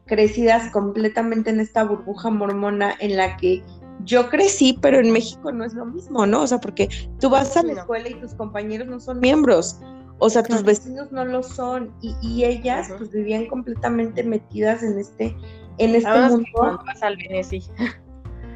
[0.06, 3.62] crecidas completamente en esta burbuja mormona en la que
[4.04, 6.42] yo crecí, pero en México no es lo mismo, ¿no?
[6.42, 6.88] O sea, porque
[7.20, 9.78] tú vas a la escuela y tus compañeros no son miembros,
[10.18, 15.36] o sea, tus vecinos no lo son, y, ellas pues vivían completamente metidas en este,
[15.78, 16.80] en este mundo.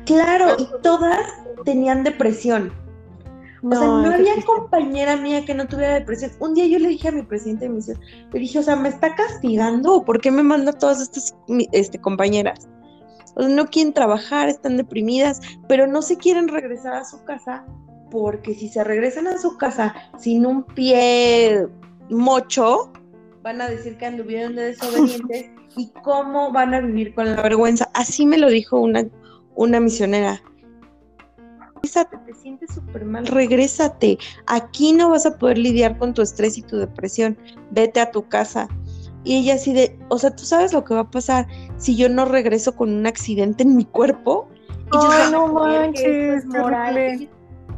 [0.05, 1.27] Claro, y todas
[1.65, 2.73] tenían depresión.
[3.63, 6.31] O sea, no había compañera mía que no tuviera depresión.
[6.41, 7.99] Un día yo le dije a mi presidente de misión,
[8.33, 10.05] le dije, o sea, ¿me está castigando?
[10.05, 11.35] ¿Por qué me manda todas estas
[11.73, 12.69] este, compañeras?
[13.37, 17.67] no quieren trabajar, están deprimidas, pero no se quieren regresar a su casa
[18.11, 21.67] porque si se regresan a su casa sin un pie
[22.09, 22.93] mocho,
[23.43, 27.91] van a decir que anduvieron de desobedientes y cómo van a vivir con la vergüenza.
[27.95, 29.05] Así me lo dijo una,
[29.55, 30.43] una misionera.
[31.93, 34.19] Te sientes súper mal, regrésate.
[34.47, 37.39] Aquí no vas a poder lidiar con tu estrés y tu depresión.
[37.71, 38.69] Vete a tu casa.
[39.25, 41.47] Y ella así de, o sea, tú sabes lo que va a pasar
[41.79, 44.49] si yo no regreso con un accidente en mi cuerpo.
[44.93, 46.45] Y yo no manches,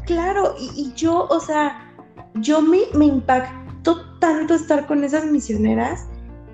[0.05, 1.91] claro, y, yo, o sea,
[2.35, 6.07] yo me, me impactó tanto estar con esas misioneras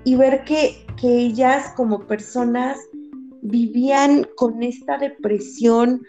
[0.05, 2.77] y ver que, que ellas como personas
[3.41, 6.03] vivían con esta depresión,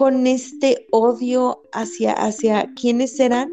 [0.00, 3.52] con este odio hacia, hacia quienes eran.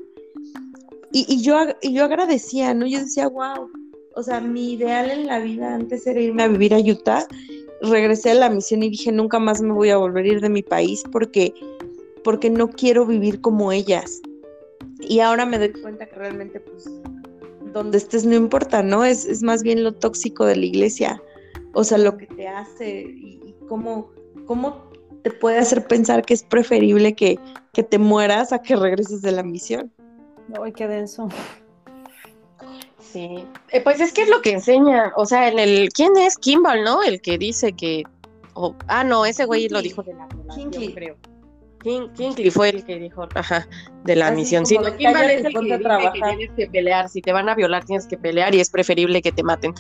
[1.12, 2.88] Y, y, yo, y yo agradecía, ¿no?
[2.88, 3.70] Yo decía, wow,
[4.16, 7.28] o sea, mi ideal en la vida antes era irme a vivir a Utah.
[7.82, 10.48] Regresé a la misión y dije, nunca más me voy a volver a ir de
[10.48, 11.54] mi país porque,
[12.24, 14.22] porque no quiero vivir como ellas.
[15.02, 16.90] Y ahora me doy cuenta que realmente, pues,
[17.74, 19.04] donde estés no importa, ¿no?
[19.04, 21.22] Es, es más bien lo tóxico de la iglesia.
[21.74, 24.12] O sea, lo que te hace y, cómo,
[24.46, 24.87] cómo
[25.28, 27.38] te puede hacer pensar que es preferible que,
[27.74, 29.92] que te mueras a que regreses de la misión.
[30.64, 31.28] Ay, qué denso.
[33.02, 36.38] Sí, eh, pues es que es lo que enseña, o sea, en el, ¿quién es
[36.38, 37.04] Kimball, no?
[37.04, 38.04] El que dice que,
[38.88, 40.94] ah, no, ese güey lo dijo de la Kinkley.
[40.94, 41.18] creo.
[41.84, 42.08] King,
[42.52, 43.68] fue el que dijo, ajá,
[44.04, 44.66] de la misión.
[44.66, 47.84] Sí, Kimball es el que dice que tienes que pelear, si te van a violar
[47.84, 49.74] tienes que pelear y es preferible que te maten.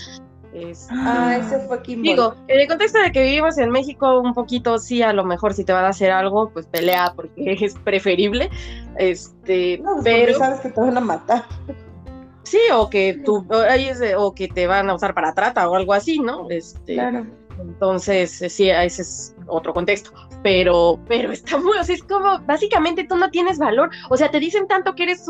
[0.89, 2.03] Ah, ese fue Kimball.
[2.03, 5.53] Digo, en el contexto de que vivimos en México, un poquito sí, a lo mejor
[5.53, 8.49] si te van a hacer algo, pues pelea porque es preferible.
[8.97, 11.45] Este, no, pero sabes que te van a matar.
[12.43, 13.45] Sí, o que tú,
[14.17, 16.49] o que te van a usar para trata o algo así, ¿no?
[16.49, 17.25] Este, claro.
[17.59, 20.11] Entonces, sí, ese es otro contexto.
[20.47, 23.89] Pero, pero está muy, o sea, es como, básicamente tú no tienes valor.
[24.09, 25.25] O sea, te dicen tanto que eres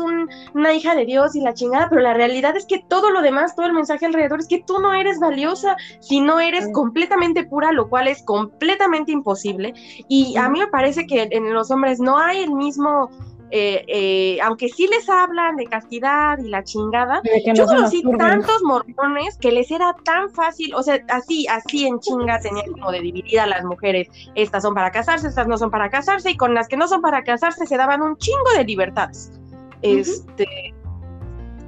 [0.54, 3.56] una hija de Dios y la chingada, pero la realidad es que todo lo demás,
[3.56, 7.72] todo el mensaje alrededor es que tú no eres valiosa si no eres completamente pura,
[7.72, 9.74] lo cual es completamente imposible.
[10.06, 13.10] Y a mí me parece que en los hombres no hay el mismo
[13.50, 17.22] eh, eh, aunque sí les hablan de castidad y la chingada,
[17.54, 22.40] yo conocí tantos mormones que les era tan fácil, o sea, así, así en chinga
[22.40, 25.88] tenían como de dividir a las mujeres, estas son para casarse, estas no son para
[25.88, 29.32] casarse, y con las que no son para casarse se daban un chingo de libertades.
[29.80, 30.74] Este,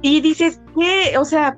[0.01, 1.17] y dices, ¿qué?
[1.17, 1.57] O sea,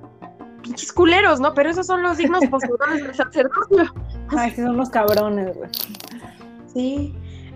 [0.61, 1.53] pinches culeros, ¿no?
[1.53, 3.93] Pero esos son los dignos poseedores del sacerdocio.
[4.29, 5.69] Ay, son los cabrones, güey.
[6.73, 7.13] Sí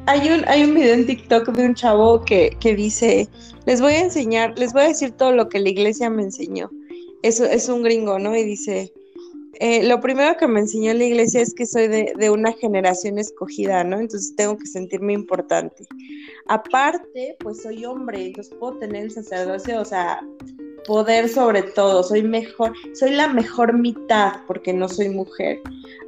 [0.07, 3.27] hay un, hay un video en TikTok de un chavo que, que, dice,
[3.65, 6.71] les voy a enseñar, les voy a decir todo lo que la iglesia me enseñó.
[7.23, 8.33] Eso es un gringo, ¿no?
[8.35, 8.93] Y dice,
[9.59, 13.19] eh, lo primero que me enseñó la iglesia es que soy de, de, una generación
[13.19, 13.99] escogida, ¿no?
[13.99, 15.85] Entonces tengo que sentirme importante.
[16.47, 20.21] Aparte, pues soy hombre, entonces puedo tener el sacerdocio, o sea,
[20.85, 25.59] poder sobre todo, soy mejor, soy la mejor mitad porque no soy mujer.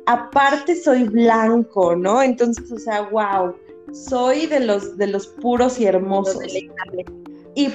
[0.05, 2.21] Aparte soy blanco, ¿no?
[2.21, 3.53] Entonces, o sea, wow
[3.93, 6.43] soy de los, de los puros y hermosos.
[7.55, 7.71] Y,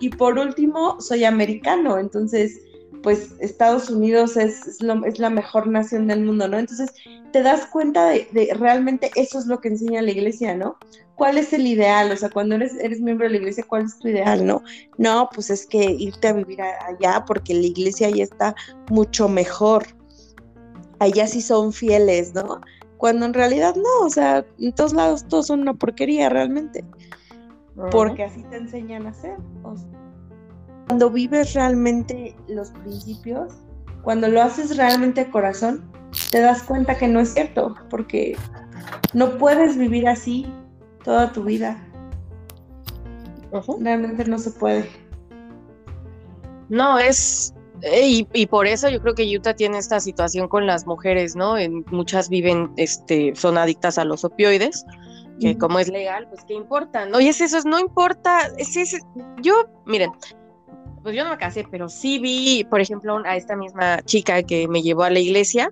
[0.00, 2.60] y por último, soy americano, entonces,
[3.02, 6.58] pues Estados Unidos es, es, la mejor nación del mundo, ¿no?
[6.58, 6.90] Entonces,
[7.32, 10.78] te das cuenta de, realmente eso es lo que enseña la iglesia, ¿no?
[11.14, 12.10] ¿Cuál es el ideal?
[12.10, 14.62] O sea, cuando eres, eres miembro de la iglesia, ¿cuál es tu ideal, no?
[14.98, 18.54] No, pues es que irte a vivir allá porque la iglesia ya está
[18.90, 19.86] mucho mejor.
[20.98, 22.60] Allá sí son fieles, ¿no?
[23.04, 26.82] Cuando en realidad no, o sea, en todos lados todos son una porquería realmente,
[27.90, 29.36] porque así te enseñan a hacer.
[30.88, 33.52] cuando vives realmente los principios,
[34.00, 35.84] cuando lo haces realmente de corazón,
[36.30, 38.38] te das cuenta que no es cierto, porque
[39.12, 40.50] no puedes vivir así
[41.04, 41.86] toda tu vida.
[43.80, 44.88] Realmente no se puede.
[46.70, 47.52] No, es,
[47.84, 51.58] eh, y, por eso yo creo que Utah tiene esta situación con las mujeres, ¿no?
[51.58, 54.86] En, muchas viven, este, son adictas a los opioides,
[55.40, 57.20] que como es legal, pues qué importa, ¿no?
[57.20, 58.98] Y es eso, no importa, es, es,
[59.42, 59.54] yo,
[59.84, 60.12] miren,
[61.02, 64.66] pues yo no me casé, pero sí vi, por ejemplo, a esta misma chica que
[64.68, 65.70] me llevó a la iglesia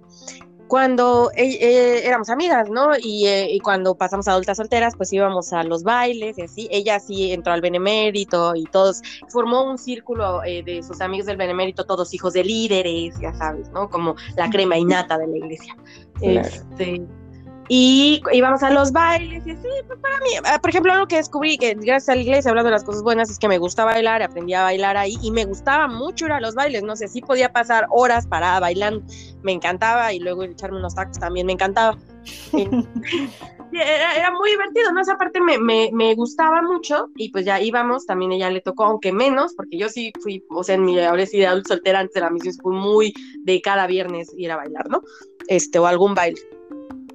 [0.72, 2.94] cuando eh, eh, éramos amigas, ¿no?
[2.94, 6.66] Eh, y, cuando pasamos a adultas solteras, pues íbamos a los bailes y así.
[6.70, 11.84] Ella sí entró al Benemérito y todos, formó un círculo de sus amigos del Benemérito,
[11.84, 13.90] todos hijos de líderes, ya sabes, ¿no?
[13.90, 15.76] Como la crema innata de la iglesia.
[16.22, 17.02] Este,
[17.68, 21.16] y íbamos a los bailes y así, pues para mí, ah, por ejemplo, algo que
[21.16, 23.84] descubrí, que gracias a la iglesia, hablando de las cosas buenas, es que me gusta
[23.84, 27.08] bailar, aprendí a bailar ahí y me gustaba mucho ir a los bailes, no sé,
[27.08, 29.04] sí podía pasar horas parada bailando,
[29.42, 31.96] me encantaba y luego echarme unos tacos también me encantaba.
[33.72, 35.00] era, muy divertido, ¿no?
[35.00, 38.84] Esa parte me, me, me, gustaba mucho y pues ya íbamos, también ella le tocó,
[38.84, 42.14] aunque menos, porque yo sí fui, o sea, en mi adolescencia de adulto soltera antes
[42.14, 45.02] de la misión fui muy de cada viernes ir a bailar, ¿no?
[45.48, 46.40] Este, o algún baile.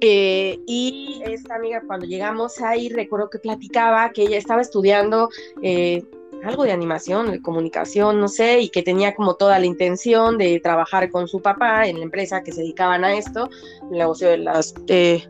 [0.00, 5.28] Eh, y esta amiga, cuando llegamos ahí, recuerdo que platicaba que ella estaba estudiando
[5.62, 6.04] eh,
[6.44, 10.60] algo de animación, de comunicación, no sé, y que tenía como toda la intención de
[10.60, 13.48] trabajar con su papá en la empresa que se dedicaban a esto,
[13.90, 15.26] el negocio de las eh,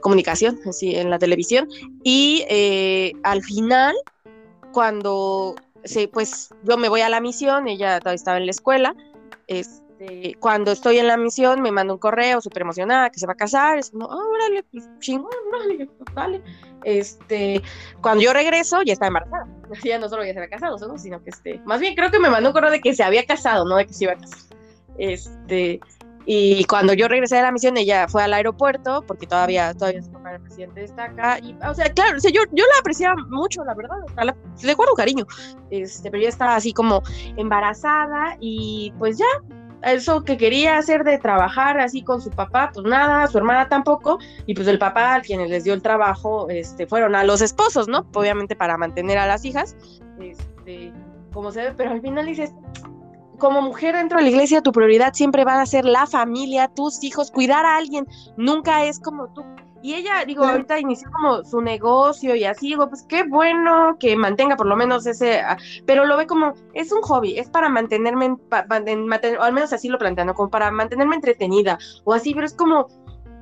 [0.00, 1.68] comunicación, así en la televisión.
[2.02, 2.44] Y
[3.22, 3.94] al final,
[4.72, 5.54] cuando
[5.84, 8.94] se, pues yo me voy a la misión, ella todavía estaba en la escuela,
[9.46, 13.26] es, este, cuando estoy en la misión me manda un correo súper emocionada que se
[13.26, 16.42] va a casar, es como, oh, órale, pues chingón, órale, vale.
[16.84, 17.62] Este,
[18.00, 19.46] cuando yo regreso ya está embarazada,
[19.84, 22.30] ya no solo ya se había casado, sino que este, más bien creo que me
[22.30, 24.38] mandó un correo de que se había casado, no de que se iba a casar.
[24.96, 25.80] Este,
[26.26, 30.34] y cuando yo regresé de la misión, ella fue al aeropuerto, porque todavía, todavía papá
[30.34, 31.38] el presidente está acá.
[31.38, 33.98] Y, o sea, claro, o sea, yo, yo la apreciaba mucho, la verdad.
[34.62, 35.26] le guardo cariño.
[35.70, 37.02] Este, pero ella estaba así como
[37.36, 39.26] embarazada y pues ya,
[39.92, 44.18] eso que quería hacer de trabajar así con su papá, pues nada, su hermana tampoco,
[44.46, 48.06] y pues el papá, quienes les dio el trabajo, este, fueron a los esposos, ¿no?
[48.14, 49.76] Obviamente para mantener a las hijas,
[50.20, 50.92] este,
[51.32, 52.54] como se ve, pero al final dices,
[53.38, 57.02] como mujer dentro de la iglesia, tu prioridad siempre va a ser la familia, tus
[57.02, 58.06] hijos, cuidar a alguien,
[58.36, 59.42] nunca es como tú
[59.84, 64.16] y ella, digo, ahorita inició como su negocio y así, digo, pues qué bueno que
[64.16, 67.68] mantenga por lo menos ese, ah, pero lo ve como, es un hobby, es para
[67.68, 72.54] mantenerme, o al menos así lo planteando, como para mantenerme entretenida o así, pero es
[72.54, 72.86] como,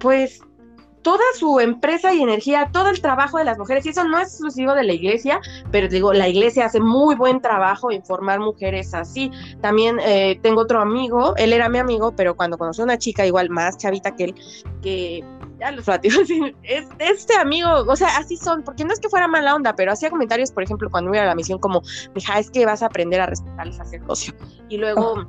[0.00, 0.40] pues
[1.02, 4.30] toda su empresa y energía, todo el trabajo de las mujeres, y eso no es
[4.30, 5.40] exclusivo de la iglesia,
[5.70, 9.30] pero digo, la iglesia hace muy buen trabajo en formar mujeres así.
[9.60, 13.26] También eh, tengo otro amigo, él era mi amigo, pero cuando conoció a una chica
[13.26, 14.34] igual más chavita que él,
[14.80, 15.24] que
[15.62, 15.86] ya los
[16.64, 19.92] es, este amigo, o sea, así son, porque no es que fuera mala onda, pero
[19.92, 21.82] hacía comentarios, por ejemplo, cuando iba a la misión, como,
[22.14, 24.34] mija, es que vas a aprender a respetar el sacerdocio.
[24.68, 25.26] Y luego...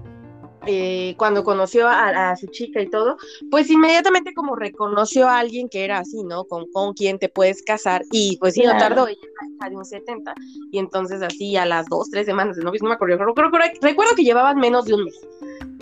[0.66, 3.18] Eh, cuando conoció a, su chica y todo,
[3.52, 6.46] pues inmediatamente como reconoció a alguien que era así, ¿no?
[6.46, 9.20] Con, con quien te puedes casar y pues sí, no tardó, ella
[9.60, 10.34] era de un 70
[10.72, 14.24] y entonces así a las dos, tres semanas de novios, no me acuerdo, recuerdo que
[14.24, 15.20] llevaban menos de un mes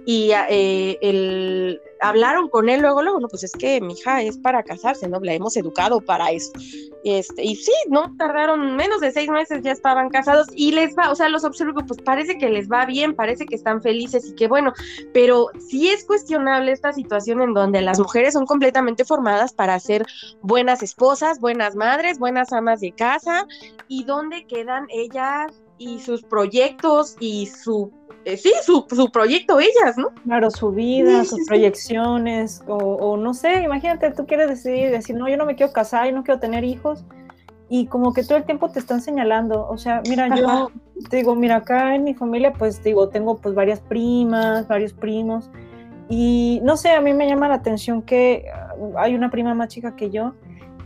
[0.06, 4.38] y eh, el, hablaron con él luego, luego, no, pues es que mi hija es
[4.38, 5.20] para casarse, ¿no?
[5.20, 6.52] La hemos educado para eso.
[7.04, 11.12] Este, y sí, no tardaron menos de seis meses, ya estaban casados y les va,
[11.12, 14.36] o sea, los observo, pues parece que les va bien, parece que están felices y
[14.36, 14.74] que bueno,
[15.14, 20.06] pero sí es cuestionable esta situación en donde las mujeres son completamente formadas para ser
[20.42, 23.48] buenas esposas, buenas madres, buenas amas de casa
[23.88, 25.52] y dónde quedan ellas
[25.82, 27.92] y sus proyectos y su
[28.24, 30.10] eh, sí, su, su, proyecto ellas, ¿no?
[30.26, 35.38] Claro, su vida, sus proyecciones, o, no sé, imagínate, tú quieres decidir, decir, no, yo
[35.38, 37.04] no me quiero casar, y no quiero tener hijos,
[37.68, 40.70] y como que todo el tiempo te están señalando, o sea, mira, yo
[41.10, 45.50] te digo, mira, acá en mi familia, pues digo, tengo pues varias primas, varios primos,
[46.08, 49.70] y no sé, a mí me llama la atención que ah, hay una prima más
[49.70, 50.36] chica que yo,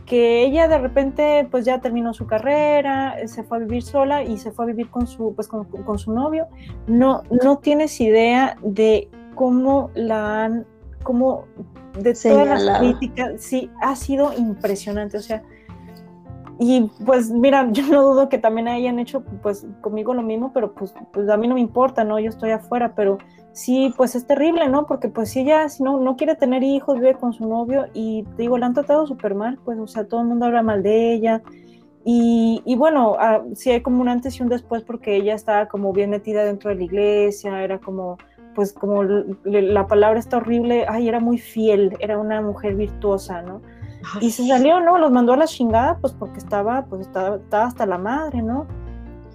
[0.06, 4.38] que ella de repente pues ya terminó su carrera, se fue a vivir sola y
[4.38, 6.46] se fue a vivir con su, pues, con, su novio.
[6.86, 10.66] No, no tienes idea de cómo la han,
[11.02, 11.44] cómo
[11.98, 15.42] de todas las críticas, sí, ha sido impresionante, o sea,
[16.58, 20.72] y pues mira, yo no dudo que también hayan hecho pues conmigo lo mismo, pero
[20.72, 22.18] pues, pues a mí no me importa, ¿no?
[22.18, 23.18] Yo estoy afuera, pero
[23.56, 24.86] sí, pues es terrible, ¿no?
[24.86, 28.26] Porque pues si ella si no, no quiere tener hijos, vive con su novio y
[28.36, 31.14] digo, la han tratado súper mal, pues o sea, todo el mundo habla mal de
[31.14, 31.42] ella.
[32.04, 35.68] Y, y bueno, ah, sí hay como un antes y un después porque ella estaba
[35.68, 38.18] como bien metida dentro de la iglesia, era como,
[38.54, 43.62] pues como la palabra está horrible, ay, era muy fiel, era una mujer virtuosa, ¿no?
[44.20, 44.98] Y se salió, ¿no?
[44.98, 48.66] Los mandó a la chingada, pues porque estaba, pues estaba, estaba hasta la madre, ¿no?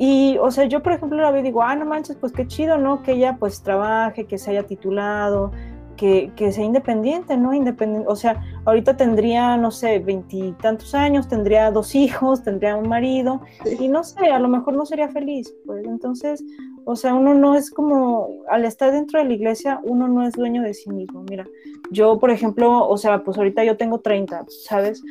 [0.04, 2.48] Y, o sea, yo por ejemplo la veo y digo, ah, no manches, pues qué
[2.48, 3.04] chido, ¿no?
[3.04, 5.52] Que ella pues trabaje, que se haya titulado,
[5.96, 7.54] que, que sea independiente, ¿no?
[7.54, 13.42] Independiente, o sea, ahorita tendría, no sé, veintitantos años, tendría dos hijos, tendría un marido,
[13.80, 16.44] y no sé, a lo mejor no sería feliz, pues entonces,
[16.84, 20.34] o sea, uno no es como, al estar dentro de la iglesia, uno no es
[20.34, 21.24] dueño de sí mismo.
[21.30, 21.46] Mira,
[21.92, 25.04] yo, por ejemplo, o sea, pues ahorita yo tengo 30, ¿sabes?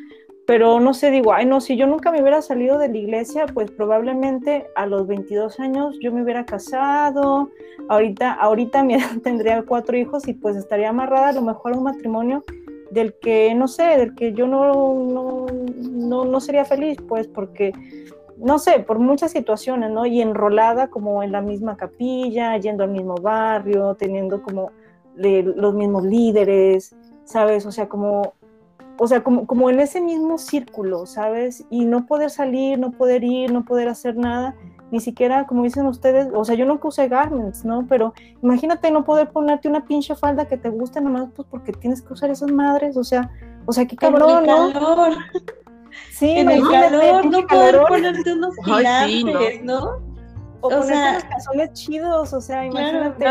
[0.50, 3.46] Pero no sé, digo, ay, no, si yo nunca me hubiera salido de la iglesia,
[3.54, 7.50] pues probablemente a los 22 años yo me hubiera casado,
[7.88, 11.84] ahorita, ahorita mi tendría cuatro hijos y pues estaría amarrada a lo mejor a un
[11.84, 12.42] matrimonio
[12.90, 15.46] del que, no sé, del que yo no,
[15.84, 17.72] no, no, sería feliz, pues porque,
[18.36, 20.04] no sé, por muchas situaciones, ¿no?
[20.04, 24.72] Y enrolada como en la misma capilla, yendo al mismo barrio, teniendo como
[25.14, 27.66] los mismos líderes, ¿sabes?
[27.66, 28.34] O sea, como
[29.02, 31.64] o sea, como, como en ese mismo círculo, ¿sabes?
[31.70, 34.54] Y no poder salir, no poder ir, no poder hacer nada,
[34.90, 37.86] ni siquiera, como dicen ustedes, o sea, yo nunca usé garments, ¿no?
[37.88, 38.12] Pero
[38.42, 42.12] imagínate no poder ponerte una pinche falda que te guste nomás pues porque tienes que
[42.12, 43.30] usar esas madres, o sea,
[43.64, 44.70] o sea, qué cabrón, ¿no?
[44.70, 45.14] Calor.
[46.12, 49.96] Sí, en el calor, no poder ponerte unos gigantes, ¿no?
[50.60, 53.24] O, ponerte unos calzones chidos, o sea, imagínate,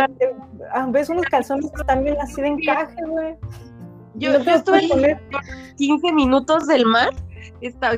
[0.74, 3.38] ah, ves unos calzones que están bien así de encaje, güey.
[4.20, 5.18] Yo, estuve
[5.78, 7.14] 15 minutos del mar,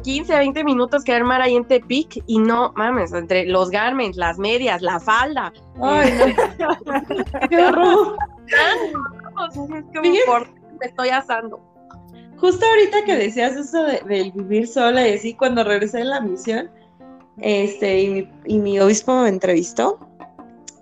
[0.04, 3.70] 15 a 20 minutos que el mar ahí en Tepic y no mames, entre los
[3.70, 5.52] garments, las medias, la falda.
[5.82, 6.12] Ay,
[7.50, 8.18] ¡Qué horror!
[10.80, 11.60] me estoy asando.
[12.38, 16.72] Justo ahorita que decías eso del vivir sola y así, cuando regresé de la misión,
[17.38, 20.00] este, y mi, y mi obispo me entrevistó,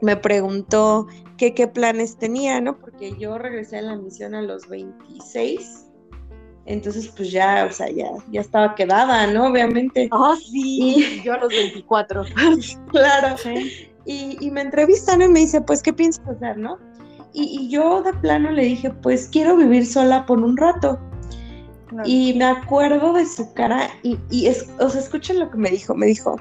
[0.02, 1.08] me preguntó
[1.40, 2.78] qué planes tenía, ¿no?
[2.78, 5.88] Porque yo regresé a la misión a los 26.
[6.66, 9.48] Entonces, pues ya, o sea, ya, ya estaba quedada, ¿no?
[9.48, 10.08] Obviamente.
[10.12, 12.26] Ah, sí, yo a los 24.
[12.92, 13.36] claro.
[14.06, 16.78] Y, y, me entrevistan y me dice, pues, ¿qué piensas hacer, no?
[17.34, 21.00] Y, yo de plano le dije, pues, quiero vivir sola por un rato.
[22.06, 25.96] Y me acuerdo de su cara y, y es, escuchen lo que me dijo.
[25.96, 26.36] Me dijo,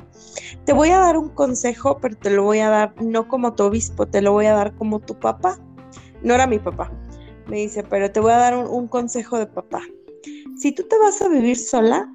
[0.64, 3.64] te voy a dar un consejo, pero te lo voy a dar no como tu
[3.64, 5.58] obispo, te lo voy a dar como tu papá.
[6.22, 6.92] No era mi papá.
[7.48, 9.82] Me dice, pero te voy a dar un, consejo de papá.
[10.56, 12.12] Si tú te vas a vivir sola,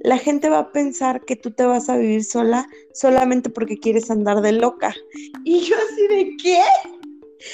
[0.00, 4.10] la gente va a pensar que tú te vas a vivir sola solamente porque quieres
[4.10, 4.94] andar de loca.
[5.44, 6.60] Y yo así de qué?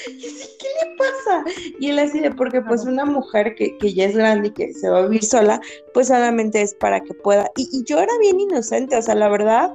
[0.07, 1.43] Y así, ¿qué le pasa?
[1.79, 4.89] Y él así de, porque pues una mujer que, ya es grande y que se
[4.89, 5.61] va a vivir sola,
[5.93, 7.49] pues solamente es para que pueda.
[7.57, 9.73] Y, yo era bien inocente, o sea, la verdad,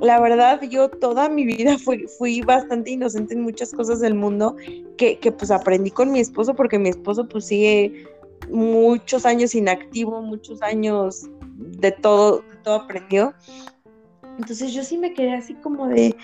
[0.00, 4.56] la verdad, yo toda mi vida fui, fui bastante inocente en muchas cosas del mundo
[4.96, 8.06] que, que pues aprendí con mi esposo, porque mi esposo pues sigue
[8.50, 13.34] muchos años inactivo, muchos años de todo, de todo aprendió.
[14.38, 16.16] Entonces yo sí me quedé así como de,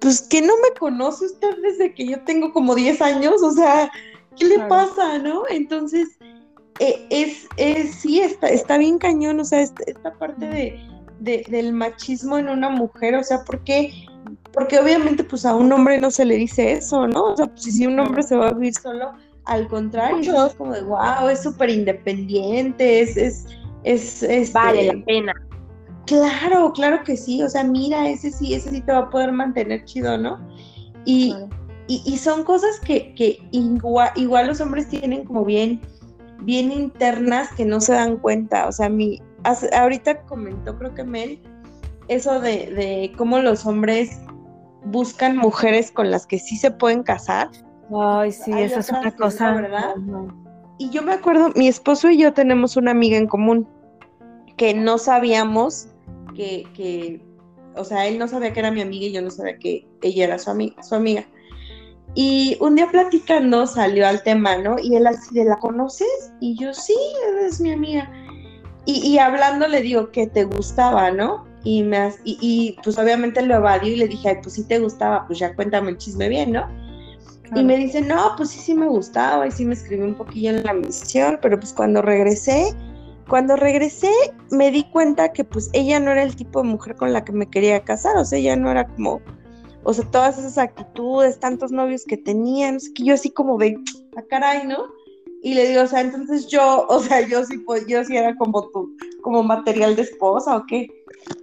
[0.00, 3.90] pues que no me conoce usted desde que yo tengo como 10 años, o sea,
[4.36, 5.42] ¿qué le pasa, no?
[5.50, 6.18] Entonces,
[6.80, 10.46] eh, es, es, sí, está, está bien cañón, o sea, esta, parte
[11.20, 13.92] de, del machismo en una mujer, o sea, ¿por qué?
[14.52, 17.32] Porque obviamente pues a un hombre no se le dice eso, ¿no?
[17.32, 19.12] O sea, pues si un hombre se va a vivir solo,
[19.46, 23.46] al contrario, es como de, wow, es súper independiente, es, es,
[23.82, 25.32] es, este Vale la pena.
[26.08, 29.30] Claro, claro que sí, o sea, mira, ese sí, ese sí te va a poder
[29.30, 30.38] mantener chido, ¿no?
[31.04, 31.34] Y,
[31.86, 35.80] y, son cosas que, que igual, igual, los hombres tienen como bien,
[36.40, 39.20] bien internas que no se dan cuenta, o sea, mi,
[39.74, 41.40] ahorita comentó creo que Mel,
[42.08, 44.18] eso de, de cómo los hombres
[44.86, 47.50] buscan mujeres con las que sí se pueden casar.
[47.94, 49.94] Ay, sí, eso es una cosa, ¿verdad?
[50.78, 53.68] Y yo me acuerdo, mi esposo y yo tenemos una amiga en común
[54.56, 55.88] que no sabíamos
[56.38, 57.20] que,
[57.76, 60.24] o sea, él no sabía que era mi amiga y yo no sabía que ella
[60.24, 61.26] era su, amiga, su amiga.
[62.14, 64.78] Y un día platicando salió al tema, ¿no?
[64.78, 66.32] Y él así de, ¿la conoces?
[66.40, 66.96] Y yo, sí,
[67.46, 68.10] es mi amiga.
[68.86, 71.46] Y, hablando le digo que te gustaba, ¿no?
[71.62, 74.78] Y, me, y, y, pues obviamente lo evadió y le dije, Ay, pues sí te
[74.78, 76.66] gustaba, pues ya cuéntame el chisme bien, ¿no?
[77.54, 80.50] Y me dice, no, pues sí, sí me gustaba y sí me escribió un poquillo
[80.50, 82.74] en la misión, pero pues cuando regresé,
[83.28, 84.10] cuando regresé
[84.50, 87.32] me di cuenta que pues ella no era el tipo de mujer con la que
[87.32, 89.20] me quería casar, o sea, ella no era como,
[89.84, 93.58] o sea, todas esas actitudes, tantos novios que tenía, no sé, que yo así como
[93.58, 93.76] de,
[94.16, 94.86] a ah, caray, ¿no?
[95.42, 98.34] Y le digo, o sea, entonces yo, o sea, yo sí, pues, yo sí era
[98.36, 100.88] como tu, como material de esposa o qué.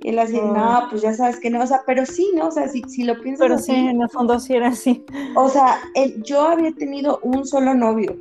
[0.02, 2.48] Y él así, no, pues ya sabes que no, o sea, pero sí, ¿no?
[2.48, 5.06] O sea, si, si lo piensas Pero sí, en el fondo sí era así.
[5.36, 5.80] O sea,
[6.24, 8.18] yo había tenido un solo novio,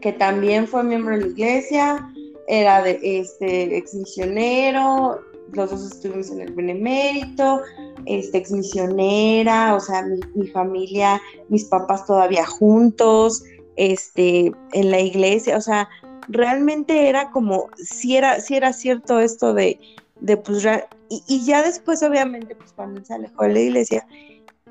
[0.00, 2.13] que también fue miembro de la iglesia,
[2.46, 5.20] era de este ex misionero,
[5.52, 7.60] los dos estuvimos en el Benemérito,
[8.06, 10.04] este ex misionera, o sea,
[10.34, 13.42] mi, familia, mis papás todavía juntos,
[13.76, 15.88] este, en la iglesia, o sea,
[16.28, 19.78] realmente era como, si era, si era cierto esto de,
[20.20, 20.66] de pues,
[21.08, 24.06] y, y, ya después, obviamente, pues cuando se alejó de la iglesia,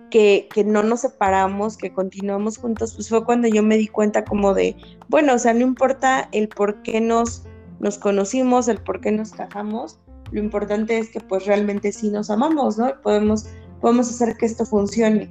[0.09, 4.23] que, que, no nos separamos, que continuamos juntos, pues fue cuando yo me di cuenta
[4.23, 4.75] como de,
[5.07, 7.43] bueno, o sea, no importa el por qué nos
[7.84, 9.99] nos conocimos, el por qué nos casamos,
[10.31, 12.99] lo importante es que pues realmente sí nos amamos, ¿no?
[13.03, 13.45] Podemos,
[13.81, 15.30] podemos hacer que esto funcione.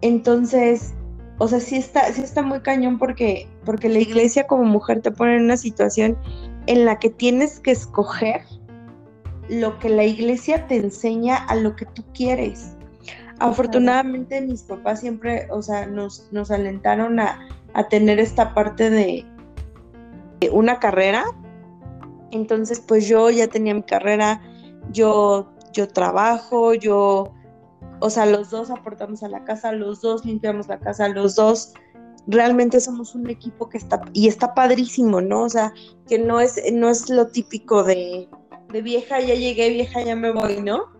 [0.00, 0.94] Entonces,
[1.38, 5.10] o sea, sí está, sí está muy cañón porque, porque la iglesia como mujer te
[5.10, 6.16] pone en una situación
[6.66, 8.42] en la que tienes que escoger
[9.48, 12.76] lo que la iglesia te enseña a lo que tú quieres.
[13.40, 17.40] Afortunadamente mis papás siempre, o sea, nos, nos alentaron a,
[17.74, 19.26] a tener esta parte de
[20.52, 21.24] una carrera,
[22.32, 24.42] entonces, pues yo ya tenía mi carrera,
[24.90, 27.32] yo, yo trabajo, yo,
[28.00, 31.74] o sea, los dos aportamos a la casa, los dos limpiamos la casa, los dos
[32.26, 35.42] realmente somos un equipo que está, y está padrísimo, ¿no?
[35.42, 35.72] O sea,
[36.08, 38.28] que no es, no es lo típico de,
[38.72, 40.90] de vieja, ya llegué, vieja, ya me voy, ¿no?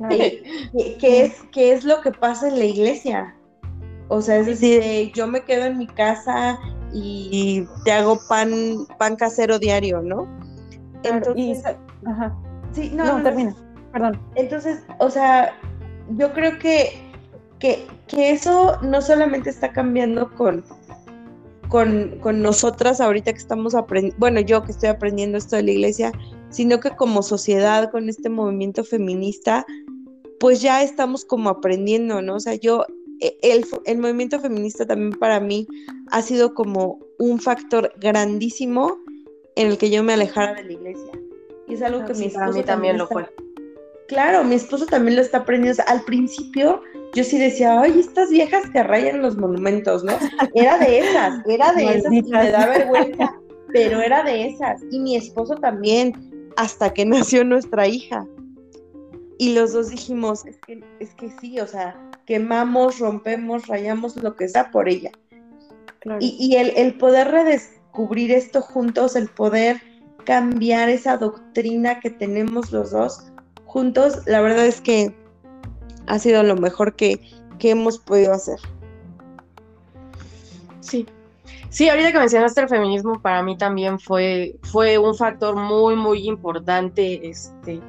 [0.08, 3.36] Eh, que, es, que es lo que pasa en la iglesia.
[4.08, 6.58] O sea, es decir, yo me quedo en mi casa
[6.94, 10.26] y te hago pan, pan casero diario, ¿no?
[11.04, 11.64] Entonces,
[12.06, 12.36] ajá.
[12.72, 13.54] Sí, no, no, termina,
[13.92, 14.20] perdón.
[14.36, 15.52] Entonces, o sea,
[16.16, 16.92] yo creo que,
[17.58, 20.64] que, eso no solamente está cambiando con,
[21.68, 25.70] con, con, nosotras ahorita que estamos aprendiendo, bueno, yo que estoy aprendiendo esto de la
[25.70, 26.12] iglesia,
[26.50, 29.64] sino que como sociedad, con este movimiento feminista,
[30.38, 32.36] pues ya estamos como aprendiendo, ¿no?
[32.36, 32.84] O sea, yo,
[33.20, 35.66] e, el, el movimiento feminista también para mí
[36.10, 38.96] ha sido como un factor grandísimo
[39.56, 41.12] en el que yo me alejara de la iglesia.
[41.66, 43.28] Y es algo que mi esposo también, lo fue.
[44.08, 45.82] Claro, mi esposo también lo está aprendiendo.
[45.86, 46.82] al principio
[47.14, 50.12] yo sí decía, ay, estas viejas que rayan los monumentos, ¿no?
[50.54, 53.34] Era de esas, era de esas y me da vergüenza,
[53.72, 54.82] pero era de esas.
[54.90, 58.26] Y mi esposo también, hasta que nació nuestra hija.
[59.38, 61.96] Y los dos dijimos, es que, es que sí, o sea,
[62.26, 65.10] quemamos, rompemos, rayamos lo que sea por ella.
[66.20, 69.80] Y, y el, el, poder redes cubrir esto juntos, el poder
[70.24, 73.30] cambiar esa doctrina que tenemos los dos
[73.70, 75.14] juntos, la verdad es que
[76.06, 77.20] ha sido lo mejor que,
[77.60, 78.58] hemos podido hacer.
[80.80, 81.06] Sí.
[81.68, 86.26] Sí, ahorita que mencionaste el feminismo, para mí también fue, fue un factor muy, muy
[86.26, 87.28] importante.
[87.28, 87.80] Este,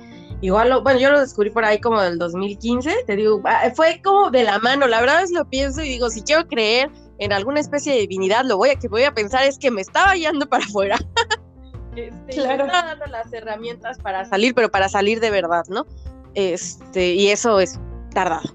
[0.42, 4.30] igual, bueno, yo lo descubrí por ahí como del 2015, te digo, ah, fue como
[4.30, 4.88] de la mano.
[4.88, 6.92] La verdad es lo pienso y digo, si quiero creer
[7.22, 9.82] en alguna especie de divinidad, lo voy a que voy a pensar es que me
[9.82, 10.98] estaba yendo para afuera.
[11.96, 12.66] este, claro.
[12.66, 15.86] Me estaba dando las herramientas para salir, pero para salir de verdad, ¿no?
[16.34, 17.80] Este, y eso es
[18.12, 18.50] tardado.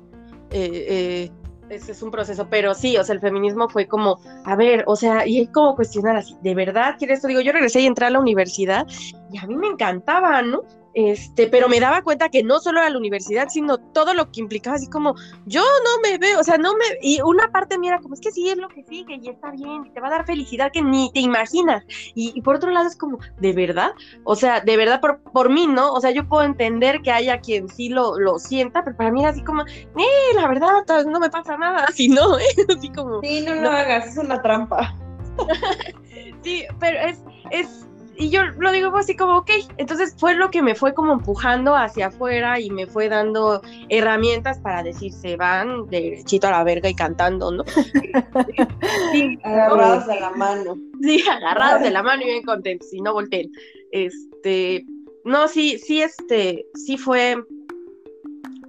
[0.51, 1.31] Eh, eh,
[1.69, 4.97] ese es un proceso, pero sí, o sea, el feminismo fue como, a ver, o
[4.97, 7.29] sea, y hay como cuestionar así, ¿de verdad quieres esto?
[7.29, 8.85] Digo, yo regresé y entré a la universidad
[9.33, 10.63] y a mí me encantaba, ¿no?
[10.97, 14.41] Este, pero me daba cuenta que no solo era la universidad, sino todo lo que
[14.41, 15.15] implicaba, así como,
[15.45, 18.21] yo no me veo, o sea, no me, y una parte mía era como, es
[18.23, 20.73] que sí, es lo que sigue, y está bien, y te va a dar felicidad
[20.73, 23.91] que ni te imaginas, y, por otro lado es como, ¿de verdad?
[24.25, 25.93] O sea, de verdad, por, por mí, ¿no?
[25.93, 29.21] O sea, yo puedo entender que haya quien sí lo, lo sienta, pero para mí
[29.21, 30.71] era así como, eh, la verdad,
[31.07, 32.45] no me pasa nada, así no, ¿eh?
[32.75, 33.21] así como.
[33.21, 34.97] Sí, no lo hagas, es una trampa.
[36.43, 37.19] sí, pero es,
[37.51, 37.86] es
[38.19, 41.75] y yo lo digo así como, ok, entonces fue lo que me fue como empujando
[41.75, 46.89] hacia afuera y me fue dando herramientas para decir, se van derechito a la verga
[46.89, 47.65] y cantando, ¿no?
[49.13, 50.77] sí, agarrados de la mano.
[51.03, 53.51] Sí, agarrados de la mano y bien contentos, y no volteen.
[53.93, 54.85] Este,
[55.25, 57.37] no, sí, sí, este, sí fue,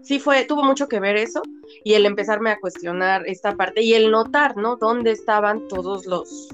[0.03, 1.41] sí fue, tuvo mucho que ver eso
[1.83, 4.75] y el empezarme a cuestionar esta parte y el notar, ¿no?
[4.75, 6.49] Dónde estaban todos los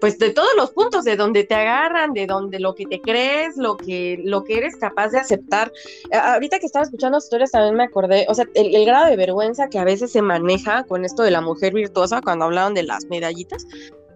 [0.00, 3.56] pues de todos los puntos, de donde te agarran, de donde lo que te crees,
[3.56, 5.72] lo que, lo que eres capaz de aceptar.
[6.12, 9.78] Ahorita que estaba escuchando historias también me acordé, o sea, el, grado de vergüenza que
[9.78, 13.66] a veces se maneja con esto de la mujer virtuosa cuando hablaron de las medallitas,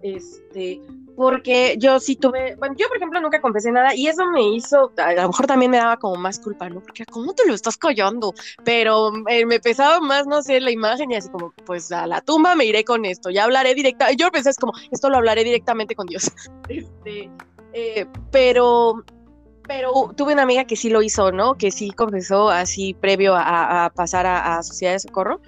[0.03, 0.81] este,
[1.15, 4.91] porque yo sí tuve, bueno, yo por ejemplo nunca confesé nada y eso me hizo,
[4.97, 6.81] a lo mejor también me daba como más culpa, ¿no?
[6.81, 8.33] Porque ¿cómo te lo estás callando?
[8.63, 12.21] Pero eh, me pesaba más, no sé, la imagen y así como, pues a la
[12.21, 15.43] tumba me iré con esto, ya hablaré directamente, yo pensé es como, esto lo hablaré
[15.43, 16.31] directamente con Dios.
[16.69, 17.29] Este,
[17.73, 19.03] eh, pero,
[19.67, 21.55] pero tuve una amiga que sí lo hizo, ¿no?
[21.55, 25.41] Que sí confesó así previo a, pasar a, a Sociedad de Socorro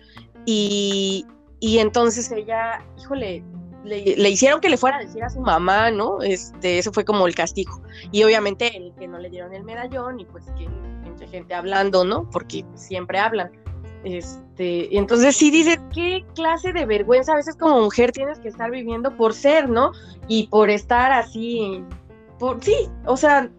[0.46, 1.26] y,
[1.62, 3.42] y entonces ella, híjole,
[3.84, 6.22] le, hicieron que le fuera a decir a su mamá, ¿no?
[6.22, 7.82] Este, eso fue como el castigo.
[8.12, 10.68] Y obviamente el que no le dieron el medallón y pues que
[11.10, 12.30] mucha gente hablando, ¿no?
[12.30, 13.52] Porque siempre hablan.
[14.04, 18.50] Este, y entonces sí dices, ¿qué clase de vergüenza a veces como mujer tienes que
[18.50, 19.92] estar viviendo por ser, ¿no?
[20.28, 21.84] Y por estar así,
[22.38, 23.50] por, sí, o sea,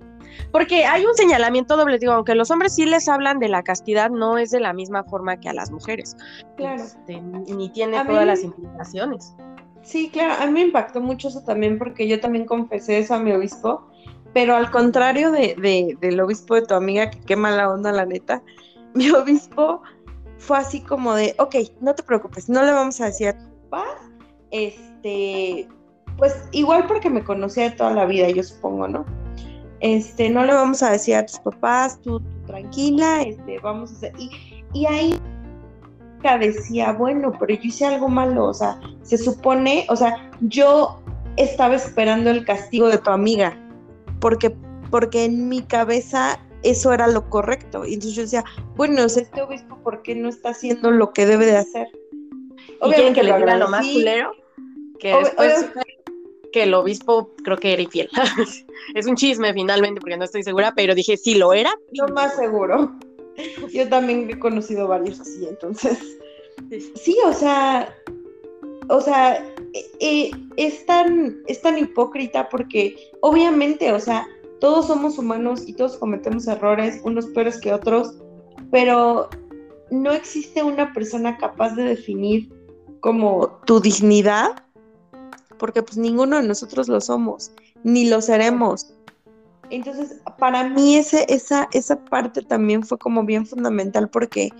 [0.52, 4.10] porque hay un señalamiento doble, digo, aunque los hombres sí les hablan de la castidad,
[4.10, 6.16] no es de la misma forma que a las mujeres.
[6.56, 6.82] Claro.
[6.82, 9.34] Este, ni tiene todas las implicaciones.
[9.84, 13.18] Sí, claro, a mí me impactó mucho eso también porque yo también confesé eso a
[13.18, 13.86] mi obispo,
[14.32, 18.42] pero al contrario de, del obispo de tu amiga, que qué mala onda la neta,
[18.94, 19.82] mi obispo
[20.38, 23.44] fue así como de, ok, no te preocupes, no le vamos a decir a tu
[23.68, 23.84] papá,
[24.50, 25.68] este,
[26.16, 29.04] pues igual porque me conocía de toda la vida, yo supongo, ¿no?
[29.80, 34.12] Este, no le vamos a decir a tus papás, tú, tranquila, este, vamos a hacer,
[34.18, 34.30] y,
[34.72, 35.20] y ahí
[36.38, 41.00] decía, bueno, pero yo hice algo malo, o sea, se supone, o sea, yo
[41.36, 43.56] estaba esperando el castigo de tu amiga,
[44.20, 44.56] porque,
[44.90, 47.84] porque en mi cabeza eso era lo correcto.
[47.84, 48.44] Y entonces yo decía,
[48.76, 51.86] bueno, este obispo, ¿por qué no está haciendo lo que debe de hacer?
[52.80, 54.32] Obviamente que le diga lo más culero,
[54.98, 55.66] que después
[56.52, 58.08] que el obispo creo que era infiel.
[58.94, 61.74] es un chisme finalmente, porque no estoy segura, pero dije, sí lo era.
[61.92, 62.92] Lo más seguro.
[63.72, 65.98] Yo también he conocido varios así, entonces.
[66.94, 67.94] Sí, o sea,
[68.88, 69.36] o sea,
[69.72, 74.26] eh, eh, es, tan, es tan hipócrita porque obviamente, o sea,
[74.60, 78.16] todos somos humanos y todos cometemos errores, unos peores que otros,
[78.70, 79.28] pero
[79.90, 82.50] no existe una persona capaz de definir
[83.00, 84.64] como tu dignidad,
[85.58, 87.52] porque pues ninguno de nosotros lo somos,
[87.82, 88.94] ni lo seremos.
[89.70, 94.50] Entonces, para mí esa, esa parte también fue como bien fundamental porque,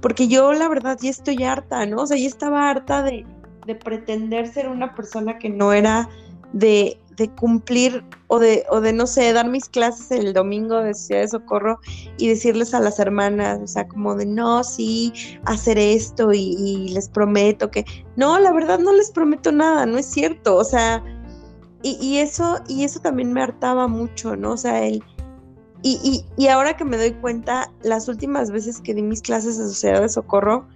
[0.00, 2.02] porque yo la verdad ya estoy harta, ¿no?
[2.02, 3.26] O sea, ya estaba harta de,
[3.82, 6.08] pretender ser una persona que no era
[6.52, 7.00] de,
[7.38, 11.28] cumplir o de, o de, no sé, dar mis clases el domingo de Ciudad de
[11.28, 11.80] Socorro
[12.18, 15.12] y decirles a las hermanas, o sea, como de, no, sí,
[15.46, 17.84] hacer esto y, y les prometo que,
[18.16, 21.02] no, la verdad no les prometo nada, no es cierto, o sea,
[21.84, 24.52] y, eso, y eso también me hartaba mucho, ¿no?
[24.52, 25.02] O sea, el,
[25.82, 29.64] y, y, ahora que me doy cuenta, las últimas veces que di mis clases de
[29.64, 30.66] sociedad de socorro,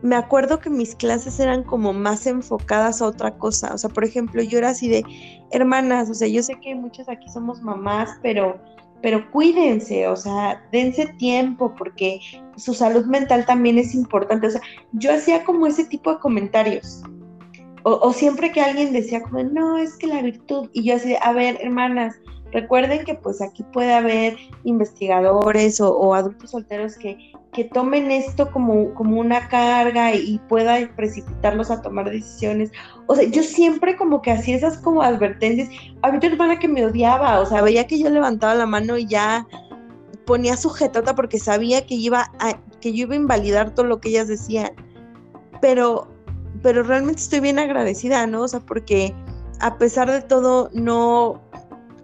[0.00, 3.74] me acuerdo que mis clases eran como más enfocadas a otra cosa.
[3.74, 5.04] O sea, por ejemplo, yo era así de,
[5.50, 8.58] hermanas, o sea, yo sé que muchas aquí somos mamás, pero,
[9.02, 12.20] pero cuídense, o sea, dense tiempo porque
[12.56, 14.46] su salud mental también es importante.
[14.46, 17.02] O sea, yo hacía como ese tipo de comentarios
[17.86, 21.32] o, siempre que alguien decía como, no, es que la virtud, y yo así, a
[21.32, 22.18] ver, hermanas,
[22.50, 28.94] recuerden que pues aquí puede haber investigadores o, adultos solteros que, que tomen esto como,
[28.94, 32.72] como una carga y pueda precipitarlos a tomar decisiones.
[33.06, 35.68] O sea, yo siempre como que hacía esas como advertencias.
[36.00, 39.06] Había una hermana que me odiaba, o sea, veía que yo levantaba la mano y
[39.06, 39.46] ya
[40.24, 44.08] ponía sujetota porque sabía que iba a, que yo iba a invalidar todo lo que
[44.08, 44.72] ellas decían.
[45.60, 46.13] Pero,
[46.64, 48.44] pero realmente estoy bien agradecida, ¿no?
[48.44, 49.14] O sea, porque
[49.60, 51.42] a pesar de todo, no,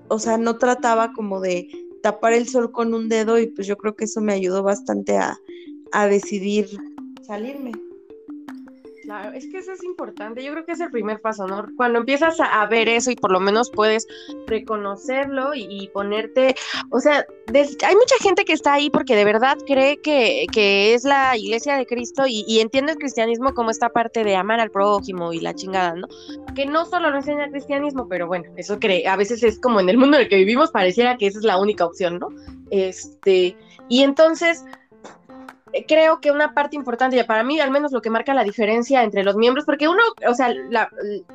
[0.09, 1.67] o sea, no trataba como de
[2.03, 5.17] tapar el sol con un dedo y pues yo creo que eso me ayudó bastante
[5.17, 5.35] a,
[5.93, 6.69] a decidir
[7.23, 7.73] salirme.
[9.11, 10.45] Claro, es que eso es importante.
[10.45, 11.67] Yo creo que es el primer paso, ¿no?
[11.77, 14.07] Cuando empiezas a, ver eso y por lo menos puedes
[14.47, 16.55] reconocerlo y, ponerte,
[16.91, 21.37] o sea, hay mucha gente que está ahí porque de verdad cree que, es la
[21.37, 25.41] iglesia de Cristo y, entiende el cristianismo como esta parte de amar al prójimo y
[25.41, 26.07] la chingada, ¿no?
[26.55, 29.81] Que no solo lo enseña el cristianismo, pero bueno, eso cree, a veces es como
[29.81, 32.29] en el mundo en el que vivimos pareciera que esa es la única opción, ¿no?
[32.71, 33.57] Este,
[33.89, 34.65] y entonces
[35.87, 39.03] creo que una parte importante, y para mí al menos lo que marca la diferencia
[39.03, 40.55] entre los miembros, porque uno, o sea,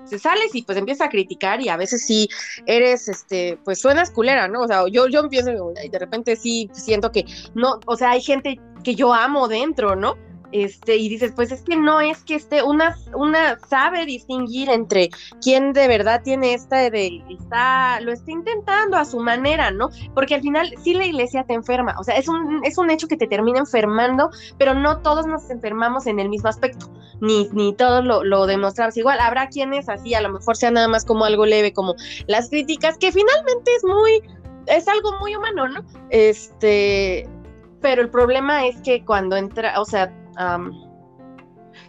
[0.06, 2.28] se sales y pues empieza a criticar y a veces sí
[2.66, 4.62] eres, este, pues suenas culera, ¿no?
[4.62, 5.52] O sea, yo, yo empiezo
[5.84, 9.96] y de repente sí siento que no, o sea, hay gente que yo amo dentro,
[9.96, 10.16] ¿no?
[10.56, 15.10] Este, y dices, pues es que no es que esté, una, una sabe distinguir entre
[15.42, 19.90] quién de verdad tiene esta de, está, lo está intentando a su manera, ¿no?
[20.14, 23.10] Porque al final sí la iglesia te enferma, o sea, es un, es un hecho
[23.10, 27.74] que te termina enfermando, pero no todos nos enfermamos en el mismo aspecto, ni, ni
[27.74, 31.26] todos lo, lo demostramos igual, habrá quienes así, a lo mejor sea nada más como
[31.26, 31.96] algo leve, como
[32.28, 34.22] las críticas, que finalmente es muy,
[34.68, 35.86] es algo muy humano, ¿no?
[36.12, 37.28] Este,
[37.82, 40.14] pero el problema es que cuando entra, o sea,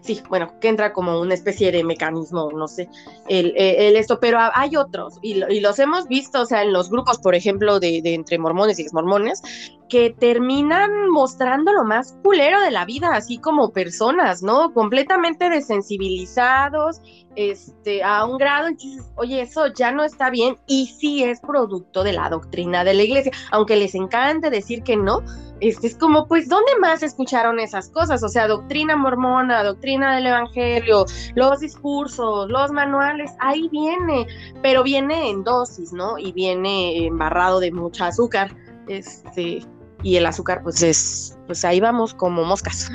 [0.01, 2.89] sí, bueno, que entra como una especie de mecanismo, no sé,
[3.29, 3.55] el,
[3.97, 7.81] esto, pero hay otros, y, los hemos visto, o sea, en los grupos, por ejemplo,
[7.81, 9.43] de, de entre mormones y exmormones,
[9.89, 14.73] que terminan mostrando lo más culero de la vida, así como personas, ¿no?
[14.73, 17.01] Completamente desensibilizados,
[17.37, 21.23] este, a un grado en que dices, oye, eso ya no está bien y sí
[21.23, 25.23] es producto de la doctrina de la iglesia, aunque les encante decir que no,
[25.61, 28.23] este, es como, pues, ¿dónde más escucharon esas cosas?
[28.23, 34.27] O sea, doctrina mormona, doctrina del evangelio, los discursos, los manuales, ahí viene,
[34.63, 36.19] pero viene en dosis, ¿no?
[36.19, 38.55] Y viene embarrado de mucha azúcar,
[38.89, 39.61] este,
[40.03, 42.91] y el azúcar, pues es, pues ahí vamos como moscas.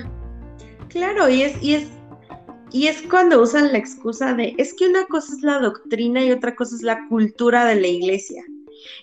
[0.90, 1.88] Claro, y es, y es
[2.74, 6.32] y es cuando usan la excusa de, es que una cosa es la doctrina y
[6.32, 8.44] otra cosa es la cultura de la iglesia.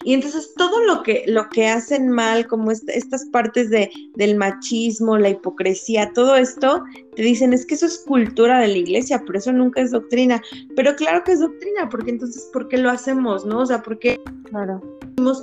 [0.04, 5.18] Y entonces todo lo que, lo que hacen mal, como estas partes de, del machismo,
[5.18, 6.82] la hipocresía, todo esto,
[7.16, 10.42] te dicen es que eso es cultura de la iglesia, pero eso nunca es doctrina.
[10.76, 13.44] Pero claro que es doctrina, porque entonces, ¿por qué lo hacemos?
[13.44, 13.60] ¿No?
[13.60, 14.80] O sea, ¿por qué claro.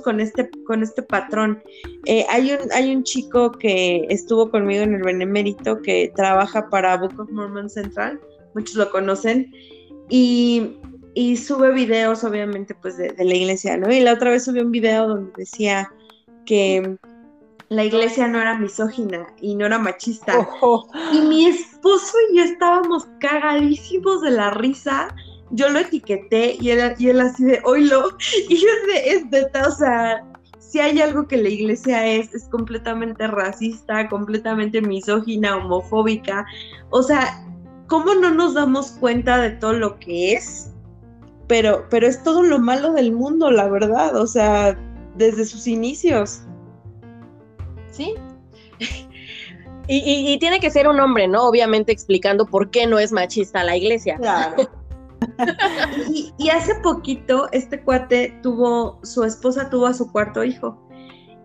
[0.02, 1.62] con este, con este patrón?
[2.06, 6.96] Eh, hay, un, hay un chico que estuvo conmigo en el Benemérito que trabaja para
[6.96, 8.20] Book of Mormon Central,
[8.54, 9.52] muchos lo conocen,
[10.08, 10.78] y
[11.16, 13.90] y sube videos, obviamente, pues de, la iglesia, ¿no?
[13.90, 15.90] Y la otra vez subió un video donde decía
[16.44, 16.98] que
[17.70, 20.46] la iglesia no era misógina y no era machista.
[21.14, 25.08] Y mi esposo y yo estábamos cagadísimos de la risa.
[25.52, 28.10] Yo lo etiqueté y él, y él así de, oílo.
[28.50, 30.22] Y yo de, es de, o sea,
[30.58, 36.44] si hay algo que la iglesia es, es completamente racista, completamente misógina, homofóbica.
[36.90, 37.42] O sea,
[37.86, 40.74] ¿cómo no nos damos cuenta de todo lo que es?
[41.46, 44.78] Pero, pero es todo lo malo del mundo, la verdad, o sea,
[45.16, 46.42] desde sus inicios.
[47.90, 48.14] Sí.
[49.88, 51.44] y, tiene que ser un hombre, ¿no?
[51.48, 54.16] Obviamente explicando por qué no es machista la iglesia.
[54.16, 54.68] Claro.
[56.12, 60.82] y, y, hace poquito este cuate tuvo, su esposa tuvo a su cuarto hijo.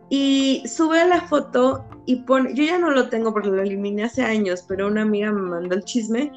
[0.10, 4.24] Y sube la foto y pone, yo ya no lo tengo porque lo eliminé hace
[4.24, 6.34] años, pero una amiga me mandó el chisme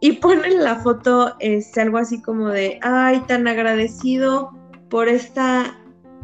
[0.00, 4.50] y ponen la foto este, algo así como de, ay, tan agradecido
[4.88, 5.78] por esta,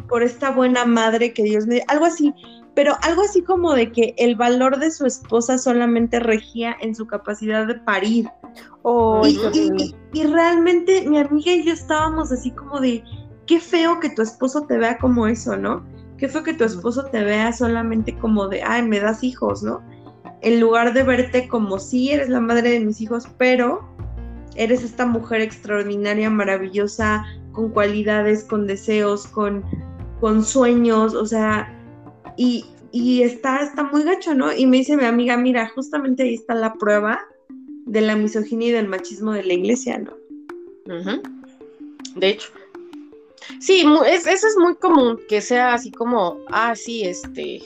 [0.09, 2.35] por esta buena madre que Dios me algo así,
[2.75, 7.07] pero algo así como de que el valor de su esposa solamente regía en su
[7.07, 8.29] capacidad de parir.
[9.25, 13.05] y, y, realmente mi amiga y yo estábamos así como de,
[13.47, 15.85] qué feo que tu esposo te vea como eso, ¿no?
[16.19, 19.83] Qué feo que tu esposo te vea solamente como de, ay, me das hijos, ¿no?
[20.47, 23.85] En lugar de verte como si eres la madre de mis hijos, pero
[24.55, 29.65] eres esta mujer extraordinaria, maravillosa, con cualidades, con deseos, con,
[30.21, 31.77] con sueños, o sea,
[32.37, 34.53] y, y está, está muy gacho, ¿no?
[34.53, 37.19] Y me dice mi amiga, mira, justamente ahí está la prueba
[37.87, 40.13] de la misoginia y del machismo de la iglesia, ¿no?
[42.15, 42.53] De hecho.
[43.59, 47.63] Sí, eso es muy común, que sea así como, ah, sí, este,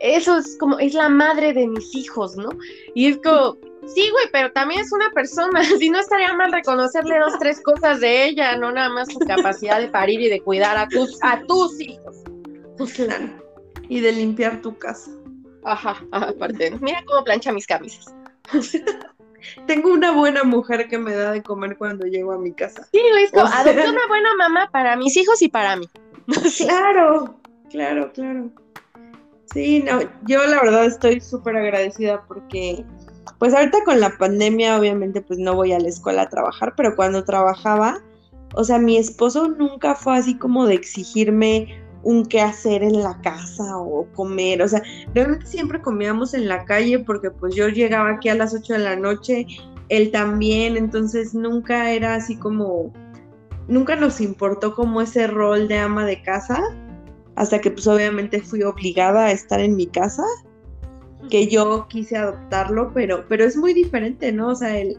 [0.00, 2.50] eso es como, es la madre de mis hijos, ¿no?
[2.94, 3.56] Y es como,
[3.86, 8.00] sí, güey, pero también es una persona, si no estaría mal reconocerle dos, tres cosas
[8.00, 11.42] de ella, no nada más su capacidad de parir y de cuidar a tus, a
[11.42, 12.16] tus hijos.
[13.88, 15.10] Y de limpiar tu casa.
[15.64, 18.14] Ajá, aparte, mira cómo plancha mis camisas.
[19.66, 22.86] Tengo una buena mujer que me da de comer cuando llego a mi casa.
[22.92, 25.88] Sí, es como, una buena mamá para mis hijos y para mí.
[26.58, 28.50] claro, claro, claro.
[29.52, 32.84] Sí, no, yo la verdad estoy súper agradecida porque,
[33.38, 36.94] pues ahorita con la pandemia obviamente pues no voy a la escuela a trabajar, pero
[36.94, 38.02] cuando trabajaba,
[38.54, 43.20] o sea, mi esposo nunca fue así como de exigirme un qué hacer en la
[43.22, 44.82] casa o comer, o sea,
[45.14, 48.78] realmente siempre comíamos en la calle porque pues yo llegaba aquí a las 8 de
[48.80, 49.46] la noche,
[49.88, 52.92] él también, entonces nunca era así como,
[53.66, 56.62] nunca nos importó como ese rol de ama de casa,
[57.38, 60.24] hasta que pues obviamente fui obligada a estar en mi casa,
[61.30, 64.48] que yo quise adoptarlo, pero, pero es muy diferente, ¿no?
[64.48, 64.98] O sea, el,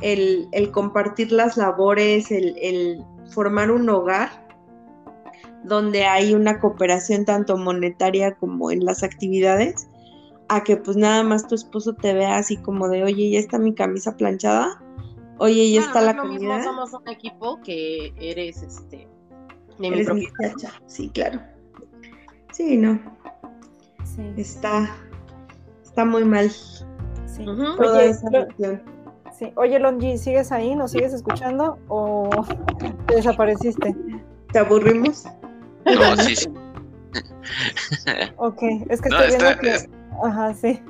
[0.00, 4.30] el, el compartir las labores, el, el formar un hogar,
[5.62, 9.86] donde hay una cooperación tanto monetaria como en las actividades,
[10.48, 13.58] a que pues nada más tu esposo te vea así como de, oye, ya está
[13.58, 14.82] mi camisa planchada,
[15.38, 16.64] oye, ya está la no comida.
[16.64, 19.06] somos un equipo que eres este
[19.78, 20.26] de mi
[20.86, 21.40] Sí, claro.
[22.56, 22.98] Sí, no.
[24.02, 24.32] Sí.
[24.38, 24.88] Está,
[25.84, 26.50] está muy mal.
[26.50, 27.44] Sí.
[27.46, 28.14] Oye,
[29.38, 29.52] sí.
[29.56, 30.74] Oye, Longi, ¿sigues ahí?
[30.74, 32.30] ¿Nos sigues escuchando o
[33.08, 33.94] te desapareciste?
[34.52, 35.26] ¿Te aburrimos?
[35.84, 36.48] No, sí, sí.
[38.38, 39.90] ok, es que estoy viendo que.
[40.24, 40.80] Ajá, sí.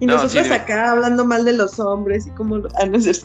[0.00, 2.56] Y nosotros acá hablando mal de los hombres y como.
[2.78, 3.24] Ah, no es,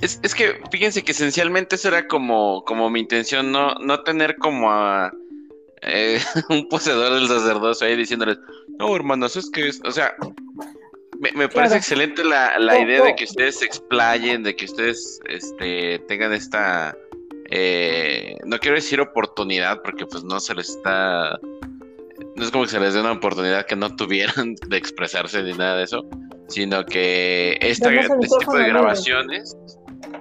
[0.00, 4.72] es, que fíjense que esencialmente eso era como, como mi intención, no, no tener como
[4.72, 5.12] a.
[5.86, 6.20] Eh,
[6.50, 8.38] un poseedor del sacerdocio ahí diciéndoles,
[8.78, 10.14] no, hermanos, es que, o sea,
[11.18, 15.98] me, parece excelente la, la idea de que ustedes se explayen, de que ustedes este,
[16.08, 16.94] tengan esta
[17.50, 21.38] eh, no quiero decir oportunidad porque pues no se les está,
[22.36, 25.52] no es como que se les dé una oportunidad que no tuvieran de expresarse ni
[25.52, 26.04] nada de eso,
[26.48, 29.56] sino que esta, este tipo de grabaciones,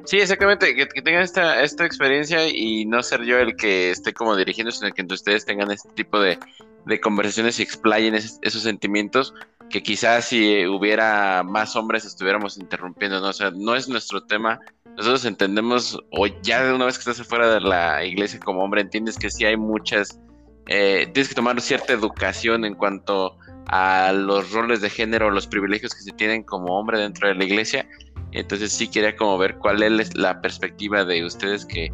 [0.06, 4.36] sí, exactamente, que, tengan esta, esta experiencia y no ser yo el que esté como
[4.36, 6.38] dirigiendo, sino que ustedes tengan este tipo de,
[6.86, 9.34] de conversaciones y explayen esos sentimientos
[9.70, 13.30] que quizás si hubiera más hombres estuviéramos interrumpiendo, ¿no?
[13.30, 14.60] O sea, no es nuestro tema
[14.98, 18.82] nosotros entendemos, o ya de una vez que estás fuera de la iglesia como hombre,
[18.82, 20.20] entiendes que sí hay muchas,
[20.68, 25.96] eh, tienes que tomar cierta educación en cuanto a los roles de género, los privilegios
[25.96, 27.88] que se tienen como hombre dentro de la iglesia.
[28.34, 31.92] Entonces sí quería como ver cuál es la perspectiva de ustedes que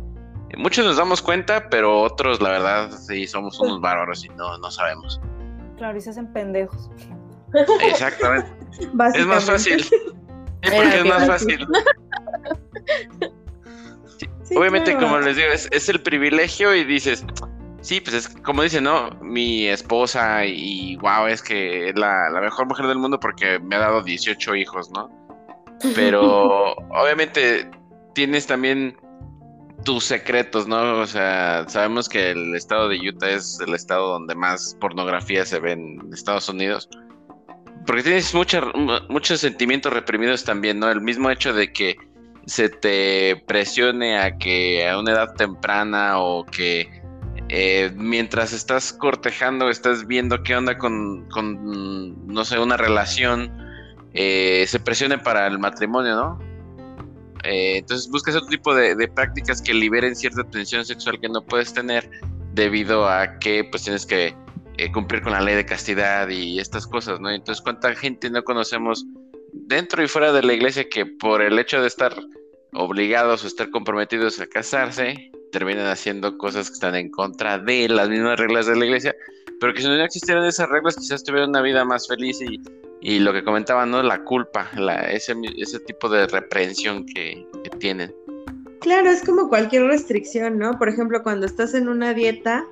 [0.57, 4.71] muchos nos damos cuenta, pero otros la verdad sí somos unos bárbaros y no, no
[4.71, 5.21] sabemos.
[5.77, 6.89] Claro, y se hacen pendejos.
[7.81, 8.49] Exactamente.
[9.15, 9.85] es más fácil.
[10.61, 11.67] porque es más fácil.
[14.55, 17.25] obviamente, como les digo, es, el privilegio y dices,
[17.81, 19.11] sí, pues es como dice, ¿no?
[19.21, 23.79] Mi esposa y wow, es que es la, mejor mujer del mundo porque me ha
[23.79, 25.09] dado 18 hijos, ¿no?
[25.95, 27.69] Pero obviamente
[28.13, 28.97] tienes también
[29.83, 30.99] tus secretos, ¿no?
[30.99, 35.59] O sea, sabemos que el estado de Utah es el estado donde más pornografía se
[35.59, 36.89] ve en Estados Unidos.
[37.85, 40.91] Porque tienes muchos sentimientos reprimidos también, ¿no?
[40.91, 41.95] El mismo hecho de que
[42.45, 46.89] se te presione a que a una edad temprana o que
[47.49, 51.27] eh, mientras estás cortejando, estás viendo qué onda con,
[52.27, 53.51] no sé, una relación,
[54.13, 56.39] eh, se presione para el matrimonio, ¿no?
[57.43, 61.73] Eh, entonces buscas otro tipo de, prácticas que liberen cierta tensión sexual que no puedes
[61.73, 62.09] tener
[62.53, 64.35] debido a que pues tienes que
[64.93, 67.29] cumplir con la ley de castidad y estas cosas, ¿no?
[67.29, 69.05] Entonces, ¿cuánta gente no conocemos
[69.53, 72.15] dentro y fuera de la iglesia que por el hecho de estar
[72.73, 78.09] obligados o estar comprometidos a casarse, terminan haciendo cosas que están en contra de las
[78.09, 79.15] mismas reglas de la iglesia,
[79.59, 82.61] pero que si no existieran esas reglas quizás tuvieran una vida más feliz y,
[83.01, 84.03] y lo que comentaban, ¿no?
[84.03, 88.13] La culpa, la, ese, ese tipo de reprehensión que, que tienen.
[88.81, 90.77] Claro, es como cualquier restricción, ¿no?
[90.77, 92.65] Por ejemplo, cuando estás en una dieta,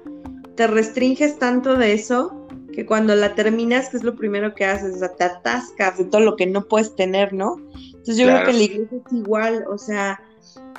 [0.55, 2.47] te restringes tanto de eso
[2.77, 4.95] que cuando la terminas, que es lo primero que haces?
[4.95, 7.57] O sea, te atascas de todo lo que no puedes tener, ¿no?
[7.73, 10.21] Entonces yo creo que la iglesia es igual, o sea,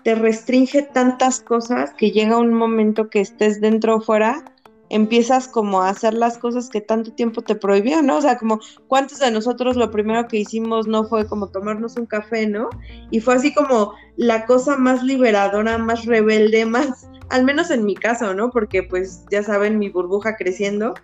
[0.04, 4.44] te restringe tantas cosas que llega un momento que estés dentro o fuera
[4.90, 8.18] empiezas como a hacer las cosas que tanto tiempo te prohibió, ¿no?
[8.18, 12.06] O sea, como cuántos de nosotros lo primero que hicimos no fue como tomarnos un
[12.06, 12.70] café, ¿no?
[13.10, 17.94] Y fue así como la cosa más liberadora, más rebelde, más, al menos en mi
[17.94, 18.50] caso, ¿no?
[18.50, 20.94] Porque pues ya saben, mi burbuja creciendo.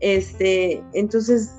[0.00, 1.54] Este, entonces,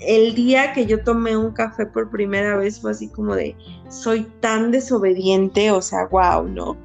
[0.00, 3.56] el día que yo tomé un café por primera vez fue así como de,
[3.88, 6.76] soy tan desobediente, o sea, wow, ¿no?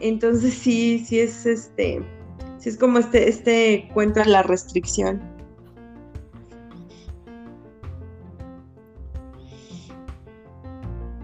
[0.00, 2.02] Entonces sí, sí es este
[2.60, 5.18] Sí, es como este, este cuento de la restricción.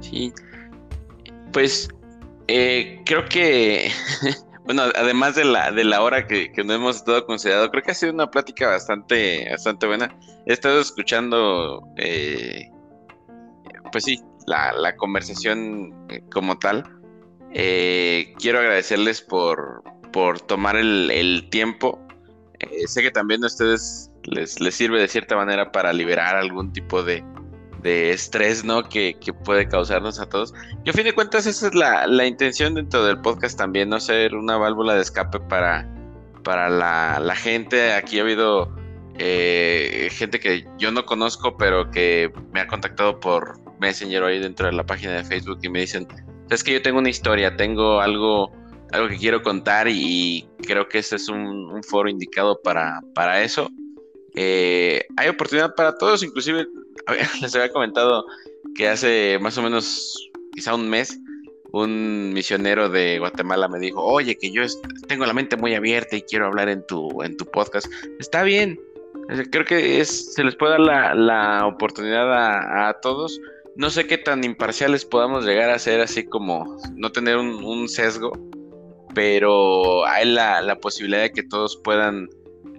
[0.01, 0.33] Sí,
[1.53, 1.91] pues
[2.49, 3.91] eh, creo que,
[4.65, 7.91] bueno, además de la, de la hora que, que no hemos estado considerado, creo que
[7.91, 10.17] ha sido una plática bastante, bastante buena.
[10.47, 12.71] He estado escuchando, eh,
[13.93, 16.83] pues sí, la, la conversación eh, como tal.
[17.53, 19.83] quiero agradecerles por,
[20.17, 22.01] por tomar el, tiempo.
[22.59, 26.73] Eh, sé que también a ustedes les, les, sirve de cierta manera para liberar algún
[26.73, 27.23] tipo de,
[27.85, 28.89] estrés, ¿no?
[28.89, 29.15] Que,
[29.45, 30.55] puede causarnos a todos.
[30.87, 34.35] Y a fin de cuentas, esa es la, intención dentro del podcast también, no ser
[34.35, 35.87] una válvula de escape para,
[36.43, 37.93] para la, gente.
[37.93, 38.75] Aquí ha habido
[39.19, 44.65] eh, gente que yo no conozco, pero que me ha contactado por Messenger ahí dentro
[44.65, 46.09] de la página de Facebook y me dicen,
[46.49, 48.51] es que yo tengo una historia, tengo algo
[48.93, 53.69] algo que quiero contar y creo que este es un, foro indicado para, para eso.
[54.35, 56.67] Eh, hay oportunidad para todos, inclusive
[57.41, 58.25] les había comentado
[58.75, 61.19] que hace más o menos quizá un mes
[61.73, 64.63] un misionero de Guatemala me dijo, oye, que yo
[65.09, 67.87] tengo la mente muy abierta y quiero hablar en tu, en tu podcast.
[68.19, 68.81] Está bien,
[69.51, 73.41] creo que es, se les puede dar la, la oportunidad a, a, todos.
[73.75, 77.89] No sé qué tan imparciales podamos llegar a ser, así como no tener un, un
[77.89, 78.33] sesgo
[79.17, 82.29] pero hay la, posibilidad de que todos puedan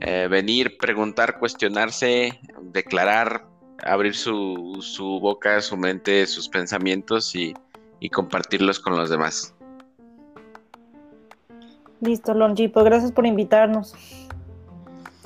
[0.01, 3.47] eh, venir, preguntar, cuestionarse, declarar,
[3.84, 7.55] abrir su, su, boca, su mente, sus pensamientos y,
[8.11, 9.55] compartirlos con los demás.
[12.01, 13.95] Listo, Longipo, gracias por invitarnos.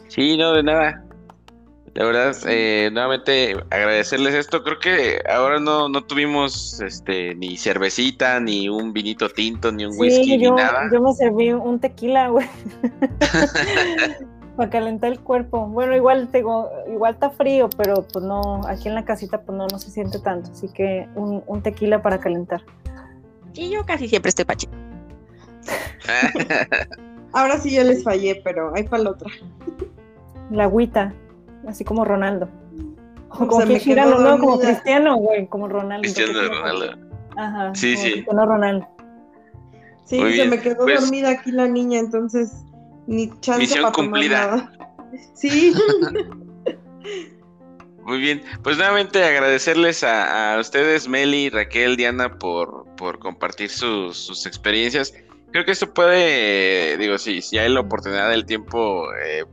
[0.07, 1.03] Sí, no, de nada.
[1.93, 4.63] La verdad, eh, nuevamente agradecerles esto.
[4.63, 9.99] Creo que ahora no, no tuvimos este ni cervecita, ni un vinito tinto, ni un
[9.99, 10.89] whisky, ni nada.
[10.91, 12.47] Yo me serví un tequila, güey.
[14.55, 15.67] para calentar el cuerpo.
[15.67, 19.67] Bueno, igual tengo, igual está frío, pero pues no, aquí en la casita pues no,
[19.67, 20.49] no se siente tanto.
[20.51, 22.61] Así que un, un tequila para calentar.
[23.53, 24.69] Y yo casi siempre estoy pache.
[27.33, 29.29] ahora sí yo les fallé, pero hay para la otra.
[30.51, 31.13] La agüita
[31.67, 32.49] así como Ronaldo.
[33.29, 36.01] O como no, como Cristiano, güey, como Ronaldo.
[36.01, 36.97] Cristiano de Ronaldo.
[37.37, 37.75] Ajá.
[37.75, 38.11] Sí, sí.
[38.11, 38.87] Cristiano Ronaldo.
[40.05, 42.51] Sí, se me quedó pues dormida aquí la niña, entonces
[43.07, 44.47] ni chance Misión para cumplida.
[44.47, 44.71] Nada.
[45.33, 45.73] Sí.
[48.03, 54.45] Muy bien, pues nuevamente agradecerles a, ustedes, Meli, Raquel, Diana, por, por compartir sus, sus,
[54.45, 55.13] experiencias.
[55.51, 59.45] Creo que esto puede, digo, sí, si hay la oportunidad del tiempo, eh,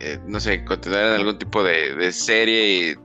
[0.00, 2.98] eh, no sé, continuar en algún tipo de, serie.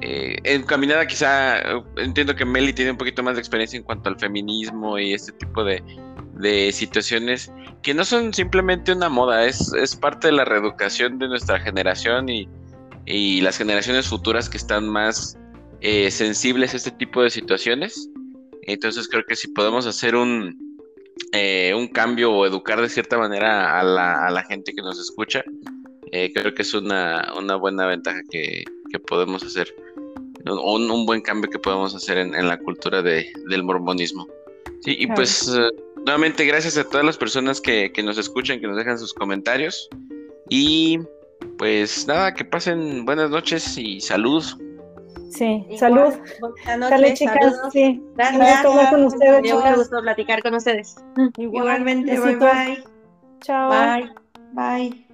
[0.00, 1.60] Eh, encaminada quizá,
[1.96, 5.32] entiendo que Meli tiene un poquito más de experiencia en cuanto al feminismo y este
[5.32, 5.82] tipo de,
[6.72, 7.52] situaciones
[7.82, 12.28] que no son simplemente una moda, es, es parte de la reeducación de nuestra generación
[12.28, 12.48] y,
[13.40, 15.38] las generaciones futuras que están más
[15.80, 18.10] eh, sensibles a este tipo de situaciones.
[18.62, 20.56] Entonces creo que si podemos hacer un,
[21.32, 25.00] eh, un cambio o educar de cierta manera a la, a la gente que nos
[25.00, 25.42] escucha,
[26.12, 28.64] eh, creo que es una, buena ventaja que,
[29.06, 29.74] podemos hacer,
[30.46, 34.26] un, un, buen cambio que podemos hacer en, la cultura de, del mormonismo.
[34.80, 38.76] Sí, y pues eh, nuevamente gracias a todas las personas que, nos escuchan, que nos
[38.76, 39.88] dejan sus comentarios.
[40.48, 40.98] Y
[41.58, 44.44] pues nada, que pasen buenas noches y salud.
[45.30, 46.14] Sí, salud.
[46.40, 47.60] Buenas noches, chicas.
[47.72, 48.02] Sí.
[48.16, 48.62] Gracias.
[48.90, 49.42] con ustedes.
[49.42, 50.96] Me gustó platicar con ustedes.
[51.36, 52.84] Igualmente, bye bye.
[53.40, 53.70] Chao.
[53.70, 54.10] Bye.
[54.52, 55.07] Bye.